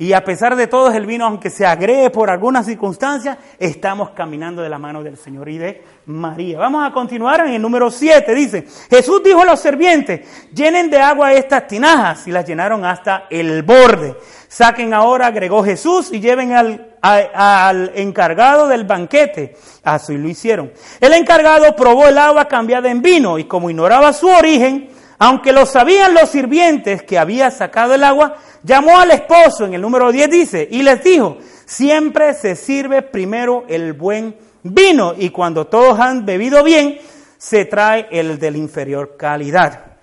Y 0.00 0.14
a 0.14 0.24
pesar 0.24 0.56
de 0.56 0.66
todo 0.66 0.90
el 0.92 1.04
vino, 1.04 1.26
aunque 1.26 1.50
se 1.50 1.66
agregue 1.66 2.08
por 2.08 2.30
algunas 2.30 2.64
circunstancias, 2.64 3.36
estamos 3.58 4.10
caminando 4.10 4.62
de 4.62 4.70
la 4.70 4.78
mano 4.78 5.02
del 5.02 5.18
Señor 5.18 5.50
y 5.50 5.58
de 5.58 5.84
María. 6.06 6.58
Vamos 6.58 6.88
a 6.88 6.90
continuar 6.90 7.46
en 7.46 7.52
el 7.52 7.60
número 7.60 7.90
7. 7.90 8.34
Dice, 8.34 8.66
Jesús 8.88 9.22
dijo 9.22 9.42
a 9.42 9.44
los 9.44 9.60
servientes, 9.60 10.26
llenen 10.54 10.88
de 10.88 10.98
agua 10.98 11.34
estas 11.34 11.66
tinajas 11.66 12.26
y 12.26 12.32
las 12.32 12.46
llenaron 12.46 12.82
hasta 12.82 13.26
el 13.28 13.62
borde. 13.62 14.16
Saquen 14.48 14.94
ahora, 14.94 15.26
agregó 15.26 15.62
Jesús, 15.62 16.10
y 16.10 16.18
lleven 16.20 16.54
al, 16.54 16.96
al 17.02 17.92
encargado 17.94 18.68
del 18.68 18.84
banquete. 18.84 19.54
Así 19.84 20.16
lo 20.16 20.30
hicieron. 20.30 20.72
El 20.98 21.12
encargado 21.12 21.76
probó 21.76 22.08
el 22.08 22.16
agua 22.16 22.48
cambiada 22.48 22.90
en 22.90 23.02
vino 23.02 23.38
y 23.38 23.44
como 23.44 23.68
ignoraba 23.68 24.14
su 24.14 24.28
origen, 24.28 24.88
aunque 25.22 25.52
lo 25.52 25.66
sabían 25.66 26.14
los 26.14 26.30
sirvientes 26.30 27.02
que 27.02 27.18
había 27.18 27.50
sacado 27.50 27.92
el 27.94 28.04
agua, 28.04 28.36
llamó 28.62 28.98
al 28.98 29.10
esposo, 29.10 29.66
en 29.66 29.74
el 29.74 29.82
número 29.82 30.10
10 30.10 30.30
dice, 30.30 30.68
y 30.70 30.82
les 30.82 31.04
dijo, 31.04 31.36
siempre 31.66 32.32
se 32.32 32.56
sirve 32.56 33.02
primero 33.02 33.64
el 33.68 33.92
buen 33.92 34.34
vino 34.62 35.12
y 35.16 35.28
cuando 35.28 35.66
todos 35.66 36.00
han 36.00 36.24
bebido 36.24 36.64
bien, 36.64 36.98
se 37.36 37.66
trae 37.66 38.08
el 38.10 38.38
de 38.38 38.50
la 38.50 38.56
inferior 38.56 39.18
calidad. 39.18 39.98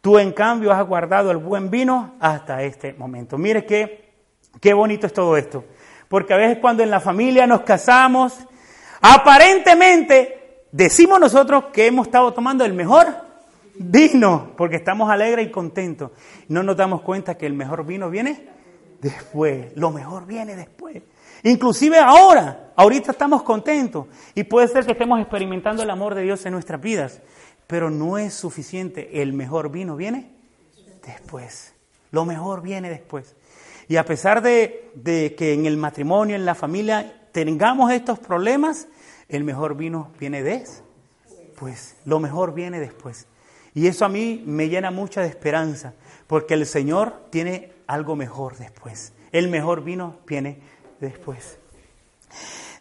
Tú 0.00 0.18
en 0.18 0.32
cambio 0.32 0.72
has 0.72 0.86
guardado 0.86 1.30
el 1.30 1.36
buen 1.36 1.70
vino 1.70 2.14
hasta 2.18 2.62
este 2.62 2.94
momento. 2.94 3.36
Mire 3.36 3.66
qué, 3.66 4.14
qué 4.58 4.72
bonito 4.72 5.06
es 5.06 5.12
todo 5.12 5.36
esto. 5.36 5.66
Porque 6.08 6.32
a 6.32 6.38
veces 6.38 6.56
cuando 6.62 6.82
en 6.82 6.90
la 6.90 7.00
familia 7.00 7.46
nos 7.46 7.60
casamos, 7.60 8.38
aparentemente 9.02 10.64
decimos 10.72 11.20
nosotros 11.20 11.64
que 11.74 11.88
hemos 11.88 12.06
estado 12.06 12.32
tomando 12.32 12.64
el 12.64 12.72
mejor 12.72 13.31
vino, 13.74 14.52
porque 14.56 14.76
estamos 14.76 15.10
alegres 15.10 15.48
y 15.48 15.50
contentos. 15.50 16.10
No 16.48 16.62
nos 16.62 16.76
damos 16.76 17.02
cuenta 17.02 17.36
que 17.36 17.46
el 17.46 17.54
mejor 17.54 17.84
vino 17.86 18.10
viene 18.10 18.48
después, 19.00 19.76
lo 19.76 19.90
mejor 19.90 20.26
viene 20.26 20.56
después. 20.56 21.02
Inclusive 21.44 21.98
ahora, 21.98 22.72
ahorita 22.76 23.10
estamos 23.10 23.42
contentos 23.42 24.06
y 24.34 24.44
puede 24.44 24.68
ser 24.68 24.86
que 24.86 24.92
estemos 24.92 25.20
experimentando 25.20 25.82
el 25.82 25.90
amor 25.90 26.14
de 26.14 26.22
Dios 26.22 26.46
en 26.46 26.52
nuestras 26.52 26.80
vidas, 26.80 27.20
pero 27.66 27.90
no 27.90 28.16
es 28.16 28.32
suficiente. 28.32 29.22
El 29.22 29.32
mejor 29.32 29.70
vino 29.70 29.96
viene 29.96 30.30
después. 31.04 31.74
Lo 32.12 32.24
mejor 32.24 32.62
viene 32.62 32.90
después. 32.90 33.34
Y 33.88 33.96
a 33.96 34.04
pesar 34.04 34.42
de, 34.42 34.92
que 35.36 35.52
en 35.52 35.66
el 35.66 35.76
matrimonio, 35.76 36.36
en 36.36 36.44
la 36.44 36.54
familia, 36.54 37.12
tengamos 37.32 37.90
estos 37.90 38.18
problemas, 38.20 38.86
el 39.28 39.42
mejor 39.42 39.76
vino 39.76 40.12
viene 40.20 40.42
después. 40.42 41.96
Lo 42.04 42.20
mejor 42.20 42.54
viene 42.54 42.78
después. 42.78 43.26
Y 43.74 43.86
eso 43.86 44.04
a 44.04 44.08
mí 44.08 44.42
me 44.44 44.68
llena 44.68 44.90
mucha 44.90 45.22
de 45.22 45.28
esperanza, 45.28 45.94
porque 46.26 46.54
el 46.54 46.66
Señor 46.66 47.14
tiene 47.30 47.72
algo 47.86 48.16
mejor 48.16 48.56
después. 48.58 49.12
El 49.32 49.48
mejor 49.48 49.82
vino 49.82 50.18
viene 50.26 50.58
después. 51.00 51.58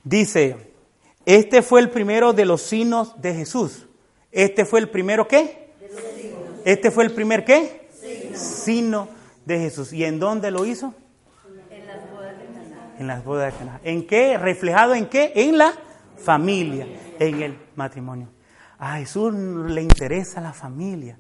Dice, 0.03 0.71
este 1.25 1.61
fue 1.61 1.81
el 1.81 1.89
primero 1.89 2.33
de 2.33 2.45
los 2.45 2.61
signos 2.61 3.21
de 3.21 3.33
Jesús. 3.33 3.87
Este 4.31 4.65
fue 4.65 4.79
el 4.79 4.89
primero 4.89 5.27
qué? 5.27 5.71
Este 6.65 6.91
fue 6.91 7.03
el 7.05 7.11
primer 7.11 7.45
qué? 7.45 7.87
Signo. 8.35 9.07
de 9.45 9.57
Jesús. 9.59 9.91
¿Y 9.91 10.05
en 10.05 10.19
dónde 10.19 10.51
lo 10.51 10.65
hizo? 10.65 10.93
En 11.69 11.87
las 11.87 12.11
bodas 12.11 12.37
de 12.37 12.45
Caná. 12.45 12.95
En 12.99 13.07
las 13.07 13.23
bodas 13.23 13.53
de 13.53 13.59
Caná. 13.59 13.79
¿En 13.83 14.07
qué? 14.07 14.37
¿Reflejado 14.37 14.93
en 14.93 15.07
qué? 15.07 15.31
En 15.35 15.57
la 15.57 15.73
familia, 16.17 16.87
en 17.19 17.41
el 17.41 17.57
matrimonio. 17.75 18.27
A 18.81 18.97
Jesús 18.97 19.31
le 19.35 19.83
interesa 19.83 20.41
la 20.41 20.53
familia. 20.53 21.19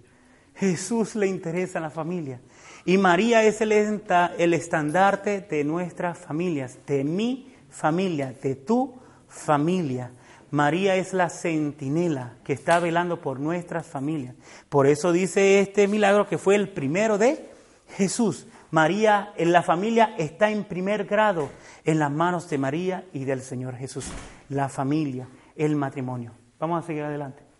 Jesús 0.55 1.13
le 1.13 1.27
interesa 1.27 1.79
la 1.79 1.91
familia. 1.91 2.41
Y 2.85 2.97
María 2.97 3.43
es 3.43 3.61
el, 3.61 3.71
el 3.71 4.53
estandarte 4.55 5.41
de 5.41 5.63
nuestras 5.63 6.17
familias, 6.17 6.79
de 6.87 7.03
mi 7.03 7.53
familia, 7.69 8.33
de 8.41 8.55
tu 8.55 8.95
familia. 9.27 10.09
María 10.49 10.95
es 10.95 11.13
la 11.13 11.29
centinela 11.29 12.33
que 12.43 12.53
está 12.53 12.79
velando 12.79 13.21
por 13.21 13.39
nuestras 13.39 13.85
familias. 13.85 14.33
Por 14.67 14.87
eso 14.87 15.11
dice 15.11 15.59
este 15.59 15.87
milagro 15.87 16.27
que 16.27 16.39
fue 16.39 16.55
el 16.55 16.67
primero 16.67 17.19
de 17.19 17.47
Jesús. 17.89 18.47
María 18.71 19.33
en 19.37 19.51
la 19.51 19.61
familia 19.61 20.15
está 20.17 20.49
en 20.49 20.63
primer 20.63 21.05
grado 21.05 21.51
en 21.85 21.99
las 21.99 22.09
manos 22.09 22.49
de 22.49 22.57
María 22.57 23.05
y 23.13 23.25
del 23.25 23.41
Señor 23.41 23.75
Jesús. 23.75 24.07
La 24.49 24.67
familia, 24.67 25.27
el 25.55 25.75
matrimonio. 25.75 26.31
Vamos 26.59 26.83
a 26.83 26.87
seguir 26.87 27.03
adelante. 27.03 27.50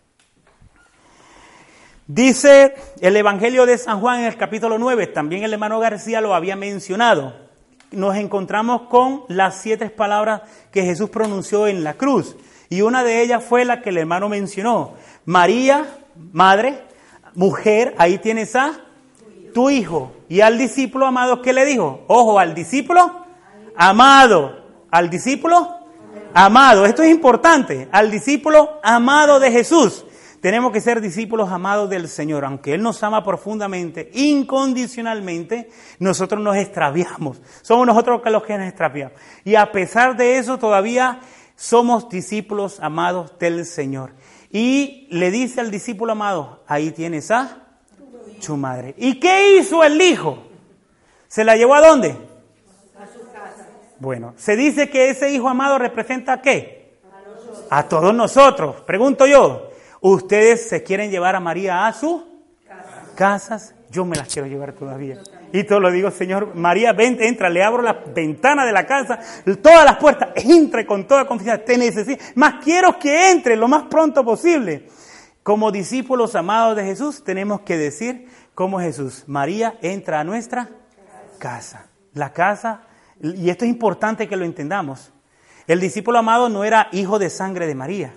Dice 2.08 2.74
el 3.00 3.16
Evangelio 3.16 3.64
de 3.64 3.78
San 3.78 4.00
Juan 4.00 4.20
en 4.20 4.26
el 4.26 4.36
capítulo 4.36 4.76
9, 4.76 5.06
también 5.08 5.44
el 5.44 5.52
hermano 5.52 5.78
García 5.78 6.20
lo 6.20 6.34
había 6.34 6.56
mencionado. 6.56 7.34
Nos 7.92 8.16
encontramos 8.16 8.82
con 8.82 9.22
las 9.28 9.60
siete 9.60 9.88
palabras 9.88 10.42
que 10.72 10.82
Jesús 10.82 11.10
pronunció 11.10 11.68
en 11.68 11.84
la 11.84 11.94
cruz. 11.94 12.36
Y 12.68 12.82
una 12.82 13.04
de 13.04 13.22
ellas 13.22 13.44
fue 13.44 13.64
la 13.64 13.82
que 13.82 13.90
el 13.90 13.98
hermano 13.98 14.28
mencionó. 14.28 14.94
María, 15.26 15.86
madre, 16.32 16.82
mujer, 17.34 17.94
ahí 17.98 18.18
tienes 18.18 18.56
a 18.56 18.80
tu 19.54 19.70
hijo. 19.70 20.12
Y 20.28 20.40
al 20.40 20.58
discípulo 20.58 21.06
amado, 21.06 21.40
¿qué 21.40 21.52
le 21.52 21.64
dijo? 21.64 22.02
Ojo, 22.08 22.38
al 22.38 22.52
discípulo 22.52 23.26
amado. 23.76 24.64
Al 24.90 25.08
discípulo 25.08 25.70
amado. 26.34 26.84
Esto 26.84 27.02
es 27.04 27.10
importante. 27.10 27.88
Al 27.92 28.10
discípulo 28.10 28.80
amado 28.82 29.38
de 29.38 29.52
Jesús. 29.52 30.04
Tenemos 30.42 30.72
que 30.72 30.80
ser 30.80 31.00
discípulos 31.00 31.52
amados 31.52 31.88
del 31.88 32.08
Señor. 32.08 32.44
Aunque 32.44 32.74
Él 32.74 32.82
nos 32.82 33.00
ama 33.04 33.22
profundamente, 33.22 34.10
incondicionalmente, 34.12 35.70
nosotros 36.00 36.42
nos 36.42 36.56
extraviamos. 36.56 37.40
Somos 37.62 37.86
nosotros 37.86 38.20
los 38.24 38.42
que 38.42 38.58
nos 38.58 38.66
extraviamos. 38.66 39.16
Y 39.44 39.54
a 39.54 39.70
pesar 39.70 40.16
de 40.16 40.38
eso, 40.38 40.58
todavía 40.58 41.20
somos 41.54 42.08
discípulos 42.08 42.80
amados 42.80 43.38
del 43.38 43.64
Señor. 43.64 44.14
Y 44.50 45.06
le 45.12 45.30
dice 45.30 45.60
al 45.60 45.70
discípulo 45.70 46.10
amado, 46.10 46.64
ahí 46.66 46.90
tienes 46.90 47.30
a 47.30 47.58
su 48.40 48.56
madre. 48.56 48.96
¿Y 48.98 49.20
qué 49.20 49.58
hizo 49.58 49.84
el 49.84 50.02
hijo? 50.02 50.42
¿Se 51.28 51.44
la 51.44 51.54
llevó 51.54 51.76
a 51.76 51.86
dónde? 51.86 52.16
A 52.98 53.06
su 53.06 53.20
casa. 53.32 53.68
Bueno, 54.00 54.34
se 54.36 54.56
dice 54.56 54.90
que 54.90 55.10
ese 55.10 55.30
hijo 55.30 55.48
amado 55.48 55.78
representa 55.78 56.32
a 56.32 56.42
qué? 56.42 56.98
A, 57.70 57.78
a 57.78 57.88
todos 57.88 58.12
nosotros. 58.12 58.80
Pregunto 58.80 59.24
yo, 59.24 59.68
¿ustedes 60.02 60.68
se 60.68 60.82
quieren 60.82 61.10
llevar 61.10 61.34
a 61.34 61.40
María 61.40 61.86
a 61.86 61.92
sus 61.94 62.22
casas? 63.14 63.74
Yo 63.90 64.04
me 64.04 64.16
las 64.16 64.32
quiero 64.32 64.48
llevar 64.48 64.72
todavía. 64.72 65.18
Y 65.52 65.64
todo 65.64 65.80
lo 65.80 65.90
digo, 65.90 66.10
Señor, 66.10 66.54
María, 66.54 66.92
ven, 66.92 67.18
entra, 67.20 67.50
le 67.50 67.62
abro 67.62 67.82
la 67.82 67.92
ventana 67.92 68.64
de 68.64 68.72
la 68.72 68.86
casa, 68.86 69.18
todas 69.62 69.84
las 69.84 69.96
puertas, 69.98 70.30
entre 70.36 70.86
con 70.86 71.06
toda 71.06 71.26
confianza, 71.26 71.62
te 71.64 71.76
necesito. 71.76 72.22
Más 72.34 72.64
quiero 72.64 72.98
que 72.98 73.30
entre 73.30 73.54
lo 73.54 73.68
más 73.68 73.84
pronto 73.84 74.24
posible. 74.24 74.88
Como 75.42 75.70
discípulos 75.70 76.34
amados 76.34 76.76
de 76.76 76.84
Jesús, 76.84 77.22
tenemos 77.22 77.60
que 77.60 77.76
decir 77.76 78.28
como 78.54 78.80
Jesús, 78.80 79.24
María 79.26 79.78
entra 79.82 80.20
a 80.20 80.24
nuestra 80.24 80.70
casa. 81.38 81.88
La 82.14 82.32
casa, 82.32 82.82
y 83.20 83.50
esto 83.50 83.64
es 83.64 83.70
importante 83.70 84.28
que 84.28 84.36
lo 84.36 84.44
entendamos. 84.44 85.12
El 85.66 85.80
discípulo 85.80 86.18
amado 86.18 86.48
no 86.48 86.64
era 86.64 86.88
hijo 86.92 87.18
de 87.18 87.28
sangre 87.28 87.66
de 87.66 87.74
María 87.74 88.14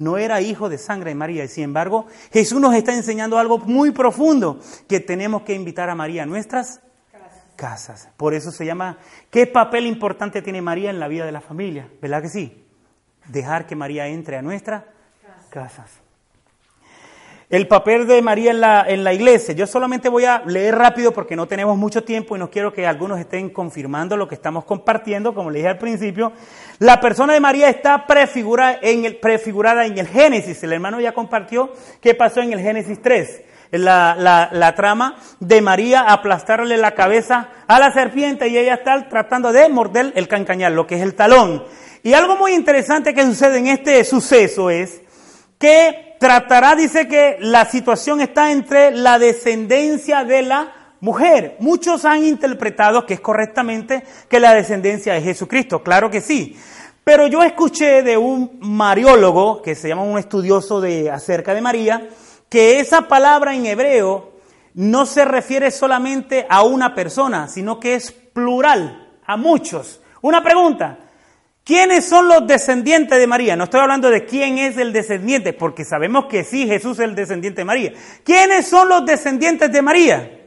no 0.00 0.18
era 0.18 0.40
hijo 0.40 0.68
de 0.68 0.78
sangre 0.78 1.10
de 1.10 1.14
María. 1.14 1.44
Y 1.44 1.48
sin 1.48 1.64
embargo, 1.64 2.06
Jesús 2.32 2.60
nos 2.60 2.74
está 2.74 2.94
enseñando 2.94 3.38
algo 3.38 3.58
muy 3.58 3.92
profundo, 3.92 4.58
que 4.88 4.98
tenemos 4.98 5.42
que 5.42 5.54
invitar 5.54 5.88
a 5.90 5.94
María 5.94 6.24
a 6.24 6.26
nuestras 6.26 6.80
casas. 7.54 8.08
Por 8.16 8.34
eso 8.34 8.50
se 8.50 8.64
llama, 8.64 8.98
¿qué 9.30 9.46
papel 9.46 9.86
importante 9.86 10.42
tiene 10.42 10.62
María 10.62 10.90
en 10.90 10.98
la 10.98 11.06
vida 11.06 11.26
de 11.26 11.32
la 11.32 11.42
familia? 11.42 11.88
¿Verdad 12.00 12.22
que 12.22 12.30
sí? 12.30 12.64
Dejar 13.28 13.66
que 13.66 13.76
María 13.76 14.08
entre 14.08 14.38
a 14.38 14.42
nuestras 14.42 14.84
casas 15.50 15.99
el 17.50 17.66
papel 17.66 18.06
de 18.06 18.22
María 18.22 18.52
en 18.52 18.60
la, 18.60 18.84
en 18.86 19.02
la 19.02 19.12
iglesia. 19.12 19.52
Yo 19.54 19.66
solamente 19.66 20.08
voy 20.08 20.24
a 20.24 20.44
leer 20.46 20.76
rápido 20.76 21.12
porque 21.12 21.34
no 21.34 21.48
tenemos 21.48 21.76
mucho 21.76 22.04
tiempo 22.04 22.36
y 22.36 22.38
no 22.38 22.48
quiero 22.48 22.72
que 22.72 22.86
algunos 22.86 23.18
estén 23.18 23.50
confirmando 23.50 24.16
lo 24.16 24.28
que 24.28 24.36
estamos 24.36 24.64
compartiendo, 24.64 25.34
como 25.34 25.50
le 25.50 25.58
dije 25.58 25.68
al 25.68 25.78
principio. 25.78 26.32
La 26.78 27.00
persona 27.00 27.32
de 27.32 27.40
María 27.40 27.68
está 27.68 28.06
prefigurada 28.06 28.78
en 28.80 29.04
el, 29.04 29.16
prefigurada 29.16 29.84
en 29.84 29.98
el 29.98 30.06
Génesis. 30.06 30.62
El 30.62 30.72
hermano 30.72 31.00
ya 31.00 31.12
compartió 31.12 31.72
qué 32.00 32.14
pasó 32.14 32.40
en 32.40 32.52
el 32.52 32.60
Génesis 32.60 33.02
3. 33.02 33.42
La, 33.72 34.16
la, 34.18 34.48
la, 34.52 34.74
trama 34.74 35.16
de 35.38 35.60
María 35.60 36.00
aplastarle 36.00 36.76
la 36.76 36.92
cabeza 36.92 37.50
a 37.68 37.78
la 37.78 37.92
serpiente 37.92 38.48
y 38.48 38.58
ella 38.58 38.74
está 38.74 39.08
tratando 39.08 39.52
de 39.52 39.68
morder 39.68 40.12
el 40.16 40.26
cancañal, 40.26 40.74
lo 40.74 40.86
que 40.88 40.96
es 40.96 41.02
el 41.02 41.14
talón. 41.14 41.64
Y 42.02 42.12
algo 42.14 42.36
muy 42.36 42.52
interesante 42.52 43.14
que 43.14 43.22
sucede 43.22 43.58
en 43.58 43.68
este 43.68 44.02
suceso 44.04 44.70
es 44.70 45.02
que 45.58 46.09
tratará, 46.20 46.76
dice 46.76 47.08
que 47.08 47.38
la 47.40 47.64
situación 47.64 48.20
está 48.20 48.52
entre 48.52 48.90
la 48.90 49.18
descendencia 49.18 50.22
de 50.22 50.42
la 50.42 50.94
mujer. 51.00 51.56
Muchos 51.60 52.04
han 52.04 52.24
interpretado 52.24 53.06
que 53.06 53.14
es 53.14 53.20
correctamente 53.20 54.04
que 54.28 54.38
la 54.38 54.52
descendencia 54.52 55.14
de 55.14 55.22
Jesucristo, 55.22 55.82
claro 55.82 56.10
que 56.10 56.20
sí. 56.20 56.60
Pero 57.04 57.26
yo 57.26 57.42
escuché 57.42 58.02
de 58.02 58.18
un 58.18 58.58
mariólogo, 58.60 59.62
que 59.62 59.74
se 59.74 59.88
llama 59.88 60.02
un 60.02 60.18
estudioso 60.18 60.82
de 60.82 61.10
acerca 61.10 61.54
de 61.54 61.62
María, 61.62 62.10
que 62.50 62.80
esa 62.80 63.08
palabra 63.08 63.54
en 63.54 63.64
hebreo 63.64 64.32
no 64.74 65.06
se 65.06 65.24
refiere 65.24 65.70
solamente 65.70 66.46
a 66.50 66.62
una 66.62 66.94
persona, 66.94 67.48
sino 67.48 67.80
que 67.80 67.94
es 67.94 68.12
plural, 68.12 69.08
a 69.24 69.38
muchos. 69.38 70.02
Una 70.20 70.42
pregunta, 70.42 70.98
¿Quiénes 71.64 72.06
son 72.06 72.26
los 72.26 72.46
descendientes 72.46 73.18
de 73.18 73.26
María? 73.26 73.54
No 73.54 73.64
estoy 73.64 73.80
hablando 73.80 74.10
de 74.10 74.24
quién 74.24 74.58
es 74.58 74.76
el 74.78 74.92
descendiente, 74.92 75.52
porque 75.52 75.84
sabemos 75.84 76.26
que 76.26 76.42
sí, 76.42 76.66
Jesús 76.66 76.98
es 76.98 77.04
el 77.04 77.14
descendiente 77.14 77.60
de 77.60 77.64
María. 77.64 77.92
¿Quiénes 78.24 78.66
son 78.66 78.88
los 78.88 79.04
descendientes 79.04 79.70
de 79.70 79.82
María? 79.82 80.40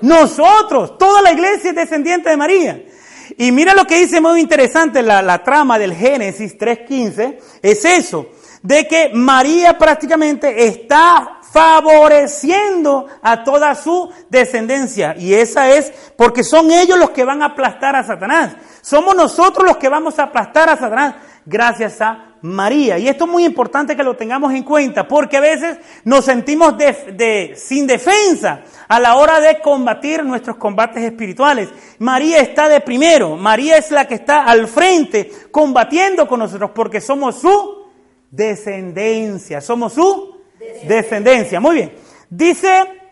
Nosotros, 0.00 0.96
toda 0.96 1.22
la 1.22 1.32
iglesia 1.32 1.70
es 1.70 1.76
descendiente 1.76 2.30
de 2.30 2.36
María. 2.36 2.82
Y 3.36 3.52
mira 3.52 3.74
lo 3.74 3.84
que 3.84 3.98
dice 3.98 4.20
muy 4.20 4.40
interesante 4.40 5.02
la, 5.02 5.22
la 5.22 5.42
trama 5.42 5.78
del 5.78 5.94
Génesis 5.94 6.56
3.15, 6.56 7.38
es 7.62 7.84
eso, 7.84 8.30
de 8.62 8.86
que 8.86 9.10
María 9.12 9.76
prácticamente 9.76 10.66
está 10.66 11.33
favoreciendo 11.54 13.06
a 13.22 13.44
toda 13.44 13.76
su 13.76 14.10
descendencia. 14.28 15.14
Y 15.16 15.34
esa 15.34 15.70
es 15.70 15.92
porque 16.16 16.42
son 16.42 16.72
ellos 16.72 16.98
los 16.98 17.10
que 17.10 17.22
van 17.22 17.42
a 17.42 17.46
aplastar 17.46 17.94
a 17.94 18.02
Satanás. 18.02 18.56
Somos 18.82 19.14
nosotros 19.14 19.64
los 19.64 19.76
que 19.76 19.88
vamos 19.88 20.18
a 20.18 20.24
aplastar 20.24 20.68
a 20.68 20.76
Satanás 20.76 21.14
gracias 21.46 22.00
a 22.00 22.34
María. 22.42 22.98
Y 22.98 23.06
esto 23.06 23.26
es 23.26 23.30
muy 23.30 23.44
importante 23.44 23.94
que 23.94 24.02
lo 24.02 24.16
tengamos 24.16 24.52
en 24.52 24.64
cuenta, 24.64 25.06
porque 25.06 25.36
a 25.36 25.40
veces 25.40 25.78
nos 26.02 26.24
sentimos 26.24 26.76
de, 26.76 27.54
sin 27.56 27.86
defensa 27.86 28.62
a 28.88 28.98
la 28.98 29.14
hora 29.14 29.38
de 29.38 29.60
combatir 29.60 30.24
nuestros 30.24 30.56
combates 30.56 31.04
espirituales. 31.04 31.68
María 32.00 32.40
está 32.40 32.68
de 32.68 32.80
primero, 32.80 33.36
María 33.36 33.76
es 33.76 33.92
la 33.92 34.08
que 34.08 34.14
está 34.16 34.42
al 34.42 34.66
frente 34.66 35.30
combatiendo 35.52 36.26
con 36.26 36.40
nosotros, 36.40 36.72
porque 36.74 37.00
somos 37.00 37.36
su 37.36 37.84
descendencia, 38.32 39.60
somos 39.60 39.92
su 39.92 40.34
descendencia. 40.86 41.60
Muy 41.60 41.76
bien. 41.76 41.92
Dice 42.28 43.02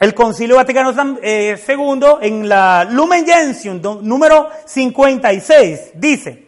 el 0.00 0.14
Concilio 0.14 0.56
Vaticano 0.56 0.92
II 0.92 1.18
eh, 1.22 1.58
en 2.20 2.48
la 2.48 2.86
Lumen 2.88 3.26
Gentium 3.26 3.80
número 4.02 4.48
56 4.64 5.92
dice, 5.94 6.46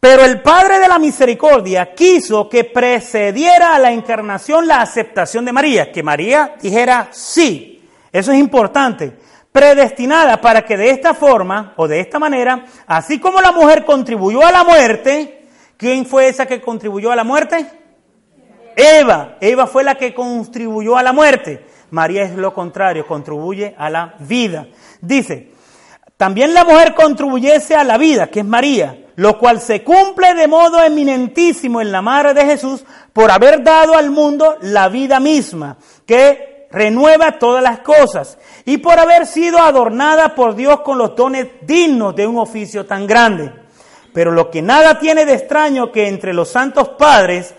pero 0.00 0.24
el 0.24 0.40
Padre 0.40 0.78
de 0.78 0.88
la 0.88 0.98
Misericordia 0.98 1.94
quiso 1.94 2.48
que 2.48 2.64
precediera 2.64 3.74
a 3.74 3.78
la 3.78 3.92
encarnación 3.92 4.66
la 4.66 4.80
aceptación 4.80 5.44
de 5.44 5.52
María, 5.52 5.92
que 5.92 6.02
María 6.02 6.54
dijera 6.60 7.08
sí. 7.10 7.86
Eso 8.10 8.32
es 8.32 8.38
importante. 8.38 9.12
Predestinada 9.52 10.40
para 10.40 10.64
que 10.64 10.78
de 10.78 10.90
esta 10.90 11.12
forma 11.12 11.74
o 11.76 11.86
de 11.86 12.00
esta 12.00 12.18
manera, 12.18 12.64
así 12.86 13.18
como 13.18 13.42
la 13.42 13.52
mujer 13.52 13.84
contribuyó 13.84 14.46
a 14.46 14.52
la 14.52 14.64
muerte, 14.64 15.46
¿quién 15.76 16.06
fue 16.06 16.28
esa 16.28 16.46
que 16.46 16.62
contribuyó 16.62 17.12
a 17.12 17.16
la 17.16 17.24
muerte? 17.24 17.79
Eva. 18.80 19.36
Eva 19.40 19.66
fue 19.66 19.84
la 19.84 19.96
que 19.96 20.14
contribuyó 20.14 20.96
a 20.96 21.02
la 21.02 21.12
muerte. 21.12 21.66
María 21.90 22.22
es 22.22 22.34
lo 22.34 22.54
contrario, 22.54 23.06
contribuye 23.06 23.74
a 23.76 23.90
la 23.90 24.14
vida. 24.20 24.66
Dice, 25.00 25.50
también 26.16 26.52
la 26.52 26.64
mujer 26.64 26.94
contribuyese 26.94 27.74
a 27.74 27.82
la 27.82 27.96
vida, 27.96 28.26
que 28.26 28.40
es 28.40 28.46
María, 28.46 29.06
lo 29.16 29.38
cual 29.38 29.60
se 29.60 29.82
cumple 29.82 30.34
de 30.34 30.48
modo 30.48 30.82
eminentísimo 30.82 31.80
en 31.80 31.90
la 31.90 32.02
madre 32.02 32.34
de 32.34 32.44
Jesús 32.44 32.84
por 33.12 33.30
haber 33.30 33.62
dado 33.62 33.94
al 33.94 34.10
mundo 34.10 34.56
la 34.60 34.88
vida 34.88 35.18
misma, 35.18 35.78
que 36.06 36.68
renueva 36.70 37.38
todas 37.38 37.62
las 37.62 37.80
cosas, 37.80 38.38
y 38.64 38.78
por 38.78 38.98
haber 38.98 39.26
sido 39.26 39.58
adornada 39.58 40.34
por 40.34 40.54
Dios 40.54 40.80
con 40.82 40.98
los 40.98 41.16
dones 41.16 41.46
dignos 41.62 42.14
de 42.14 42.26
un 42.26 42.38
oficio 42.38 42.86
tan 42.86 43.06
grande. 43.06 43.52
Pero 44.12 44.30
lo 44.30 44.50
que 44.50 44.62
nada 44.62 44.98
tiene 44.98 45.24
de 45.24 45.34
extraño 45.34 45.90
que 45.90 46.06
entre 46.06 46.34
los 46.34 46.50
santos 46.50 46.90
padres, 46.90 47.54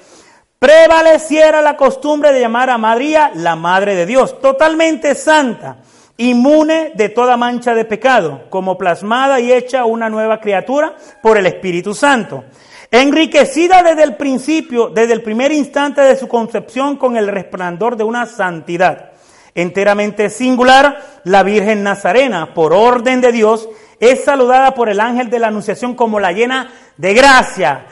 prevaleciera 0.61 1.59
la 1.59 1.75
costumbre 1.75 2.31
de 2.31 2.39
llamar 2.39 2.69
a 2.69 2.77
María 2.77 3.31
la 3.33 3.55
Madre 3.55 3.95
de 3.95 4.05
Dios, 4.05 4.39
totalmente 4.39 5.15
santa, 5.15 5.77
inmune 6.17 6.91
de 6.93 7.09
toda 7.09 7.35
mancha 7.35 7.73
de 7.73 7.83
pecado, 7.83 8.43
como 8.51 8.77
plasmada 8.77 9.39
y 9.39 9.51
hecha 9.51 9.85
una 9.85 10.07
nueva 10.07 10.39
criatura 10.39 10.95
por 11.23 11.39
el 11.39 11.47
Espíritu 11.47 11.95
Santo, 11.95 12.43
enriquecida 12.91 13.81
desde 13.81 14.03
el 14.03 14.17
principio, 14.17 14.89
desde 14.89 15.13
el 15.13 15.23
primer 15.23 15.51
instante 15.51 16.01
de 16.01 16.15
su 16.15 16.27
concepción 16.27 16.95
con 16.95 17.17
el 17.17 17.27
resplandor 17.27 17.97
de 17.97 18.03
una 18.03 18.27
santidad. 18.27 19.13
Enteramente 19.55 20.29
singular, 20.29 21.21
la 21.23 21.41
Virgen 21.41 21.81
Nazarena, 21.81 22.53
por 22.53 22.71
orden 22.71 23.19
de 23.19 23.31
Dios, 23.31 23.67
es 23.99 24.23
saludada 24.23 24.75
por 24.75 24.89
el 24.89 24.99
ángel 24.99 25.31
de 25.31 25.39
la 25.39 25.47
Anunciación 25.47 25.95
como 25.95 26.19
la 26.19 26.33
llena 26.33 26.71
de 26.97 27.15
gracia. 27.15 27.87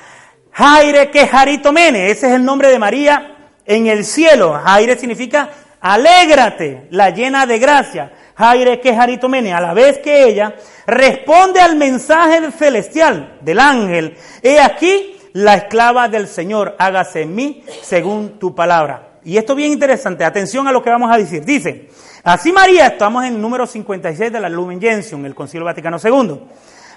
Jaire 0.52 1.10
Quejaritomene, 1.10 2.12
ese 2.12 2.28
es 2.28 2.34
el 2.34 2.44
nombre 2.44 2.70
de 2.70 2.80
María 2.80 3.38
en 3.66 3.88
el 3.88 4.04
cielo. 4.06 4.60
Jaire 4.64 4.98
significa 4.98 5.50
alégrate, 5.82 6.88
la 6.92 7.10
llena 7.12 7.46
de 7.46 7.60
gracia. 7.60 8.12
Jaire 8.36 8.80
Quejaritomene, 8.80 9.54
a 9.54 9.60
la 9.60 9.74
vez 9.74 10.00
que 10.00 10.24
ella 10.24 10.56
responde 10.88 11.60
al 11.60 11.76
mensaje 11.76 12.52
celestial 12.52 13.38
del 13.42 13.60
ángel. 13.60 14.18
He 14.42 14.60
aquí 14.60 15.18
la 15.34 15.56
esclava 15.56 16.08
del 16.08 16.28
Señor, 16.28 16.76
hágase 16.80 17.24
en 17.24 17.36
mí 17.36 17.64
según 17.82 18.40
tu 18.40 18.56
palabra. 18.56 19.10
Y 19.24 19.38
esto 19.38 19.54
es 19.54 19.58
bien 19.58 19.72
interesante, 19.72 20.24
atención 20.24 20.68
a 20.68 20.72
lo 20.72 20.82
que 20.82 20.90
vamos 20.90 21.12
a 21.12 21.18
decir. 21.18 21.44
Dice, 21.44 21.90
así 22.24 22.52
María, 22.52 22.88
estamos 22.88 23.26
en 23.26 23.36
el 23.36 23.42
número 23.42 23.68
56 23.68 24.32
de 24.32 24.40
la 24.40 24.50
Lumen 24.50 24.80
Gentium, 24.80 25.26
el 25.26 25.36
Concilio 25.36 25.66
Vaticano 25.66 25.98
II. 26.04 26.40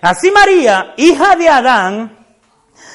Así 0.00 0.30
María, 0.30 0.94
hija 0.96 1.36
de 1.36 1.48
Adán, 1.48 2.21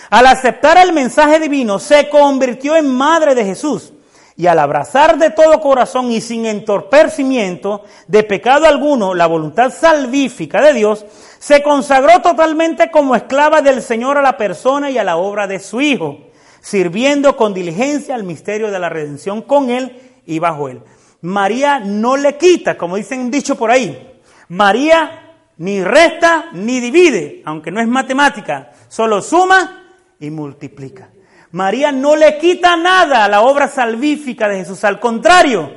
al 0.10 0.26
aceptar 0.28 0.78
el 0.78 0.94
mensaje 0.94 1.40
divino, 1.40 1.80
se 1.80 2.10
convirtió 2.10 2.76
en 2.76 2.88
madre 2.88 3.36
de 3.36 3.46
Jesús. 3.46 3.94
Y 4.36 4.46
al 4.46 4.60
abrazar 4.60 5.18
de 5.18 5.32
todo 5.32 5.60
corazón 5.62 6.12
y 6.12 6.22
sin 6.22 6.46
entorpecimiento 6.46 7.84
de 8.08 8.24
pecado 8.24 8.68
alguno 8.68 9.16
la 9.16 9.26
voluntad 9.26 9.74
salvífica 9.74 10.62
de 10.62 10.74
Dios, 10.74 11.06
se 11.40 11.64
consagró 11.64 12.22
totalmente 12.22 12.92
como 12.92 13.16
esclava 13.16 13.62
del 13.62 13.82
Señor 13.82 14.18
a 14.18 14.22
la 14.22 14.38
persona 14.38 14.92
y 14.92 15.00
a 15.00 15.04
la 15.04 15.18
obra 15.18 15.48
de 15.48 15.60
su 15.60 15.82
Hijo 15.82 16.28
sirviendo 16.68 17.38
con 17.38 17.54
diligencia 17.54 18.14
al 18.14 18.26
misterio 18.26 18.70
de 18.70 18.80
la 18.80 18.90
redención 18.90 19.42
con 19.42 19.70
él 19.70 20.02
y 20.26 20.40
bajo 20.40 20.68
él. 20.68 20.82
María 21.22 21.80
no 21.80 22.18
le 22.18 22.38
quita, 22.38 22.78
como 22.78 22.98
dicen 22.98 23.32
dicho 23.32 23.56
por 23.56 23.72
ahí. 23.72 24.20
María 24.50 25.38
ni 25.58 25.82
resta 25.82 26.50
ni 26.52 26.82
divide, 26.82 27.42
aunque 27.46 27.72
no 27.72 27.80
es 27.80 27.88
matemática, 27.88 28.74
solo 28.90 29.22
suma 29.22 29.87
y 30.20 30.30
multiplica. 30.30 31.10
María 31.52 31.92
no 31.92 32.16
le 32.16 32.38
quita 32.38 32.76
nada 32.76 33.26
a 33.26 33.30
la 33.30 33.42
obra 33.42 33.68
salvífica 33.68 34.48
de 34.48 34.58
Jesús, 34.58 34.84
al 34.84 35.00
contrario, 35.00 35.72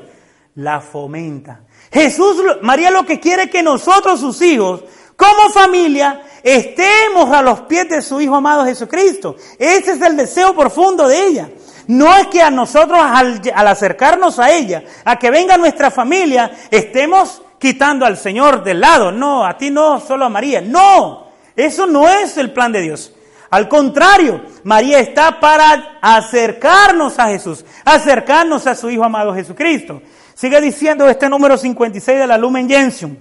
la 0.57 0.81
fomenta. 0.81 1.61
Jesús, 1.93 2.43
María 2.63 2.91
lo 2.91 3.05
que 3.05 3.21
quiere 3.21 3.45
es 3.45 3.51
que 3.51 3.63
nosotros, 3.63 4.21
sus 4.21 4.41
hijos, 4.43 4.83
como 5.17 5.51
familia, 5.51 6.23
estemos 6.43 7.31
a 7.35 7.43
los 7.43 7.61
pies 7.63 7.89
de 7.89 8.03
su 8.03 8.21
Hijo 8.21 8.37
amado 8.37 8.65
Jesucristo. 8.65 9.37
Ese 9.59 9.93
es 9.93 10.03
el 10.03 10.17
deseo 10.17 10.55
profundo 10.55 11.07
de 11.07 11.27
ella. 11.27 11.51
No 11.89 12.17
es 12.17 12.29
que 12.29 12.41
a 12.41 12.51
nosotros 12.51 12.99
al, 12.99 13.43
acercarnos 13.55 14.39
a 14.39 14.51
ella, 14.51 14.85
a 15.05 15.19
que 15.19 15.31
venga 15.31 15.57
nuestra 15.57 15.91
familia, 15.91 16.51
estemos 16.71 17.43
quitando 17.59 18.07
al 18.07 18.17
Señor 18.17 18.63
del 18.63 18.81
lado. 18.81 19.11
No, 19.11 19.45
a 19.45 19.59
ti 19.59 19.71
no, 19.71 20.01
solo 20.01 20.25
a 20.25 20.29
María. 20.29 20.61
No, 20.61 21.27
eso 21.57 21.87
no 21.87 22.09
es 22.09 22.37
el 22.37 22.53
plan 22.53 22.73
de 22.73 22.83
Dios. 22.83 23.13
Al 23.51 23.69
contrario, 23.69 24.43
María 24.63 25.01
está 25.01 25.41
para 25.41 25.99
acercarnos 26.01 27.19
a 27.19 27.29
Jesús, 27.29 27.65
acercarnos 27.85 28.67
a 28.69 28.77
su 28.77 28.89
Hijo 28.91 29.03
amado 29.03 29.35
Jesucristo. 29.35 30.01
Sigue 30.35 30.61
diciendo 30.61 31.09
este 31.09 31.29
número 31.29 31.59
56 31.59 32.19
de 32.19 32.27
la 32.27 32.39
Lumen 32.39 32.69
Gentium. 32.69 33.17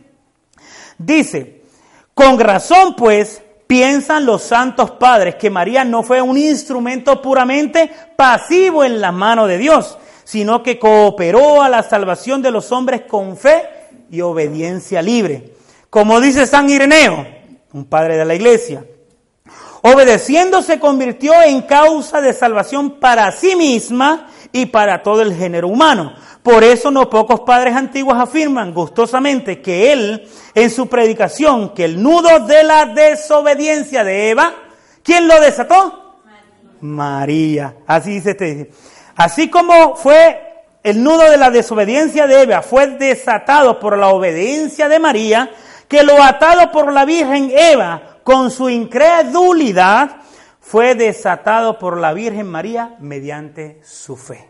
Dice, 0.99 1.63
con 2.13 2.39
razón, 2.39 2.95
pues, 2.95 3.41
piensan 3.65 4.25
los 4.25 4.43
santos 4.43 4.91
padres 4.91 5.35
que 5.35 5.49
María 5.49 5.83
no 5.83 6.03
fue 6.03 6.21
un 6.21 6.37
instrumento 6.37 7.21
puramente 7.21 7.91
pasivo 8.15 8.83
en 8.83 9.01
la 9.01 9.11
mano 9.11 9.47
de 9.47 9.57
Dios, 9.57 9.97
sino 10.23 10.61
que 10.61 10.77
cooperó 10.77 11.63
a 11.63 11.69
la 11.69 11.81
salvación 11.81 12.41
de 12.43 12.51
los 12.51 12.71
hombres 12.71 13.01
con 13.07 13.35
fe 13.35 13.63
y 14.11 14.21
obediencia 14.21 15.01
libre. 15.01 15.53
Como 15.89 16.21
dice 16.21 16.45
San 16.45 16.69
Ireneo, 16.69 17.25
un 17.73 17.85
padre 17.85 18.15
de 18.15 18.25
la 18.25 18.35
iglesia, 18.35 18.85
obedeciendo 19.81 20.61
se 20.61 20.79
convirtió 20.79 21.33
en 21.41 21.61
causa 21.61 22.21
de 22.21 22.33
salvación 22.33 22.99
para 22.99 23.31
sí 23.31 23.55
misma 23.55 24.27
y 24.51 24.67
para 24.67 25.03
todo 25.03 25.21
el 25.21 25.35
género 25.35 25.67
humano. 25.67 26.13
Por 26.43 26.63
eso 26.63 26.89
no 26.89 27.09
pocos 27.09 27.41
padres 27.41 27.75
antiguos 27.75 28.17
afirman 28.17 28.73
gustosamente 28.73 29.61
que 29.61 29.91
él, 29.91 30.27
en 30.55 30.69
su 30.69 30.87
predicación, 30.87 31.73
que 31.73 31.85
el 31.85 32.01
nudo 32.01 32.45
de 32.45 32.63
la 32.63 32.85
desobediencia 32.85 34.03
de 34.03 34.29
Eva, 34.29 34.53
¿quién 35.03 35.27
lo 35.27 35.39
desató? 35.39 36.21
María. 36.81 37.75
Así 37.85 38.11
dice 38.11 38.31
este. 38.31 38.71
Así 39.15 39.49
como 39.49 39.95
fue 39.95 40.63
el 40.81 41.03
nudo 41.03 41.29
de 41.29 41.37
la 41.37 41.49
desobediencia 41.49 42.25
de 42.25 42.43
Eva, 42.43 42.61
fue 42.61 42.87
desatado 42.87 43.79
por 43.79 43.97
la 43.97 44.07
obediencia 44.07 44.87
de 44.87 44.97
María, 44.97 45.51
que 45.89 46.03
lo 46.03 46.23
atado 46.23 46.71
por 46.71 46.93
la 46.93 47.03
Virgen 47.03 47.51
Eva 47.53 48.18
con 48.29 48.51
su 48.51 48.69
incredulidad, 48.69 50.17
fue 50.59 50.93
desatado 50.93 51.79
por 51.79 51.97
la 51.97 52.13
Virgen 52.13 52.45
María 52.45 52.95
mediante 52.99 53.81
su 53.83 54.15
fe. 54.15 54.47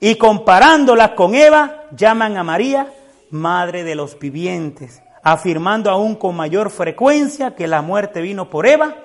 Y 0.00 0.14
comparándola 0.14 1.14
con 1.14 1.34
Eva, 1.34 1.84
llaman 1.90 2.38
a 2.38 2.44
María 2.44 2.90
Madre 3.30 3.84
de 3.84 3.94
los 3.94 4.18
Vivientes, 4.18 5.02
afirmando 5.22 5.90
aún 5.90 6.14
con 6.14 6.36
mayor 6.36 6.70
frecuencia 6.70 7.54
que 7.54 7.66
la 7.66 7.82
muerte 7.82 8.22
vino 8.22 8.48
por 8.48 8.66
Eva 8.66 8.96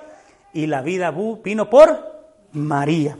y 0.54 0.66
la 0.66 0.80
vida 0.80 1.12
vino 1.44 1.68
por 1.68 2.24
María. 2.52 3.18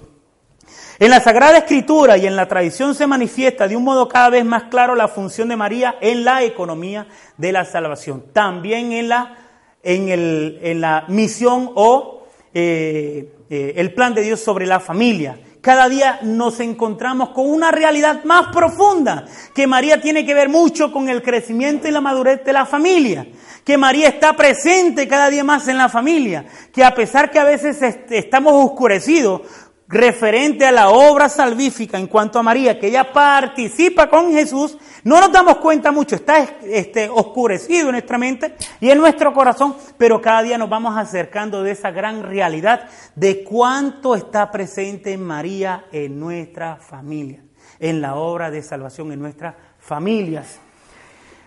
En 0.98 1.10
la 1.10 1.20
Sagrada 1.20 1.58
Escritura 1.58 2.16
y 2.16 2.26
en 2.26 2.36
la 2.36 2.48
tradición 2.48 2.94
se 2.94 3.06
manifiesta 3.06 3.68
de 3.68 3.76
un 3.76 3.84
modo 3.84 4.08
cada 4.08 4.30
vez 4.30 4.44
más 4.46 4.64
claro 4.70 4.94
la 4.94 5.08
función 5.08 5.50
de 5.50 5.56
María 5.56 5.96
en 6.00 6.24
la 6.24 6.42
economía 6.44 7.08
de 7.36 7.52
la 7.52 7.66
salvación, 7.66 8.24
también 8.32 8.92
en 8.92 9.10
la, 9.10 9.43
en 9.84 10.08
el, 10.08 10.58
en 10.62 10.80
la 10.80 11.04
misión 11.08 11.70
o 11.74 12.26
eh, 12.52 13.32
eh, 13.50 13.74
el 13.76 13.92
plan 13.94 14.14
de 14.14 14.22
Dios 14.22 14.40
sobre 14.40 14.66
la 14.66 14.80
familia. 14.80 15.38
Cada 15.60 15.88
día 15.88 16.18
nos 16.22 16.60
encontramos 16.60 17.30
con 17.30 17.48
una 17.48 17.70
realidad 17.70 18.24
más 18.24 18.48
profunda, 18.52 19.24
que 19.54 19.66
María 19.66 20.00
tiene 20.00 20.26
que 20.26 20.34
ver 20.34 20.50
mucho 20.50 20.92
con 20.92 21.08
el 21.08 21.22
crecimiento 21.22 21.88
y 21.88 21.90
la 21.90 22.02
madurez 22.02 22.44
de 22.44 22.52
la 22.52 22.66
familia, 22.66 23.26
que 23.64 23.78
María 23.78 24.08
está 24.08 24.36
presente 24.36 25.08
cada 25.08 25.30
día 25.30 25.42
más 25.42 25.66
en 25.68 25.78
la 25.78 25.88
familia, 25.88 26.44
que 26.70 26.84
a 26.84 26.94
pesar 26.94 27.30
que 27.30 27.38
a 27.38 27.44
veces 27.44 27.80
estamos 28.10 28.52
oscurecidos 28.52 29.40
referente 29.88 30.64
a 30.64 30.72
la 30.72 30.88
obra 30.88 31.28
salvífica 31.28 31.98
en 31.98 32.06
cuanto 32.06 32.38
a 32.38 32.42
María, 32.42 32.78
que 32.78 32.88
ella 32.88 33.12
participa 33.12 34.08
con 34.08 34.32
Jesús, 34.32 34.78
no 35.04 35.20
nos 35.20 35.30
damos 35.30 35.58
cuenta 35.58 35.92
mucho, 35.92 36.16
está 36.16 36.38
este, 36.62 37.08
oscurecido 37.08 37.88
en 37.88 37.92
nuestra 37.92 38.18
mente 38.18 38.56
y 38.80 38.90
en 38.90 38.98
nuestro 38.98 39.32
corazón, 39.32 39.76
pero 39.98 40.20
cada 40.20 40.42
día 40.42 40.58
nos 40.58 40.70
vamos 40.70 40.96
acercando 40.96 41.62
de 41.62 41.72
esa 41.72 41.90
gran 41.90 42.22
realidad 42.22 42.88
de 43.14 43.44
cuánto 43.44 44.14
está 44.14 44.50
presente 44.50 45.16
María 45.18 45.84
en 45.92 46.18
nuestra 46.18 46.76
familia, 46.76 47.42
en 47.78 48.00
la 48.00 48.14
obra 48.14 48.50
de 48.50 48.62
salvación 48.62 49.12
en 49.12 49.20
nuestras 49.20 49.54
familias. 49.78 50.60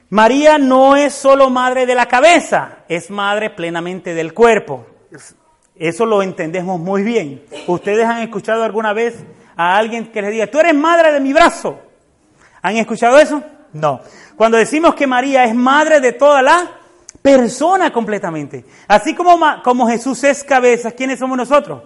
María 0.09 0.57
no 0.57 0.95
es 0.95 1.13
solo 1.13 1.49
madre 1.49 1.85
de 1.85 1.95
la 1.95 2.05
cabeza, 2.05 2.77
es 2.88 3.09
madre 3.09 3.49
plenamente 3.49 4.13
del 4.13 4.33
cuerpo. 4.33 4.85
Eso 5.80 6.05
lo 6.05 6.21
entendemos 6.23 6.80
muy 6.80 7.03
bien. 7.03 7.43
¿Ustedes 7.67 8.05
han 8.05 8.21
escuchado 8.21 8.63
alguna 8.63 8.93
vez 8.93 9.15
a 9.55 9.78
alguien 9.78 10.11
que 10.11 10.21
les 10.21 10.32
diga, 10.32 10.47
tú 10.47 10.59
eres 10.59 10.73
madre 10.73 11.11
de 11.11 11.19
mi 11.19 11.34
brazo? 11.34 11.80
¿Han 12.61 12.78
escuchado 12.78 13.19
eso? 13.19 13.43
No. 13.73 14.01
Cuando 14.36 14.57
decimos 14.57 14.95
que 14.95 15.07
María 15.07 15.43
es 15.43 15.53
madre 15.53 15.99
de 15.99 16.13
toda 16.13 16.41
la 16.41 16.71
persona 17.21 17.91
completamente, 17.91 18.65
así 18.88 19.13
como, 19.13 19.39
como 19.63 19.88
Jesús 19.88 20.23
es 20.23 20.43
cabeza, 20.43 20.91
¿quiénes 20.91 21.19
somos 21.19 21.38
nosotros? 21.38 21.84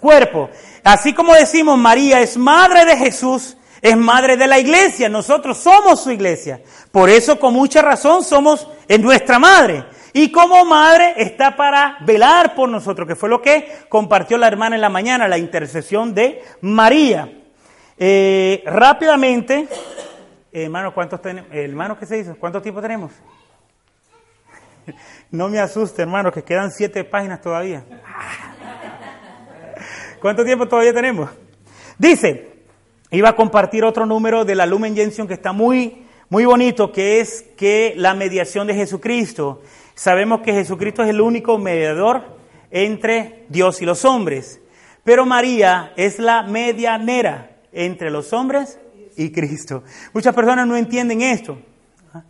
Cuerpo. 0.00 0.50
Así 0.82 1.12
como 1.12 1.34
decimos 1.34 1.78
María 1.78 2.20
es 2.20 2.36
madre 2.36 2.84
de 2.84 2.96
Jesús, 2.96 3.56
es 3.80 3.96
madre 3.96 4.36
de 4.36 4.46
la 4.46 4.58
iglesia, 4.58 5.08
nosotros 5.08 5.58
somos 5.58 6.02
su 6.02 6.10
iglesia. 6.10 6.60
Por 6.90 7.08
eso 7.08 7.38
con 7.38 7.54
mucha 7.54 7.82
razón 7.82 8.24
somos 8.24 8.66
en 8.88 9.02
nuestra 9.02 9.38
madre. 9.38 9.84
Y 10.12 10.30
como 10.30 10.64
madre 10.64 11.14
está 11.16 11.56
para 11.56 11.96
velar 12.00 12.54
por 12.54 12.68
nosotros, 12.68 13.08
que 13.08 13.16
fue 13.16 13.28
lo 13.28 13.40
que 13.40 13.66
compartió 13.88 14.36
la 14.36 14.46
hermana 14.46 14.76
en 14.76 14.82
la 14.82 14.90
mañana, 14.90 15.26
la 15.26 15.38
intercesión 15.38 16.14
de 16.14 16.42
María. 16.60 17.32
Eh, 17.96 18.62
rápidamente, 18.66 19.68
hermano, 20.52 20.92
¿cuántos 20.92 21.22
tenemos? 21.22 21.50
Hermano, 21.52 21.98
¿qué 21.98 22.04
se 22.04 22.16
dice? 22.16 22.34
¿Cuánto 22.34 22.60
tiempo 22.60 22.82
tenemos? 22.82 23.12
No 25.30 25.48
me 25.48 25.60
asuste, 25.60 26.02
hermano, 26.02 26.30
que 26.30 26.42
quedan 26.42 26.70
siete 26.70 27.04
páginas 27.04 27.40
todavía. 27.40 27.84
¿Cuánto 30.20 30.44
tiempo 30.44 30.68
todavía 30.68 30.92
tenemos? 30.92 31.30
Dice, 31.96 32.64
iba 33.10 33.30
a 33.30 33.36
compartir 33.36 33.84
otro 33.84 34.04
número 34.04 34.44
de 34.44 34.54
la 34.54 34.66
Lumen 34.66 34.94
Gentium 34.94 35.26
que 35.26 35.34
está 35.34 35.52
muy, 35.52 36.04
muy 36.28 36.44
bonito, 36.44 36.92
que 36.92 37.20
es 37.20 37.42
que 37.56 37.94
la 37.96 38.12
mediación 38.12 38.66
de 38.66 38.74
Jesucristo. 38.74 39.62
Sabemos 39.94 40.40
que 40.40 40.52
Jesucristo 40.52 41.02
es 41.02 41.10
el 41.10 41.20
único 41.20 41.58
mediador 41.58 42.36
entre 42.70 43.44
Dios 43.48 43.82
y 43.82 43.84
los 43.84 44.04
hombres. 44.04 44.60
Pero 45.04 45.26
María 45.26 45.92
es 45.96 46.18
la 46.18 46.42
medianera 46.42 47.56
entre 47.72 48.10
los 48.10 48.32
hombres 48.32 48.78
y 49.16 49.30
Cristo. 49.30 49.82
Muchas 50.12 50.34
personas 50.34 50.66
no 50.66 50.76
entienden 50.76 51.22
esto. 51.22 51.58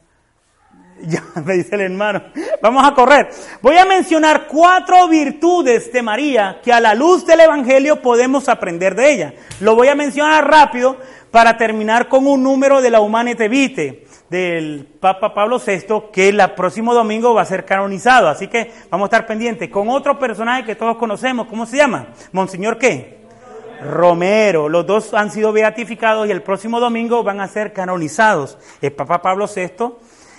Ya 1.05 1.21
me 1.45 1.55
dice 1.55 1.75
el 1.75 1.81
hermano, 1.81 2.23
vamos 2.63 2.87
a 2.87 2.95
correr. 2.95 3.29
Voy 3.61 3.77
a 3.77 3.85
mencionar 3.85 4.47
cuatro 4.47 5.09
virtudes 5.09 5.93
de 5.93 6.01
María 6.01 6.61
que 6.63 6.73
a 6.73 6.79
la 6.79 6.95
luz 6.95 7.27
del 7.27 7.41
Evangelio 7.41 8.01
podemos 8.01 8.49
aprender 8.49 8.95
de 8.95 9.13
ella. 9.13 9.35
Lo 9.59 9.75
voy 9.75 9.89
a 9.89 9.97
mencionar 9.97 10.49
rápido 10.49 10.97
para 11.33 11.57
terminar 11.57 12.09
con 12.09 12.25
un 12.29 12.45
número 12.45 12.81
de 12.81 12.91
la 12.91 13.01
Humanete 13.01 13.49
Vitae 13.49 14.02
del 14.33 14.87
Papa 14.99 15.35
Pablo 15.35 15.61
VI 15.65 16.05
que 16.11 16.31
el 16.31 16.41
próximo 16.57 16.95
domingo 16.95 17.35
va 17.35 17.43
a 17.43 17.45
ser 17.45 17.67
canonizado. 17.67 18.29
Así 18.29 18.49
que 18.49 18.73
vamos 18.91 19.05
a 19.05 19.09
estar 19.09 19.27
pendientes 19.27 19.69
con 19.69 19.91
otro 19.91 20.19
personaje 20.19 20.65
que 20.65 20.75
todos 20.75 20.97
conocemos. 20.97 21.49
¿Cómo 21.49 21.67
se 21.67 21.77
llama? 21.77 22.09
Monseñor 22.33 22.79
qué? 22.79 23.19
Romero. 23.83 24.71
Los 24.71 24.87
dos 24.87 25.13
han 25.13 25.31
sido 25.31 25.53
beatificados 25.53 26.27
y 26.27 26.31
el 26.31 26.43
próximo 26.43 26.81
domingo 26.81 27.23
van 27.23 27.41
a 27.41 27.49
ser 27.49 27.75
canonizados. 27.75 28.57
El 28.81 28.93
Papa 28.93 29.21
Pablo 29.21 29.47
VI 29.55 29.97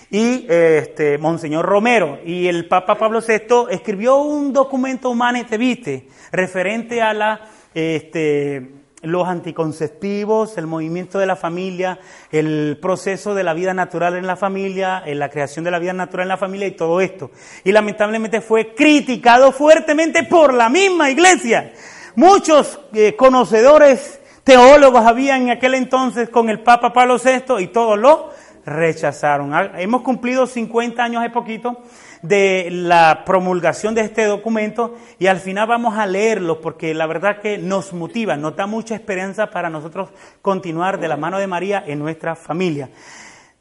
y 0.09 0.47
este, 0.49 1.19
Monseñor 1.19 1.63
Romero. 1.63 2.17
Y 2.25 2.47
el 2.47 2.67
Papa 2.67 2.97
Pablo 2.97 3.19
VI 3.21 3.67
escribió 3.69 4.17
un 4.17 4.51
documento 4.51 5.11
Humanete 5.11 5.59
Vitae 5.59 6.07
referente 6.31 6.99
a 6.99 7.13
la, 7.13 7.41
este, 7.75 8.82
los 9.04 9.28
anticonceptivos, 9.28 10.58
el 10.58 10.66
movimiento 10.66 11.20
de 11.20 11.26
la 11.26 11.36
familia, 11.36 11.99
el 12.32 12.80
proceso 12.82 13.36
de 13.36 13.43
la 13.43 13.54
vida 13.54 13.74
natural 13.74 14.16
en 14.16 14.26
la 14.26 14.36
familia, 14.36 15.04
en 15.06 15.20
la 15.20 15.30
creación 15.30 15.66
de 15.66 15.72
la 15.72 15.80
vida 15.80 15.93
natural 15.93 16.24
en 16.26 16.30
la 16.30 16.38
familia 16.38 16.68
y 16.68 16.72
todo 16.72 17.01
esto. 17.01 17.30
Y 17.64 17.72
lamentablemente 17.72 18.41
fue 18.41 18.74
criticado 18.74 19.51
fuertemente 19.51 20.24
por 20.24 20.54
la 20.54 20.70
misma 20.70 21.12
iglesia. 21.12 21.74
Muchos 22.16 22.80
eh, 22.93 23.16
conocedores 23.16 24.22
teólogos 24.43 25.06
había 25.06 25.36
en 25.36 25.49
aquel 25.49 25.74
entonces 25.76 26.30
con 26.30 26.49
el 26.49 26.62
Papa 26.62 26.93
Pablo 26.93 27.18
VI 27.18 27.62
y 27.62 27.68
todos 27.68 27.99
lo 27.99 28.30
rechazaron. 28.66 29.54
Hemos 29.78 30.01
cumplido 30.01 30.47
50 30.47 31.04
años 31.04 31.24
de 31.24 31.30
poquito 31.30 31.84
de 32.24 32.69
la 32.71 33.24
promulgación 33.26 33.93
de 33.93 34.01
este 34.01 34.24
documento 34.26 34.95
y 35.19 35.28
al 35.28 35.39
final 35.39 35.67
vamos 35.67 35.97
a 35.97 36.07
leerlo 36.07 36.61
porque 36.61 36.93
la 36.93 37.05
verdad 37.05 37.39
que 37.39 37.57
nos 37.57 37.93
motiva, 37.93 38.38
nos 38.38 38.55
da 38.55 38.65
mucha 38.65 38.95
esperanza 38.95 39.51
para 39.51 39.69
nosotros 39.69 40.09
continuar 40.41 40.99
de 40.99 41.09
la 41.09 41.17
mano 41.17 41.38
de 41.38 41.47
María 41.47 41.84
en 41.86 41.99
nuestra 41.99 42.36
familia. 42.36 42.89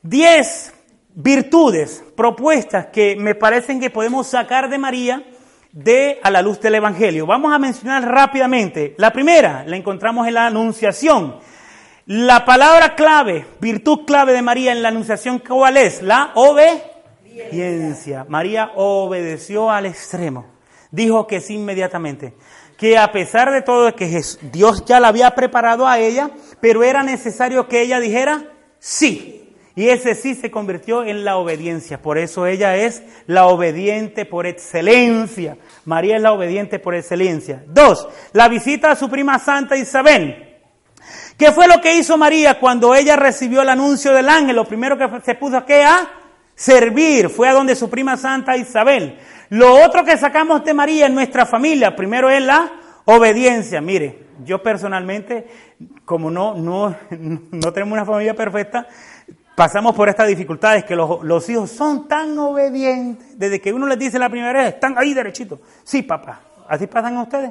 Diez 0.00 0.72
virtudes, 1.14 2.04
propuestas 2.16 2.86
que 2.86 3.16
me 3.16 3.34
parecen 3.34 3.80
que 3.80 3.90
podemos 3.90 4.28
sacar 4.28 4.70
de 4.70 4.78
María 4.78 5.24
de 5.72 6.20
a 6.22 6.30
la 6.30 6.40
luz 6.40 6.60
del 6.60 6.76
Evangelio. 6.76 7.26
Vamos 7.26 7.52
a 7.52 7.58
mencionar 7.58 8.04
rápidamente. 8.04 8.94
La 8.96 9.12
primera 9.12 9.64
la 9.66 9.76
encontramos 9.76 10.28
en 10.28 10.34
la 10.34 10.46
Anunciación. 10.46 11.36
La 12.06 12.44
palabra 12.44 12.94
clave, 12.94 13.44
virtud 13.60 14.04
clave 14.06 14.32
de 14.32 14.42
María 14.42 14.72
en 14.72 14.82
la 14.82 14.88
Anunciación, 14.88 15.40
¿cuál 15.40 15.76
es? 15.76 16.00
La 16.02 16.30
obediencia. 16.34 16.91
María 18.28 18.72
obedeció 18.74 19.70
al 19.70 19.86
extremo. 19.86 20.46
Dijo 20.90 21.26
que 21.26 21.40
sí 21.40 21.54
inmediatamente. 21.54 22.34
Que 22.76 22.98
a 22.98 23.12
pesar 23.12 23.50
de 23.50 23.62
todo, 23.62 23.94
que 23.94 24.22
Dios 24.52 24.84
ya 24.84 25.00
la 25.00 25.08
había 25.08 25.34
preparado 25.34 25.86
a 25.86 25.98
ella, 25.98 26.30
pero 26.60 26.82
era 26.82 27.02
necesario 27.02 27.68
que 27.68 27.82
ella 27.82 28.00
dijera 28.00 28.50
sí. 28.78 29.38
Y 29.74 29.88
ese 29.88 30.14
sí 30.14 30.34
se 30.34 30.50
convirtió 30.50 31.02
en 31.02 31.24
la 31.24 31.36
obediencia. 31.36 32.02
Por 32.02 32.18
eso 32.18 32.46
ella 32.46 32.76
es 32.76 33.02
la 33.26 33.46
obediente 33.46 34.26
por 34.26 34.46
excelencia. 34.46 35.56
María 35.86 36.16
es 36.16 36.22
la 36.22 36.32
obediente 36.32 36.78
por 36.78 36.94
excelencia. 36.94 37.64
Dos, 37.68 38.06
la 38.32 38.48
visita 38.48 38.90
a 38.90 38.96
su 38.96 39.08
prima 39.08 39.38
Santa 39.38 39.76
Isabel. 39.76 40.58
¿Qué 41.38 41.52
fue 41.52 41.66
lo 41.66 41.80
que 41.80 41.96
hizo 41.96 42.18
María 42.18 42.60
cuando 42.60 42.94
ella 42.94 43.16
recibió 43.16 43.62
el 43.62 43.70
anuncio 43.70 44.12
del 44.12 44.28
ángel? 44.28 44.56
Lo 44.56 44.66
primero 44.66 44.98
que 44.98 45.08
se 45.24 45.34
puso 45.34 45.56
a 45.56 45.64
qué? 45.64 45.82
A 45.82 46.21
servir. 46.54 47.28
Fue 47.28 47.48
a 47.48 47.52
donde 47.52 47.74
su 47.74 47.88
prima 47.90 48.16
Santa 48.16 48.56
Isabel. 48.56 49.18
Lo 49.50 49.84
otro 49.84 50.04
que 50.04 50.16
sacamos 50.16 50.64
de 50.64 50.74
María 50.74 51.06
en 51.06 51.14
nuestra 51.14 51.44
familia, 51.46 51.94
primero 51.94 52.30
es 52.30 52.42
la 52.42 52.72
obediencia. 53.04 53.80
Mire, 53.80 54.26
yo 54.44 54.62
personalmente, 54.62 55.46
como 56.04 56.30
no, 56.30 56.54
no, 56.54 56.94
no 57.10 57.72
tenemos 57.72 57.92
una 57.92 58.06
familia 58.06 58.34
perfecta, 58.34 58.86
pasamos 59.54 59.94
por 59.94 60.08
estas 60.08 60.28
dificultades, 60.28 60.84
que 60.84 60.96
los, 60.96 61.48
hijos 61.48 61.70
son 61.70 62.08
tan 62.08 62.38
obedientes, 62.38 63.38
desde 63.38 63.60
que 63.60 63.72
uno 63.72 63.86
les 63.86 63.98
dice 63.98 64.18
la 64.18 64.28
primera 64.28 64.52
vez, 64.52 64.74
están 64.74 64.96
ahí 64.96 65.14
derechitos. 65.14 65.60
Sí, 65.84 66.02
papá. 66.02 66.40
¿Así 66.68 66.86
pasan 66.86 67.16
ustedes? 67.18 67.50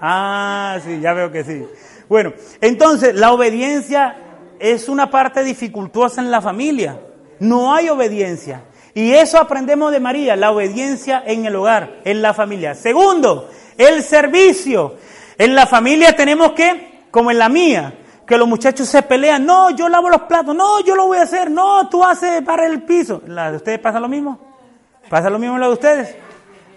Ah, 0.00 0.78
sí, 0.82 1.00
ya 1.00 1.12
veo 1.12 1.30
que 1.30 1.44
sí. 1.44 1.66
Bueno, 2.08 2.32
entonces 2.60 3.14
la 3.14 3.32
obediencia 3.32 4.16
es 4.58 4.88
una 4.88 5.10
parte 5.10 5.44
dificultosa 5.44 6.20
en 6.20 6.30
la 6.30 6.40
familia. 6.40 6.98
No 7.40 7.74
hay 7.74 7.88
obediencia. 7.88 8.62
Y 8.94 9.12
eso 9.12 9.38
aprendemos 9.38 9.90
de 9.90 10.00
María, 10.00 10.36
la 10.36 10.52
obediencia 10.52 11.22
en 11.26 11.46
el 11.46 11.56
hogar, 11.56 12.00
en 12.04 12.22
la 12.22 12.32
familia. 12.32 12.74
Segundo, 12.74 13.50
el 13.76 14.02
servicio. 14.02 14.94
En 15.36 15.54
la 15.54 15.66
familia 15.66 16.14
tenemos 16.14 16.52
que, 16.52 17.06
como 17.10 17.30
en 17.30 17.38
la 17.38 17.48
mía, 17.48 17.92
que 18.26 18.38
los 18.38 18.48
muchachos 18.48 18.88
se 18.88 19.02
pelean, 19.02 19.44
no, 19.44 19.70
yo 19.70 19.88
lavo 19.88 20.08
los 20.08 20.22
platos, 20.22 20.54
no, 20.54 20.80
yo 20.80 20.94
lo 20.94 21.06
voy 21.06 21.18
a 21.18 21.22
hacer, 21.22 21.50
no, 21.50 21.88
tú 21.88 22.04
haces 22.04 22.42
para 22.42 22.66
el 22.66 22.82
piso. 22.82 23.20
¿La 23.26 23.50
de 23.50 23.56
ustedes 23.56 23.80
pasa 23.80 23.98
lo 23.98 24.08
mismo? 24.08 24.38
¿Pasa 25.08 25.28
lo 25.28 25.38
mismo 25.38 25.56
en 25.56 25.60
la 25.60 25.66
de 25.66 25.72
ustedes? 25.72 26.16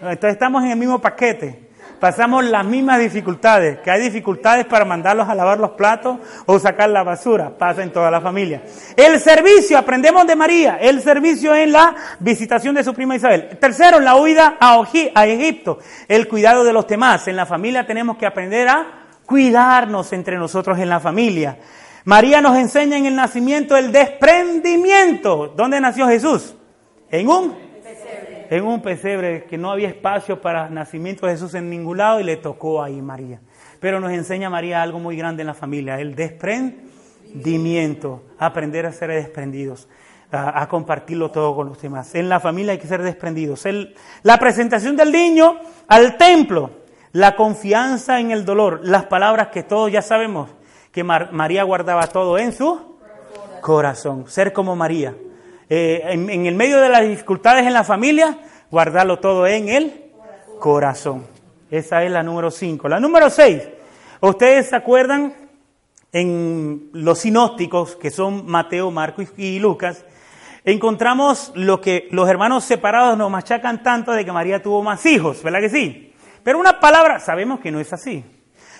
Entonces 0.00 0.32
estamos 0.32 0.62
en 0.64 0.72
el 0.72 0.76
mismo 0.76 0.98
paquete. 0.98 1.67
Pasamos 2.00 2.44
las 2.44 2.64
mismas 2.64 3.00
dificultades, 3.00 3.80
que 3.80 3.90
hay 3.90 4.00
dificultades 4.00 4.66
para 4.66 4.84
mandarlos 4.84 5.28
a 5.28 5.34
lavar 5.34 5.58
los 5.58 5.70
platos 5.70 6.18
o 6.46 6.58
sacar 6.58 6.90
la 6.90 7.02
basura, 7.02 7.50
pasa 7.58 7.82
en 7.82 7.92
toda 7.92 8.10
la 8.10 8.20
familia. 8.20 8.62
El 8.96 9.18
servicio, 9.18 9.76
aprendemos 9.76 10.26
de 10.26 10.36
María, 10.36 10.78
el 10.80 11.02
servicio 11.02 11.54
en 11.54 11.72
la 11.72 11.94
visitación 12.20 12.74
de 12.74 12.84
su 12.84 12.94
prima 12.94 13.16
Isabel. 13.16 13.58
Tercero, 13.60 13.98
la 13.98 14.14
huida 14.14 14.56
a, 14.60 14.80
a 15.14 15.26
Egipto, 15.26 15.80
el 16.06 16.28
cuidado 16.28 16.62
de 16.62 16.72
los 16.72 16.86
demás. 16.86 17.26
En 17.26 17.36
la 17.36 17.46
familia 17.46 17.86
tenemos 17.86 18.16
que 18.16 18.26
aprender 18.26 18.68
a 18.68 18.86
cuidarnos 19.26 20.12
entre 20.12 20.38
nosotros 20.38 20.78
en 20.78 20.88
la 20.88 21.00
familia. 21.00 21.58
María 22.04 22.40
nos 22.40 22.56
enseña 22.56 22.96
en 22.96 23.06
el 23.06 23.16
nacimiento 23.16 23.76
el 23.76 23.92
desprendimiento. 23.92 25.52
¿Dónde 25.56 25.80
nació 25.80 26.06
Jesús? 26.06 26.54
En 27.10 27.28
un. 27.28 27.67
En 28.50 28.64
un 28.64 28.82
pesebre, 28.82 29.44
que 29.44 29.58
no 29.58 29.70
había 29.70 29.88
espacio 29.88 30.40
para 30.40 30.70
nacimiento 30.70 31.26
de 31.26 31.32
Jesús 31.32 31.54
en 31.54 31.68
ningún 31.68 31.98
lado 31.98 32.20
y 32.20 32.24
le 32.24 32.36
tocó 32.36 32.82
ahí 32.82 33.02
María. 33.02 33.40
Pero 33.80 34.00
nos 34.00 34.12
enseña 34.12 34.50
María 34.50 34.82
algo 34.82 34.98
muy 34.98 35.16
grande 35.16 35.42
en 35.42 35.48
la 35.48 35.54
familia, 35.54 36.00
el 36.00 36.14
desprendimiento, 36.14 38.22
aprender 38.38 38.86
a 38.86 38.92
ser 38.92 39.10
desprendidos, 39.10 39.88
a, 40.32 40.66
compartirlo 40.68 41.30
todo 41.30 41.54
con 41.54 41.68
los 41.68 41.80
demás. 41.80 42.14
En 42.14 42.28
la 42.28 42.40
familia 42.40 42.72
hay 42.72 42.78
que 42.78 42.86
ser 42.86 43.02
desprendidos. 43.02 43.64
la 44.22 44.38
presentación 44.38 44.96
del 44.96 45.12
niño 45.12 45.56
al 45.86 46.16
templo 46.16 46.78
la 47.12 47.36
confianza 47.36 48.20
en 48.20 48.30
el 48.30 48.44
dolor, 48.44 48.80
las 48.84 49.06
palabras 49.06 49.48
que 49.48 49.62
todos 49.62 49.90
ya 49.90 50.02
sabemos, 50.02 50.50
que 50.92 51.04
María 51.04 51.62
guardaba 51.62 52.06
todo 52.08 52.38
en 52.38 52.52
su 52.52 52.98
corazón, 53.60 54.28
ser 54.28 54.52
como 54.52 54.76
María. 54.76 55.14
Eh, 55.70 56.02
en, 56.04 56.46
el 56.46 56.54
medio 56.54 56.80
de 56.80 56.88
las 56.88 57.02
dificultades 57.02 57.66
en 57.66 57.74
la 57.74 57.84
familia, 57.84 58.38
guardarlo 58.70 59.18
todo 59.18 59.46
en 59.46 59.68
el 59.68 60.12
corazón. 60.58 61.26
Esa 61.70 62.02
es 62.02 62.10
la 62.10 62.22
número 62.22 62.50
5. 62.50 62.88
La 62.88 62.98
número 63.00 63.28
6. 63.28 63.68
Ustedes 64.20 64.70
se 64.70 64.76
acuerdan 64.76 65.34
en 66.12 66.88
los 66.92 67.18
sinópticos, 67.18 67.96
que 67.96 68.10
son 68.10 68.46
Mateo, 68.46 68.90
Marcos 68.90 69.28
y 69.36 69.58
Lucas, 69.58 70.04
encontramos 70.64 71.52
lo 71.54 71.80
que 71.80 72.08
los 72.10 72.28
hermanos 72.28 72.64
separados 72.64 73.16
nos 73.16 73.30
machacan 73.30 73.82
tanto 73.82 74.12
de 74.12 74.24
que 74.24 74.32
María 74.32 74.62
tuvo 74.62 74.82
más 74.82 75.04
hijos, 75.06 75.42
¿verdad 75.42 75.60
que 75.60 75.70
sí? 75.70 76.14
Pero 76.42 76.58
una 76.58 76.80
palabra, 76.80 77.20
sabemos 77.20 77.60
que 77.60 77.70
no 77.70 77.80
es 77.80 77.92
así, 77.92 78.24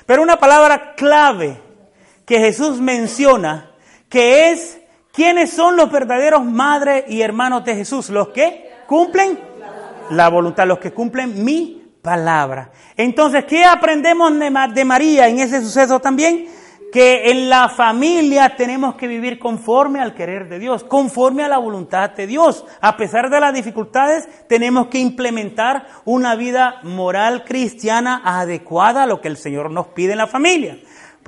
pero 0.06 0.22
una 0.22 0.38
palabra 0.38 0.94
clave 0.94 1.60
que 2.24 2.38
Jesús 2.38 2.80
menciona, 2.80 3.70
que 4.08 4.50
es 4.50 4.80
quiénes 5.18 5.50
son 5.50 5.76
los 5.76 5.90
verdaderos 5.90 6.44
madres 6.44 7.06
y 7.08 7.22
hermanos 7.22 7.64
de 7.64 7.74
Jesús, 7.74 8.08
los 8.08 8.28
que 8.28 8.70
cumplen 8.86 9.36
la 10.10 10.28
voluntad, 10.28 10.64
los 10.64 10.78
que 10.78 10.92
cumplen 10.92 11.44
mi 11.44 11.82
palabra. 12.00 12.70
Entonces, 12.96 13.44
¿qué 13.44 13.64
aprendemos 13.64 14.32
de 14.38 14.84
María 14.84 15.26
en 15.26 15.40
ese 15.40 15.60
suceso 15.60 15.98
también? 15.98 16.46
que 16.90 17.30
en 17.30 17.50
la 17.50 17.68
familia 17.68 18.56
tenemos 18.56 18.94
que 18.94 19.06
vivir 19.06 19.38
conforme 19.38 20.00
al 20.00 20.14
querer 20.14 20.48
de 20.48 20.58
Dios, 20.58 20.84
conforme 20.84 21.44
a 21.44 21.48
la 21.48 21.58
voluntad 21.58 22.12
de 22.12 22.26
Dios. 22.26 22.64
A 22.80 22.96
pesar 22.96 23.28
de 23.28 23.40
las 23.40 23.52
dificultades, 23.52 24.26
tenemos 24.48 24.86
que 24.86 24.98
implementar 24.98 25.86
una 26.06 26.34
vida 26.34 26.76
moral 26.84 27.44
cristiana 27.44 28.22
adecuada 28.24 29.02
a 29.02 29.06
lo 29.06 29.20
que 29.20 29.28
el 29.28 29.36
Señor 29.36 29.70
nos 29.70 29.88
pide 29.88 30.12
en 30.12 30.18
la 30.18 30.28
familia. 30.28 30.78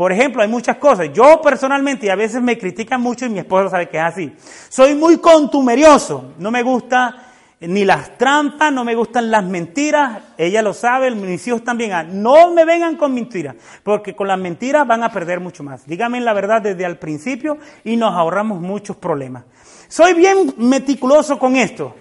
Por 0.01 0.13
ejemplo, 0.13 0.41
hay 0.41 0.49
muchas 0.49 0.79
cosas. 0.79 1.13
Yo 1.13 1.43
personalmente, 1.43 2.07
y 2.07 2.09
a 2.09 2.15
veces 2.15 2.41
me 2.41 2.57
critican 2.57 3.03
mucho 3.03 3.27
y 3.27 3.29
mi 3.29 3.41
esposa 3.41 3.69
sabe 3.69 3.91
que 3.91 3.99
es 3.99 4.03
así, 4.03 4.33
soy 4.71 4.95
muy 4.95 5.19
contumerioso. 5.19 6.33
No 6.39 6.51
me 6.51 6.63
gusta 6.63 7.17
ni 7.61 7.85
las 7.85 8.17
trampas, 8.17 8.73
no 8.73 8.83
me 8.83 8.95
gustan 8.95 9.31
las 9.31 9.45
mentiras, 9.45 10.23
ella 10.39 10.63
lo 10.63 10.73
sabe, 10.73 11.11
mis 11.11 11.47
hijos 11.47 11.63
también. 11.65 11.93
Ah, 11.93 12.03
no 12.03 12.51
me 12.51 12.65
vengan 12.65 12.97
con 12.97 13.13
mentiras, 13.13 13.57
porque 13.83 14.17
con 14.17 14.27
las 14.27 14.39
mentiras 14.39 14.87
van 14.87 15.05
a 15.05 15.13
perder 15.13 15.39
mucho 15.39 15.63
más. 15.63 15.87
Díganme 15.87 16.19
la 16.23 16.33
verdad 16.33 16.63
desde 16.63 16.87
el 16.87 16.97
principio 16.97 17.59
y 17.85 17.97
nos 17.97 18.15
ahorramos 18.15 18.59
muchos 18.59 18.97
problemas. 18.97 19.45
Soy 19.89 20.15
bien 20.15 20.55
meticuloso 20.57 21.39
con 21.39 21.57
esto. 21.57 21.95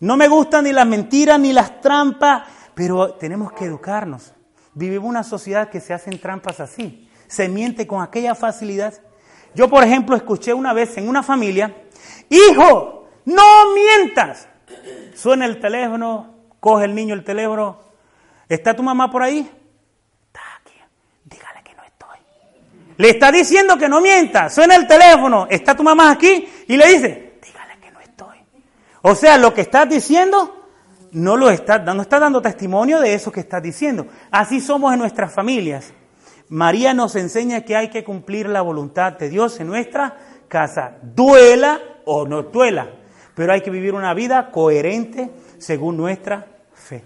No 0.00 0.16
me 0.16 0.26
gustan 0.26 0.64
ni 0.64 0.72
las 0.72 0.88
mentiras 0.88 1.38
ni 1.38 1.52
las 1.52 1.80
trampas, 1.80 2.48
pero 2.74 3.12
tenemos 3.12 3.52
que 3.52 3.66
educarnos. 3.66 4.32
Vivimos 4.74 5.08
una 5.08 5.22
sociedad 5.22 5.68
que 5.68 5.78
se 5.78 5.94
hacen 5.94 6.18
trampas 6.18 6.58
así. 6.58 7.10
Se 7.34 7.48
miente 7.48 7.84
con 7.84 8.00
aquella 8.00 8.36
facilidad. 8.36 8.94
Yo, 9.56 9.68
por 9.68 9.82
ejemplo, 9.82 10.14
escuché 10.14 10.54
una 10.54 10.72
vez 10.72 10.96
en 10.98 11.08
una 11.08 11.20
familia, 11.20 11.74
hijo, 12.28 13.08
no 13.24 13.74
mientas. 13.74 14.46
Suena 15.16 15.44
el 15.44 15.58
teléfono, 15.58 16.32
coge 16.60 16.84
el 16.84 16.94
niño 16.94 17.12
el 17.12 17.24
teléfono. 17.24 17.80
¿Está 18.48 18.76
tu 18.76 18.84
mamá 18.84 19.10
por 19.10 19.24
ahí? 19.24 19.50
Está 20.28 20.42
aquí. 20.60 20.78
Dígale 21.24 21.60
que 21.64 21.74
no 21.74 21.82
estoy. 21.82 22.18
Le 22.98 23.10
está 23.10 23.32
diciendo 23.32 23.76
que 23.78 23.88
no 23.88 24.00
mienta. 24.00 24.48
Suena 24.48 24.76
el 24.76 24.86
teléfono. 24.86 25.48
¿Está 25.50 25.74
tu 25.74 25.82
mamá 25.82 26.12
aquí? 26.12 26.48
Y 26.68 26.76
le 26.76 26.86
dice, 26.86 27.40
dígale 27.42 27.80
que 27.80 27.90
no 27.90 27.98
estoy. 27.98 28.38
O 29.02 29.16
sea, 29.16 29.38
lo 29.38 29.52
que 29.52 29.62
estás 29.62 29.88
diciendo 29.88 30.68
no 31.10 31.36
lo 31.36 31.50
está, 31.50 31.78
no 31.80 32.00
está 32.00 32.20
dando 32.20 32.40
testimonio 32.40 33.00
de 33.00 33.12
eso 33.14 33.32
que 33.32 33.40
estás 33.40 33.60
diciendo. 33.60 34.06
Así 34.30 34.60
somos 34.60 34.92
en 34.92 35.00
nuestras 35.00 35.34
familias. 35.34 35.92
María 36.48 36.94
nos 36.94 37.16
enseña 37.16 37.62
que 37.62 37.76
hay 37.76 37.88
que 37.88 38.04
cumplir 38.04 38.48
la 38.48 38.62
voluntad 38.62 39.14
de 39.14 39.28
Dios 39.28 39.58
en 39.60 39.68
nuestra 39.68 40.16
casa, 40.48 40.96
duela 41.02 41.80
o 42.04 42.26
no 42.26 42.42
duela 42.42 42.88
pero 43.34 43.52
hay 43.52 43.60
que 43.60 43.70
vivir 43.70 43.94
una 43.94 44.14
vida 44.14 44.50
coherente 44.50 45.30
según 45.58 45.96
nuestra 45.96 46.46
fe. 46.72 47.02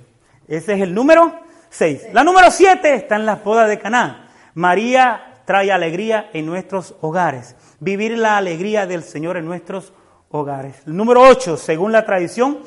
Ese 0.46 0.74
es 0.74 0.80
el 0.80 0.94
número 0.94 1.34
6. 1.70 2.08
La 2.12 2.22
número 2.22 2.50
7 2.50 2.94
está 2.94 3.16
en 3.16 3.26
las 3.26 3.42
bodas 3.42 3.68
de 3.68 3.78
Caná. 3.78 4.30
María 4.54 5.42
trae 5.44 5.72
alegría 5.72 6.30
en 6.32 6.46
nuestros 6.46 6.94
hogares. 7.00 7.56
Vivir 7.80 8.16
la 8.18 8.36
alegría 8.36 8.86
del 8.86 9.02
Señor 9.02 9.36
en 9.36 9.46
nuestros 9.46 9.92
hogares. 10.30 10.76
El 10.86 10.96
número 10.96 11.22
8, 11.22 11.56
según 11.56 11.92
la 11.92 12.04
tradición 12.04 12.58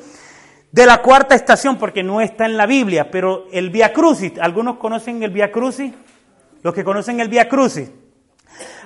de 0.72 0.86
la 0.86 1.02
cuarta 1.02 1.34
estación, 1.34 1.76
porque 1.76 2.02
no 2.02 2.20
está 2.20 2.46
en 2.46 2.56
la 2.56 2.66
Biblia, 2.66 3.10
pero 3.10 3.46
el 3.52 3.70
Via 3.70 3.92
Crucis, 3.92 4.32
¿algunos 4.40 4.78
conocen 4.78 5.22
el 5.22 5.30
Via 5.30 5.52
Crucis? 5.52 5.92
Los 6.62 6.74
que 6.74 6.84
conocen 6.84 7.20
el 7.20 7.28
Via 7.28 7.48
Crucis. 7.48 7.90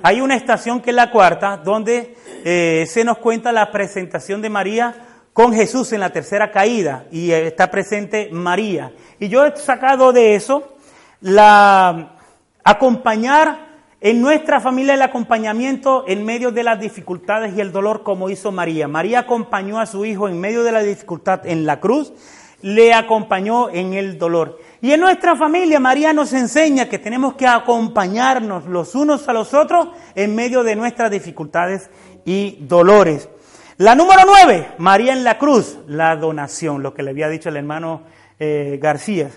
Hay 0.01 0.21
una 0.21 0.35
estación 0.35 0.81
que 0.81 0.91
es 0.91 0.95
la 0.95 1.11
cuarta, 1.11 1.57
donde 1.57 2.15
eh, 2.43 2.85
se 2.87 3.03
nos 3.03 3.17
cuenta 3.17 3.51
la 3.51 3.71
presentación 3.71 4.41
de 4.41 4.49
María 4.49 4.95
con 5.33 5.53
Jesús 5.53 5.93
en 5.93 5.99
la 5.99 6.09
tercera 6.09 6.51
caída 6.51 7.05
y 7.11 7.31
eh, 7.31 7.47
está 7.47 7.69
presente 7.69 8.29
María. 8.31 8.93
Y 9.19 9.27
yo 9.27 9.45
he 9.45 9.55
sacado 9.55 10.11
de 10.11 10.35
eso 10.35 10.77
la 11.21 12.15
acompañar 12.63 13.67
en 14.01 14.21
nuestra 14.21 14.59
familia 14.59 14.93
el 14.93 15.01
acompañamiento 15.01 16.05
en 16.07 16.25
medio 16.25 16.51
de 16.51 16.63
las 16.63 16.79
dificultades 16.79 17.55
y 17.55 17.61
el 17.61 17.71
dolor 17.71 18.03
como 18.03 18.29
hizo 18.29 18.51
María. 18.51 18.87
María 18.87 19.19
acompañó 19.19 19.79
a 19.79 19.85
su 19.85 20.05
hijo 20.05 20.27
en 20.27 20.39
medio 20.39 20.63
de 20.63 20.71
la 20.71 20.81
dificultad 20.81 21.45
en 21.45 21.65
la 21.65 21.79
cruz, 21.79 22.13
le 22.61 22.93
acompañó 22.93 23.69
en 23.69 23.93
el 23.93 24.17
dolor. 24.17 24.59
Y 24.81 24.91
en 24.91 24.99
nuestra 24.99 25.35
familia 25.35 25.79
María 25.79 26.13
nos 26.13 26.33
enseña 26.33 26.87
que 26.87 26.99
tenemos 26.99 27.33
que 27.33 27.47
acompañarnos 27.47 28.65
los 28.65 28.93
unos 28.93 29.27
a 29.27 29.33
los 29.33 29.53
otros 29.53 29.89
en 30.13 30.35
medio 30.35 30.63
de 30.63 30.75
nuestras 30.75 31.09
dificultades 31.09 31.89
y 32.25 32.59
dolores. 32.61 33.29
La 33.77 33.95
número 33.95 34.21
nueve, 34.25 34.69
María 34.77 35.13
en 35.13 35.23
la 35.23 35.37
cruz, 35.37 35.79
la 35.87 36.15
donación, 36.15 36.83
lo 36.83 36.93
que 36.93 37.03
le 37.03 37.11
había 37.11 37.29
dicho 37.29 37.49
el 37.49 37.57
hermano 37.57 38.03
eh, 38.39 38.79
García. 38.81 39.31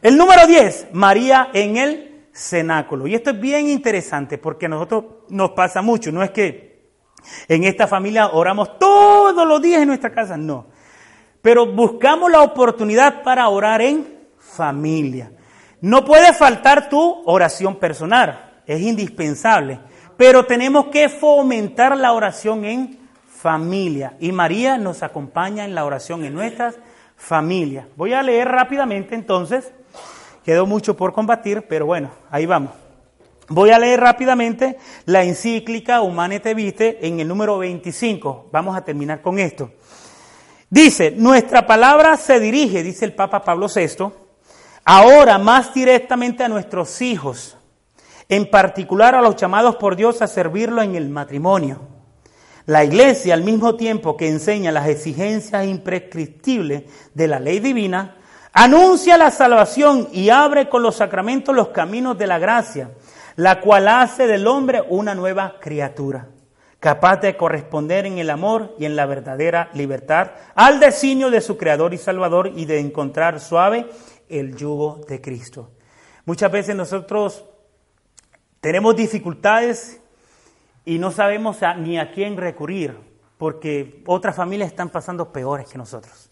El 0.00 0.16
número 0.16 0.46
diez, 0.46 0.86
María 0.92 1.50
en 1.52 1.76
el 1.76 2.26
cenáculo. 2.32 3.06
Y 3.06 3.14
esto 3.14 3.30
es 3.30 3.40
bien 3.40 3.68
interesante 3.68 4.38
porque 4.38 4.66
a 4.66 4.68
nosotros 4.68 5.04
nos 5.28 5.50
pasa 5.50 5.82
mucho. 5.82 6.12
No 6.12 6.22
es 6.22 6.30
que 6.30 6.90
en 7.48 7.64
esta 7.64 7.86
familia 7.86 8.28
oramos 8.28 8.78
todos 8.78 9.46
los 9.46 9.60
días 9.60 9.82
en 9.82 9.88
nuestra 9.88 10.12
casa, 10.12 10.36
no. 10.36 10.66
Pero 11.42 11.66
buscamos 11.66 12.30
la 12.30 12.42
oportunidad 12.42 13.22
para 13.22 13.48
orar 13.48 13.80
en 13.82 14.15
familia. 14.54 15.32
No 15.80 16.04
puede 16.04 16.32
faltar 16.32 16.88
tu 16.88 17.22
oración 17.26 17.76
personal, 17.76 18.62
es 18.66 18.80
indispensable, 18.80 19.80
pero 20.16 20.46
tenemos 20.46 20.86
que 20.86 21.08
fomentar 21.08 21.96
la 21.96 22.12
oración 22.12 22.64
en 22.64 22.98
familia. 23.26 24.16
Y 24.20 24.32
María 24.32 24.78
nos 24.78 25.02
acompaña 25.02 25.64
en 25.64 25.74
la 25.74 25.84
oración 25.84 26.24
en 26.24 26.34
nuestras 26.34 26.76
familias. 27.16 27.86
Voy 27.96 28.12
a 28.12 28.22
leer 28.22 28.48
rápidamente 28.48 29.14
entonces, 29.14 29.72
quedó 30.44 30.66
mucho 30.66 30.96
por 30.96 31.12
combatir, 31.12 31.66
pero 31.68 31.86
bueno, 31.86 32.10
ahí 32.30 32.46
vamos. 32.46 32.72
Voy 33.48 33.70
a 33.70 33.78
leer 33.78 34.00
rápidamente 34.00 34.76
la 35.04 35.22
encíclica 35.22 36.00
Humanete 36.00 36.54
Vitae 36.54 36.98
en 37.02 37.20
el 37.20 37.28
número 37.28 37.58
25. 37.58 38.48
Vamos 38.50 38.76
a 38.76 38.84
terminar 38.84 39.22
con 39.22 39.38
esto. 39.38 39.70
Dice, 40.68 41.12
nuestra 41.12 41.64
palabra 41.64 42.16
se 42.16 42.40
dirige, 42.40 42.82
dice 42.82 43.04
el 43.04 43.14
Papa 43.14 43.44
Pablo 43.44 43.68
VI, 43.72 44.06
ahora 44.86 45.36
más 45.36 45.74
directamente 45.74 46.44
a 46.44 46.48
nuestros 46.48 47.02
hijos, 47.02 47.58
en 48.28 48.48
particular 48.48 49.16
a 49.16 49.20
los 49.20 49.36
llamados 49.36 49.76
por 49.76 49.96
Dios 49.96 50.22
a 50.22 50.28
servirlo 50.28 50.80
en 50.80 50.94
el 50.94 51.10
matrimonio. 51.10 51.80
La 52.66 52.84
Iglesia, 52.84 53.34
al 53.34 53.42
mismo 53.42 53.74
tiempo 53.74 54.16
que 54.16 54.28
enseña 54.28 54.72
las 54.72 54.88
exigencias 54.88 55.66
imprescriptibles 55.66 56.84
de 57.14 57.28
la 57.28 57.40
ley 57.40 57.58
divina, 57.58 58.16
anuncia 58.52 59.18
la 59.18 59.30
salvación 59.30 60.08
y 60.12 60.30
abre 60.30 60.68
con 60.68 60.82
los 60.82 60.96
sacramentos 60.96 61.54
los 61.54 61.68
caminos 61.68 62.16
de 62.16 62.28
la 62.28 62.38
gracia, 62.38 62.90
la 63.34 63.60
cual 63.60 63.88
hace 63.88 64.26
del 64.26 64.46
hombre 64.46 64.82
una 64.88 65.16
nueva 65.16 65.56
criatura, 65.60 66.28
capaz 66.78 67.16
de 67.18 67.36
corresponder 67.36 68.06
en 68.06 68.18
el 68.18 68.30
amor 68.30 68.74
y 68.78 68.84
en 68.84 68.94
la 68.94 69.06
verdadera 69.06 69.68
libertad 69.74 70.30
al 70.54 70.78
designio 70.78 71.30
de 71.30 71.40
su 71.40 71.56
Creador 71.56 71.92
y 71.92 71.98
Salvador 71.98 72.52
y 72.54 72.66
de 72.66 72.80
encontrar 72.80 73.40
suave 73.40 73.86
el 74.28 74.56
yugo 74.56 75.00
de 75.08 75.20
Cristo. 75.20 75.70
Muchas 76.24 76.50
veces 76.50 76.74
nosotros 76.74 77.44
tenemos 78.60 78.96
dificultades 78.96 80.00
y 80.84 80.98
no 80.98 81.10
sabemos 81.10 81.58
ni 81.78 81.98
a 81.98 82.12
quién 82.12 82.36
recurrir, 82.36 82.96
porque 83.38 84.02
otras 84.06 84.34
familias 84.34 84.70
están 84.70 84.88
pasando 84.88 85.32
peores 85.32 85.68
que 85.68 85.78
nosotros. 85.78 86.30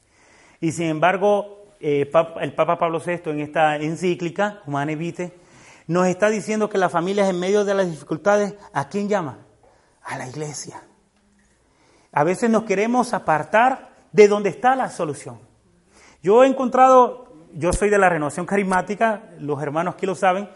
Y 0.60 0.72
sin 0.72 0.86
embargo, 0.86 1.66
eh, 1.80 2.10
el 2.40 2.54
Papa 2.54 2.78
Pablo 2.78 3.00
VI 3.04 3.30
en 3.30 3.40
esta 3.40 3.76
encíclica, 3.76 4.62
Humane 4.66 4.96
Vitae, 4.96 5.32
nos 5.86 6.06
está 6.06 6.30
diciendo 6.30 6.70
que 6.70 6.78
las 6.78 6.90
familias 6.90 7.28
en 7.28 7.38
medio 7.38 7.64
de 7.64 7.74
las 7.74 7.90
dificultades, 7.90 8.54
¿a 8.72 8.88
quién 8.88 9.08
llama? 9.08 9.38
A 10.02 10.16
la 10.16 10.28
iglesia. 10.28 10.82
A 12.10 12.24
veces 12.24 12.48
nos 12.48 12.64
queremos 12.64 13.12
apartar 13.12 13.90
de 14.12 14.28
donde 14.28 14.48
está 14.48 14.76
la 14.76 14.88
solución. 14.88 15.40
Yo 16.22 16.42
he 16.42 16.46
encontrado 16.46 17.23
yo 17.56 17.72
soy 17.72 17.88
de 17.88 17.98
la 17.98 18.08
renovación 18.08 18.46
carismática, 18.46 19.30
los 19.38 19.62
hermanos 19.62 19.94
aquí 19.94 20.06
lo 20.06 20.14
saben, 20.14 20.48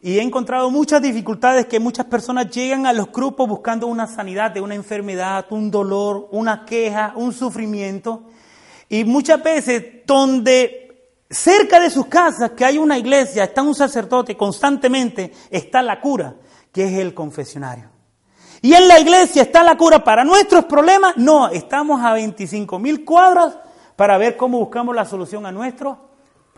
y 0.00 0.18
he 0.18 0.22
encontrado 0.22 0.70
muchas 0.70 1.02
dificultades 1.02 1.66
que 1.66 1.80
muchas 1.80 2.06
personas 2.06 2.50
llegan 2.50 2.86
a 2.86 2.92
los 2.92 3.12
grupos 3.12 3.48
buscando 3.48 3.86
una 3.86 4.06
sanidad 4.06 4.50
de 4.50 4.60
una 4.60 4.74
enfermedad, 4.74 5.46
un 5.50 5.70
dolor, 5.70 6.28
una 6.30 6.64
queja, 6.64 7.12
un 7.16 7.34
sufrimiento. 7.34 8.22
Y 8.88 9.04
muchas 9.04 9.42
veces 9.42 10.06
donde 10.06 11.12
cerca 11.28 11.78
de 11.80 11.90
sus 11.90 12.06
casas, 12.06 12.52
que 12.52 12.64
hay 12.64 12.78
una 12.78 12.96
iglesia, 12.96 13.44
está 13.44 13.60
un 13.60 13.74
sacerdote, 13.74 14.38
constantemente 14.38 15.32
está 15.50 15.82
la 15.82 16.00
cura, 16.00 16.34
que 16.72 16.84
es 16.84 16.92
el 16.98 17.12
confesionario. 17.12 17.90
Y 18.62 18.72
en 18.72 18.88
la 18.88 18.98
iglesia 19.00 19.42
está 19.42 19.62
la 19.62 19.76
cura 19.76 20.02
para 20.02 20.24
nuestros 20.24 20.64
problemas. 20.64 21.18
No, 21.18 21.48
estamos 21.48 22.00
a 22.02 22.14
25 22.14 22.78
mil 22.78 23.04
cuadras 23.04 23.58
para 23.96 24.16
ver 24.16 24.38
cómo 24.38 24.58
buscamos 24.60 24.96
la 24.96 25.04
solución 25.04 25.44
a 25.44 25.52
nuestros 25.52 25.98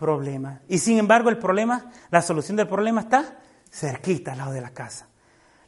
problema. 0.03 0.59
Y 0.67 0.79
sin 0.79 0.97
embargo 0.97 1.29
el 1.29 1.37
problema, 1.37 1.89
la 2.11 2.21
solución 2.21 2.57
del 2.57 2.67
problema 2.67 2.99
está 2.99 3.37
cerquita 3.71 4.33
al 4.33 4.39
lado 4.39 4.51
de 4.51 4.59
la 4.59 4.71
casa. 4.71 5.07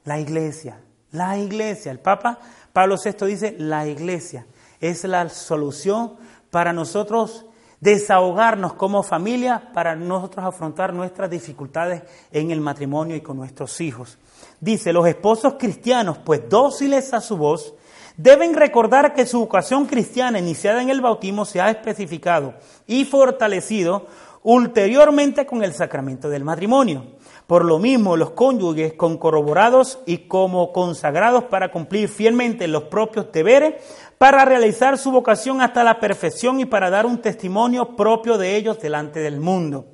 La 0.04 0.20
iglesia, 0.20 0.82
la 1.12 1.38
iglesia. 1.38 1.90
El 1.90 2.00
Papa 2.00 2.38
Pablo 2.74 2.98
VI 3.02 3.26
dice, 3.28 3.56
la 3.58 3.88
iglesia 3.88 4.46
es 4.82 5.06
la 5.06 5.30
solución 5.30 6.18
para 6.52 6.74
nosotros 6.74 7.46
desahogarnos 7.80 8.74
como 8.74 9.04
familia 9.04 9.70
para 9.74 9.96
nosotros 9.96 10.46
afrontar 10.46 10.94
nuestras 10.94 11.30
dificultades 11.30 12.04
en 12.32 12.52
el 12.52 12.60
matrimonio 12.60 13.16
y 13.16 13.22
con 13.22 13.38
nuestros 13.38 13.80
hijos. 13.80 14.18
Dice, 14.60 14.92
los 14.92 15.08
esposos 15.08 15.54
cristianos, 15.58 16.18
pues 16.18 16.50
dóciles 16.50 17.14
a 17.14 17.22
su 17.22 17.38
voz, 17.38 17.74
deben 18.18 18.54
recordar 18.54 19.14
que 19.14 19.26
su 19.26 19.40
vocación 19.40 19.86
cristiana 19.86 20.40
iniciada 20.40 20.82
en 20.82 20.90
el 20.90 21.02
bautismo 21.02 21.46
se 21.46 21.62
ha 21.62 21.70
especificado 21.70 22.54
y 22.88 23.06
fortalecido 23.06 24.08
ulteriormente 24.46 25.48
con 25.48 25.64
el 25.64 25.74
sacramento 25.74 26.30
del 26.30 26.44
matrimonio. 26.44 27.04
Por 27.48 27.66
lo 27.66 27.80
mismo, 27.80 28.16
los 28.16 28.30
cónyuges 28.32 28.94
con 28.94 29.18
corroborados 29.18 30.00
y 30.06 30.28
como 30.28 30.72
consagrados 30.72 31.46
para 31.46 31.72
cumplir 31.72 32.10
fielmente 32.10 32.68
los 32.68 32.84
propios 32.84 33.32
deberes, 33.32 33.74
para 34.20 34.46
realizar 34.46 35.00
su 35.00 35.12
vocación 35.12 35.62
hasta 35.62 35.84
la 35.84 36.00
perfección 36.00 36.60
y 36.60 36.66
para 36.66 36.92
dar 36.92 37.08
un 37.08 37.22
testimonio 37.22 37.96
propio 37.96 38.38
de 38.38 38.56
ellos 38.56 38.80
delante 38.80 39.20
del 39.20 39.40
mundo. 39.40 39.88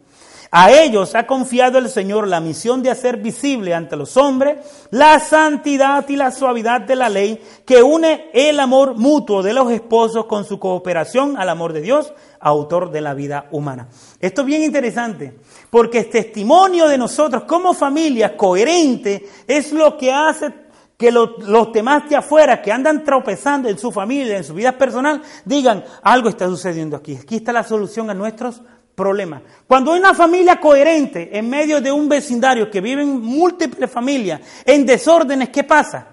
A 0.53 0.69
ellos 0.69 1.15
ha 1.15 1.25
confiado 1.25 1.77
el 1.77 1.87
Señor 1.87 2.27
la 2.27 2.41
misión 2.41 2.83
de 2.83 2.89
hacer 2.89 3.15
visible 3.15 3.73
ante 3.73 3.95
los 3.95 4.17
hombres 4.17 4.57
la 4.89 5.17
santidad 5.21 6.07
y 6.09 6.17
la 6.17 6.29
suavidad 6.29 6.81
de 6.81 6.97
la 6.97 7.07
ley 7.07 7.41
que 7.65 7.81
une 7.81 8.29
el 8.33 8.59
amor 8.59 8.97
mutuo 8.97 9.43
de 9.43 9.53
los 9.53 9.71
esposos 9.71 10.25
con 10.25 10.43
su 10.43 10.59
cooperación 10.59 11.37
al 11.37 11.47
amor 11.47 11.71
de 11.71 11.79
Dios, 11.79 12.13
autor 12.41 12.91
de 12.91 12.99
la 12.99 13.13
vida 13.13 13.47
humana. 13.51 13.87
Esto 14.19 14.41
es 14.41 14.47
bien 14.47 14.63
interesante, 14.63 15.39
porque 15.69 15.99
el 15.99 16.09
testimonio 16.09 16.89
de 16.89 16.97
nosotros 16.97 17.43
como 17.43 17.73
familia 17.73 18.35
coherente 18.35 19.25
es 19.47 19.71
lo 19.71 19.97
que 19.97 20.11
hace 20.11 20.51
que 20.97 21.13
los, 21.13 21.39
los, 21.47 21.71
demás 21.71 22.09
de 22.09 22.17
afuera 22.17 22.61
que 22.61 22.73
andan 22.73 23.05
tropezando 23.05 23.69
en 23.69 23.79
su 23.79 23.89
familia, 23.89 24.35
en 24.35 24.43
su 24.43 24.53
vida 24.53 24.77
personal, 24.77 25.21
digan, 25.45 25.83
algo 26.03 26.27
está 26.27 26.45
sucediendo 26.47 26.97
aquí. 26.97 27.15
Aquí 27.15 27.37
está 27.37 27.53
la 27.53 27.63
solución 27.63 28.09
a 28.09 28.13
nuestros 28.13 28.61
problema. 29.01 29.41
Cuando 29.65 29.93
hay 29.93 29.99
una 29.99 30.13
familia 30.13 30.59
coherente 30.59 31.35
en 31.35 31.49
medio 31.49 31.81
de 31.81 31.91
un 31.91 32.07
vecindario 32.07 32.69
que 32.69 32.81
viven 32.81 33.19
múltiples 33.19 33.89
familias 33.89 34.41
en 34.63 34.85
desórdenes, 34.85 35.49
¿qué 35.49 35.63
pasa? 35.63 36.07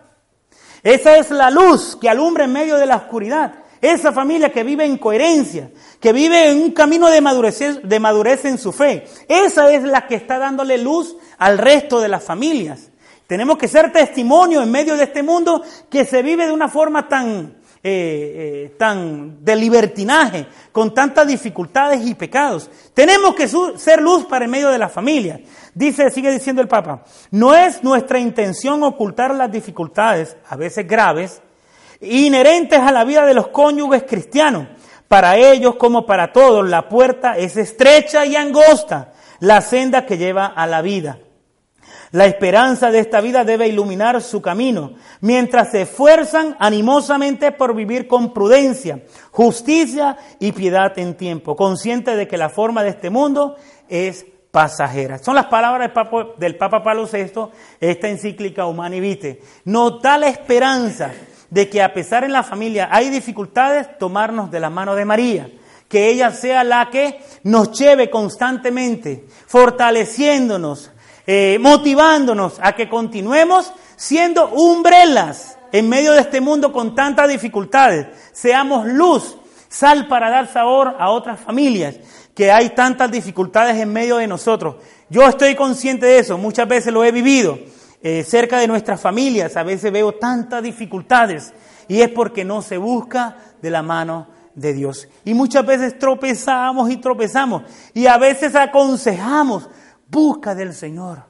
Esa 0.83 1.19
es 1.19 1.31
la 1.31 1.51
luz 1.51 1.99
que 2.01 2.09
alumbra 2.09 2.45
en 2.45 2.53
medio 2.53 2.77
de 2.79 2.87
la 2.87 2.97
oscuridad. 2.97 3.53
Esa 3.83 4.11
familia 4.11 4.51
que 4.51 4.65
vive 4.65 4.87
en 4.87 4.97
coherencia, 4.97 5.71
que 6.01 6.15
vive 6.15 6.51
en 6.51 6.63
un 6.63 6.71
camino 6.71 7.09
de 7.09 7.21
madurez, 7.21 7.59
de 7.83 8.01
madurez 8.01 8.47
en 8.47 8.57
su 8.57 8.73
fe. 8.73 9.07
Esa 9.29 9.71
es 9.71 9.83
la 9.83 10.07
que 10.07 10.15
está 10.15 10.39
dándole 10.39 10.79
luz 10.79 11.15
al 11.37 11.59
resto 11.59 12.01
de 12.01 12.09
las 12.09 12.25
familias. 12.25 12.91
Tenemos 13.27 13.59
que 13.59 13.69
ser 13.69 13.93
testimonio 13.93 14.63
en 14.63 14.71
medio 14.71 14.97
de 14.97 15.05
este 15.05 15.23
mundo 15.23 15.63
que 15.91 16.07
se 16.07 16.23
vive 16.23 16.47
de 16.47 16.53
una 16.53 16.69
forma 16.69 17.07
tan 17.07 17.59
eh, 17.81 18.71
eh, 18.71 18.75
tan 18.77 19.45
de 19.45 19.55
libertinaje, 19.55 20.47
con 20.73 20.93
tantas 20.93 21.27
dificultades 21.29 22.05
y 22.05 22.15
pecados. 22.15 22.69
Tenemos 22.93 23.37
que 23.37 23.47
ser 23.47 24.03
luz 24.03 24.25
para 24.25 24.45
el 24.45 24.51
medio 24.51 24.71
de 24.71 24.79
la 24.79 24.89
familia. 24.89 25.41
Dice, 25.75 26.11
sigue 26.11 26.33
diciendo 26.33 26.61
el 26.61 26.67
Papa, 26.67 27.05
no 27.31 27.55
es 27.55 27.85
nuestra 27.85 28.19
intención 28.19 28.83
ocultar 28.83 29.35
las 29.35 29.53
dificultades, 29.53 30.37
a 30.49 30.57
veces 30.57 30.89
graves, 30.89 31.41
inherentes 32.01 32.81
a 32.81 32.91
la 32.91 33.05
vida 33.05 33.25
de 33.25 33.35
los 33.35 33.49
cónyuges 33.49 34.03
cristianos. 34.03 34.67
Para 35.07 35.37
ellos, 35.37 35.77
como 35.77 36.05
para 36.05 36.33
todos, 36.33 36.69
la 36.69 36.89
puerta 36.89 37.37
es 37.37 37.57
estrecha 37.57 38.27
y 38.27 38.35
angosta, 38.35 39.13
la 39.39 39.61
senda 39.61 40.05
que 40.05 40.19
lleva 40.19 40.47
a 40.47 40.67
la 40.67 40.83
vida. 40.83 41.19
La 42.13 42.27
esperanza 42.27 42.91
de 42.91 43.01
esta 43.01 43.21
vida 43.21 43.45
debe 43.45 43.69
iluminar 43.69 44.23
su 44.23 44.41
camino, 44.41 44.95
mientras 45.21 45.71
se 45.73 45.83
esfuerzan 45.83 46.57
animosamente 46.59 47.53
por 47.53 47.75
vivir 47.75 48.09
con 48.09 48.33
prudencia, 48.33 49.03
justicia 49.31 50.17
y 50.39 50.53
piedad 50.53 50.99
en 50.99 51.17
tiempo, 51.17 51.55
consciente 51.55 52.17
de 52.17 52.27
que 52.27 52.39
la 52.39 52.49
forma 52.49 52.83
de 52.83 52.91
este 52.91 53.11
mundo 53.11 53.57
es 53.89 54.25
pasajera. 54.51 55.19
Son 55.19 55.35
las 55.35 55.47
palabras 55.47 55.91
del 56.39 56.57
Papa, 56.57 56.83
Pablo 56.83 57.07
VI, 57.13 57.51
esta 57.81 58.09
encíclica 58.09 58.67
Humani 58.67 59.01
Vitae. 59.01 59.41
Nos 59.65 60.01
da 60.01 60.17
la 60.17 60.29
esperanza 60.29 61.13
de 61.51 61.69
que 61.69 61.83
a 61.83 61.93
pesar 61.93 62.25
en 62.25 62.33
la 62.33 62.43
familia 62.43 62.89
hay 62.91 63.11
dificultades, 63.11 63.99
tomarnos 63.99 64.51
de 64.51 64.61
la 64.61 64.71
mano 64.71 64.95
de 64.95 65.05
María 65.05 65.51
que 65.89 66.11
ella 66.11 66.31
sea 66.31 66.65
la 66.65 66.91
que 66.91 67.21
nos 67.45 67.73
lleve 67.79 68.11
constantemente, 68.11 69.25
fortaleciéndonos, 69.47 70.91
eh, 71.31 71.59
motivándonos 71.61 72.59
a 72.63 72.73
que 72.73 72.89
continuemos 72.89 73.71
siendo 73.97 74.49
umbrelas 74.49 75.59
en 75.73 75.87
medio 75.87 76.13
de 76.13 76.21
este 76.21 76.41
mundo 76.41 76.73
con 76.73 76.95
tantas 76.95 77.29
dificultades. 77.29 78.07
Seamos 78.33 78.87
luz, 78.87 79.37
sal 79.69 80.09
para 80.09 80.31
dar 80.31 80.51
sabor 80.51 80.97
a 80.99 81.11
otras 81.11 81.39
familias 81.39 81.97
que 82.35 82.51
hay 82.51 82.71
tantas 82.71 83.11
dificultades 83.11 83.77
en 83.77 83.93
medio 83.93 84.17
de 84.17 84.27
nosotros. 84.27 84.77
Yo 85.11 85.29
estoy 85.29 85.55
consciente 85.55 86.07
de 86.07 86.21
eso, 86.21 86.39
muchas 86.39 86.67
veces 86.67 86.95
lo 86.95 87.05
he 87.05 87.13
vivido. 87.13 87.59
Eh, 88.03 88.25
cerca 88.25 88.59
de 88.59 88.67
nuestras 88.67 88.99
familias 88.99 89.55
a 89.59 89.65
veces 89.65 89.93
veo 89.93 90.13
tantas 90.13 90.63
dificultades 90.63 91.53
y 91.89 92.01
es 92.01 92.09
porque 92.09 92.43
no 92.43 92.63
se 92.63 92.79
busca 92.79 93.37
de 93.61 93.69
la 93.69 93.83
mano 93.83 94.29
de 94.55 94.73
Dios. 94.73 95.09
Y 95.27 95.35
muchas 95.35 95.67
veces 95.67 95.99
tropezamos 95.99 96.91
y 96.91 96.97
tropezamos 96.97 97.65
y 97.93 98.07
a 98.07 98.17
veces 98.17 98.55
aconsejamos, 98.55 99.69
Busca 100.09 100.55
del 100.55 100.75
Señor. 100.75 101.25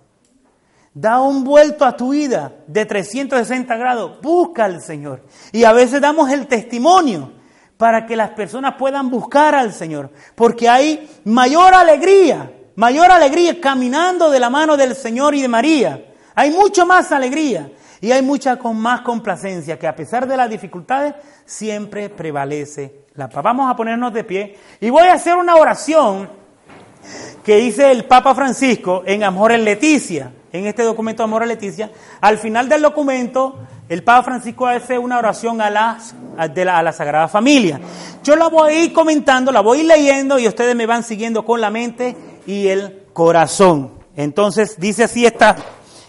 Da 0.95 1.21
un 1.21 1.45
vuelto 1.45 1.85
a 1.85 1.97
tu 1.97 2.11
vida 2.11 2.53
de 2.67 2.87
360 2.87 3.77
grados. 3.77 4.21
Busca 4.21 4.65
al 4.65 4.81
Señor. 4.81 5.25
Y 5.53 5.65
a 5.65 5.73
veces 5.73 6.01
damos 6.01 6.31
el 6.31 6.47
testimonio 6.47 7.33
para 7.77 8.07
que 8.07 8.17
las 8.17 8.31
personas 8.31 8.75
puedan 8.79 9.11
buscar 9.11 9.55
al 9.55 9.73
Señor. 9.73 10.11
Porque 10.35 10.69
hay 10.69 11.09
mayor 11.25 11.75
alegría, 11.75 12.53
mayor 12.77 13.11
alegría 13.11 13.61
caminando 13.61 14.31
de 14.31 14.41
la 14.41 14.51
mano 14.51 14.77
del 14.77 14.95
Señor 14.95 15.35
y 15.35 15.43
de 15.43 15.49
María. 15.49 16.05
Hay 16.35 16.51
mucho 16.51 16.87
más 16.87 17.13
alegría 17.13 17.71
y 18.01 18.13
hay 18.13 18.23
mucha 18.23 18.57
con 18.57 18.77
más 18.77 19.01
complacencia 19.01 19.79
que 19.79 19.87
a 19.87 19.97
pesar 19.97 20.27
de 20.27 20.37
las 20.37 20.49
dificultades 20.49 21.15
siempre 21.45 22.11
prevalece 22.11 23.07
la 23.15 23.29
paz. 23.29 23.43
Vamos 23.43 23.71
a 23.71 23.77
ponernos 23.77 24.13
de 24.13 24.25
pie 24.25 24.57
y 24.81 24.91
voy 24.91 25.09
a 25.09 25.15
hacer 25.15 25.37
una 25.37 25.57
oración 25.57 26.38
que 27.45 27.57
dice 27.57 27.91
el 27.91 28.05
Papa 28.05 28.35
Francisco 28.35 29.03
en 29.07 29.25
Amor 29.25 29.53
en 29.53 29.65
Leticia, 29.65 30.33
en 30.53 30.67
este 30.67 30.83
documento 30.83 31.23
Amor 31.23 31.43
en 31.43 31.49
Leticia, 31.49 31.91
al 32.21 32.39
final 32.39 32.69
del 32.69 32.83
documento 32.83 33.57
el 33.89 34.03
Papa 34.03 34.23
Francisco 34.23 34.67
hace 34.67 34.99
una 34.99 35.19
oración 35.19 35.63
a 35.63 35.71
la, 35.71 35.99
a 36.37 36.83
la 36.83 36.93
Sagrada 36.93 37.27
Familia. 37.27 37.81
Yo 38.23 38.37
la 38.37 38.49
voy 38.49 38.71
a 38.71 38.85
ir 38.85 38.93
comentando, 38.93 39.51
la 39.51 39.61
voy 39.61 39.79
a 39.79 39.81
ir 39.81 39.87
leyendo 39.87 40.39
y 40.39 40.47
ustedes 40.47 40.77
me 40.77 40.85
van 40.85 41.03
siguiendo 41.03 41.45
con 41.45 41.61
la 41.61 41.71
mente 41.71 42.15
y 42.47 42.69
el 42.69 43.05
corazón. 43.15 43.93
Entonces 44.15 44.79
dice 44.79 45.05
así 45.05 45.25
esta, 45.25 45.57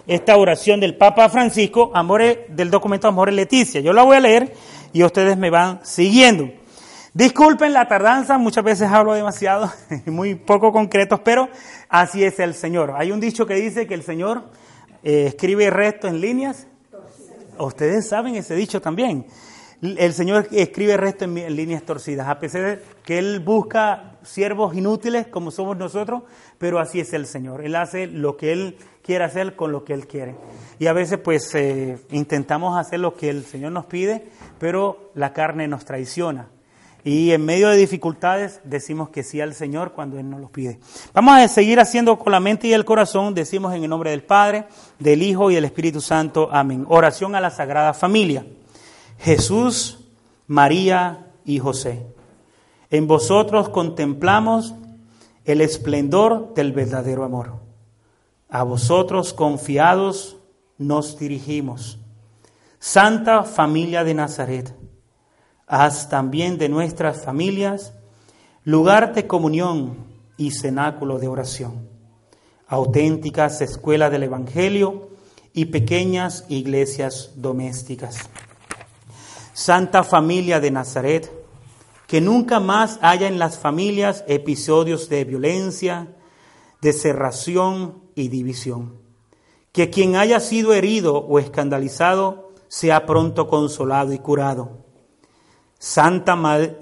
esta 0.08 0.36
oración 0.36 0.82
del 0.82 0.98
Papa 0.98 1.30
Francisco, 1.30 1.92
Amor, 1.94 2.22
del 2.50 2.70
documento 2.70 3.08
Amor 3.08 3.30
en 3.30 3.38
Leticia. 3.38 3.80
Yo 3.80 3.94
la 3.94 4.04
voy 4.04 4.18
a 4.18 4.20
leer 4.20 4.54
y 4.92 5.04
ustedes 5.04 5.38
me 5.38 5.50
van 5.50 5.80
siguiendo. 5.84 6.50
Disculpen 7.20 7.74
la 7.74 7.86
tardanza, 7.86 8.38
muchas 8.38 8.64
veces 8.64 8.90
hablo 8.90 9.14
demasiado, 9.14 9.70
muy 10.06 10.36
poco 10.36 10.72
concretos, 10.72 11.20
pero 11.20 11.50
así 11.90 12.24
es 12.24 12.40
el 12.40 12.54
Señor. 12.54 12.94
Hay 12.96 13.12
un 13.12 13.20
dicho 13.20 13.46
que 13.46 13.56
dice 13.56 13.88
que 13.88 13.94
el 13.94 14.04
Señor 14.04 14.44
eh, 15.04 15.26
escribe 15.28 15.70
resto 15.70 16.08
en 16.08 16.22
líneas. 16.22 16.66
Ustedes 17.58 18.08
saben 18.08 18.36
ese 18.36 18.56
dicho 18.56 18.82
también. 18.82 19.26
El 19.82 20.14
Señor 20.14 20.48
escribe 20.52 20.96
resto 20.96 21.26
en, 21.26 21.58
líneas 21.58 21.84
torcidas, 21.84 22.30
a 22.30 22.40
pesar 22.40 22.62
de 22.62 22.84
que 23.04 23.20
Él 23.20 23.42
busca 23.42 24.18
siervos 24.24 24.74
inútiles 24.74 25.28
como 25.28 25.52
somos 25.52 25.76
nosotros, 25.76 26.24
pero 26.58 26.80
así 26.80 27.02
es 27.02 27.12
el 27.12 27.26
Señor. 27.26 27.66
Él 27.66 27.76
hace 27.76 28.08
lo 28.08 28.38
que 28.38 28.54
Él 28.54 28.78
quiere 29.04 29.26
hacer 29.26 29.58
con 29.58 29.74
lo 29.74 29.84
que 29.84 29.94
Él 29.94 30.08
quiere. 30.08 30.36
Y 30.80 30.88
a 30.88 30.94
veces 30.94 31.20
pues 31.20 31.54
eh, 31.54 31.98
intentamos 32.12 32.80
hacer 32.80 33.02
lo 33.02 33.14
que 33.14 33.30
el 33.30 33.44
Señor 33.44 33.74
nos 33.74 33.88
pide, 33.88 34.24
pero 34.58 35.12
la 35.16 35.34
carne 35.34 35.68
nos 35.68 35.84
traiciona. 35.84 36.48
Y 37.04 37.32
en 37.32 37.46
medio 37.46 37.70
de 37.70 37.78
dificultades 37.78 38.60
decimos 38.64 39.10
que 39.10 39.24
sí 39.24 39.40
al 39.40 39.54
Señor 39.54 39.94
cuando 39.94 40.20
Él 40.20 40.30
nos 40.30 40.42
lo 40.42 40.50
pide. 40.50 40.80
Vamos 41.14 41.36
a 41.36 41.48
seguir 41.48 41.80
haciendo 41.80 42.20
con 42.20 42.32
la 42.32 42.40
mente 42.40 42.68
y 42.68 42.74
el 42.74 42.86
corazón. 42.86 43.34
Decimos 43.34 43.74
en 43.74 43.84
el 43.84 43.90
nombre 43.90 44.12
del 44.12 44.24
Padre, 44.24 44.66
del 45.00 45.24
Hijo 45.24 45.50
y 45.50 45.56
del 45.56 45.66
Espíritu 45.66 46.02
Santo. 46.02 46.50
Amén. 46.52 46.86
Oración 46.90 47.36
a 47.36 47.42
la 47.42 47.52
Sagrada 47.52 47.94
Familia. 47.94 48.46
Jesús, 49.20 50.00
María 50.48 51.28
y 51.46 51.60
José. 51.60 52.06
En 52.90 53.08
vosotros 53.08 53.70
contemplamos 53.70 54.74
el 55.46 55.62
esplendor 55.62 56.54
del 56.54 56.74
verdadero 56.74 57.24
amor. 57.24 57.54
A 58.50 58.64
vosotros 58.64 59.34
confiados 59.34 60.38
nos 60.78 61.18
dirigimos. 61.18 62.00
Santa 62.80 63.44
familia 63.44 64.04
de 64.04 64.14
Nazaret 64.14 64.79
Haz 65.72 66.10
también 66.10 66.58
de 66.58 66.68
nuestras 66.68 67.24
familias 67.24 67.94
lugar 68.64 69.14
de 69.14 69.28
comunión 69.28 69.98
y 70.36 70.50
cenáculo 70.50 71.20
de 71.20 71.28
oración, 71.28 71.88
auténticas 72.68 73.62
escuelas 73.62 74.12
del 74.12 74.24
Evangelio 74.24 75.10
y 75.54 75.66
pequeñas 75.66 76.44
iglesias 76.50 77.34
domésticas. 77.36 78.32
Santa 79.54 80.04
familia 80.04 80.60
de 80.60 80.72
Nazaret, 80.72 81.32
que 82.08 82.20
nunca 82.20 82.60
más 82.60 82.98
haya 83.04 83.28
en 83.28 83.38
las 83.38 83.60
familias 83.60 84.24
episodios 84.28 85.08
de 85.08 85.24
violencia, 85.24 86.16
de 86.82 86.94
cerración 86.94 88.02
y 88.16 88.30
división. 88.30 88.96
Que 89.72 89.92
quien 89.92 90.16
haya 90.16 90.40
sido 90.40 90.74
herido 90.74 91.18
o 91.18 91.38
escandalizado 91.38 92.54
sea 92.68 93.06
pronto 93.06 93.48
consolado 93.48 94.14
y 94.14 94.18
curado. 94.18 94.89
Santa 95.80 96.38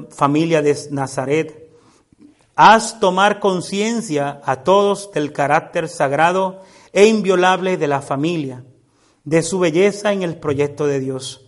Familia 0.10 0.62
de 0.62 0.76
Nazaret, 0.92 1.72
haz 2.56 3.00
tomar 3.00 3.40
conciencia 3.40 4.42
a 4.44 4.64
todos 4.64 5.12
del 5.12 5.32
carácter 5.32 5.88
sagrado 5.88 6.64
e 6.92 7.06
inviolable 7.06 7.78
de 7.78 7.88
la 7.88 8.02
familia, 8.02 8.66
de 9.24 9.44
su 9.44 9.60
belleza 9.60 10.12
en 10.12 10.24
el 10.24 10.38
proyecto 10.38 10.88
de 10.88 11.00
Dios. 11.00 11.46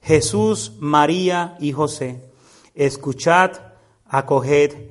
Jesús, 0.00 0.72
María 0.78 1.56
y 1.60 1.72
José 1.72 2.32
escuchad, 2.74 3.52
acoged 4.06 4.90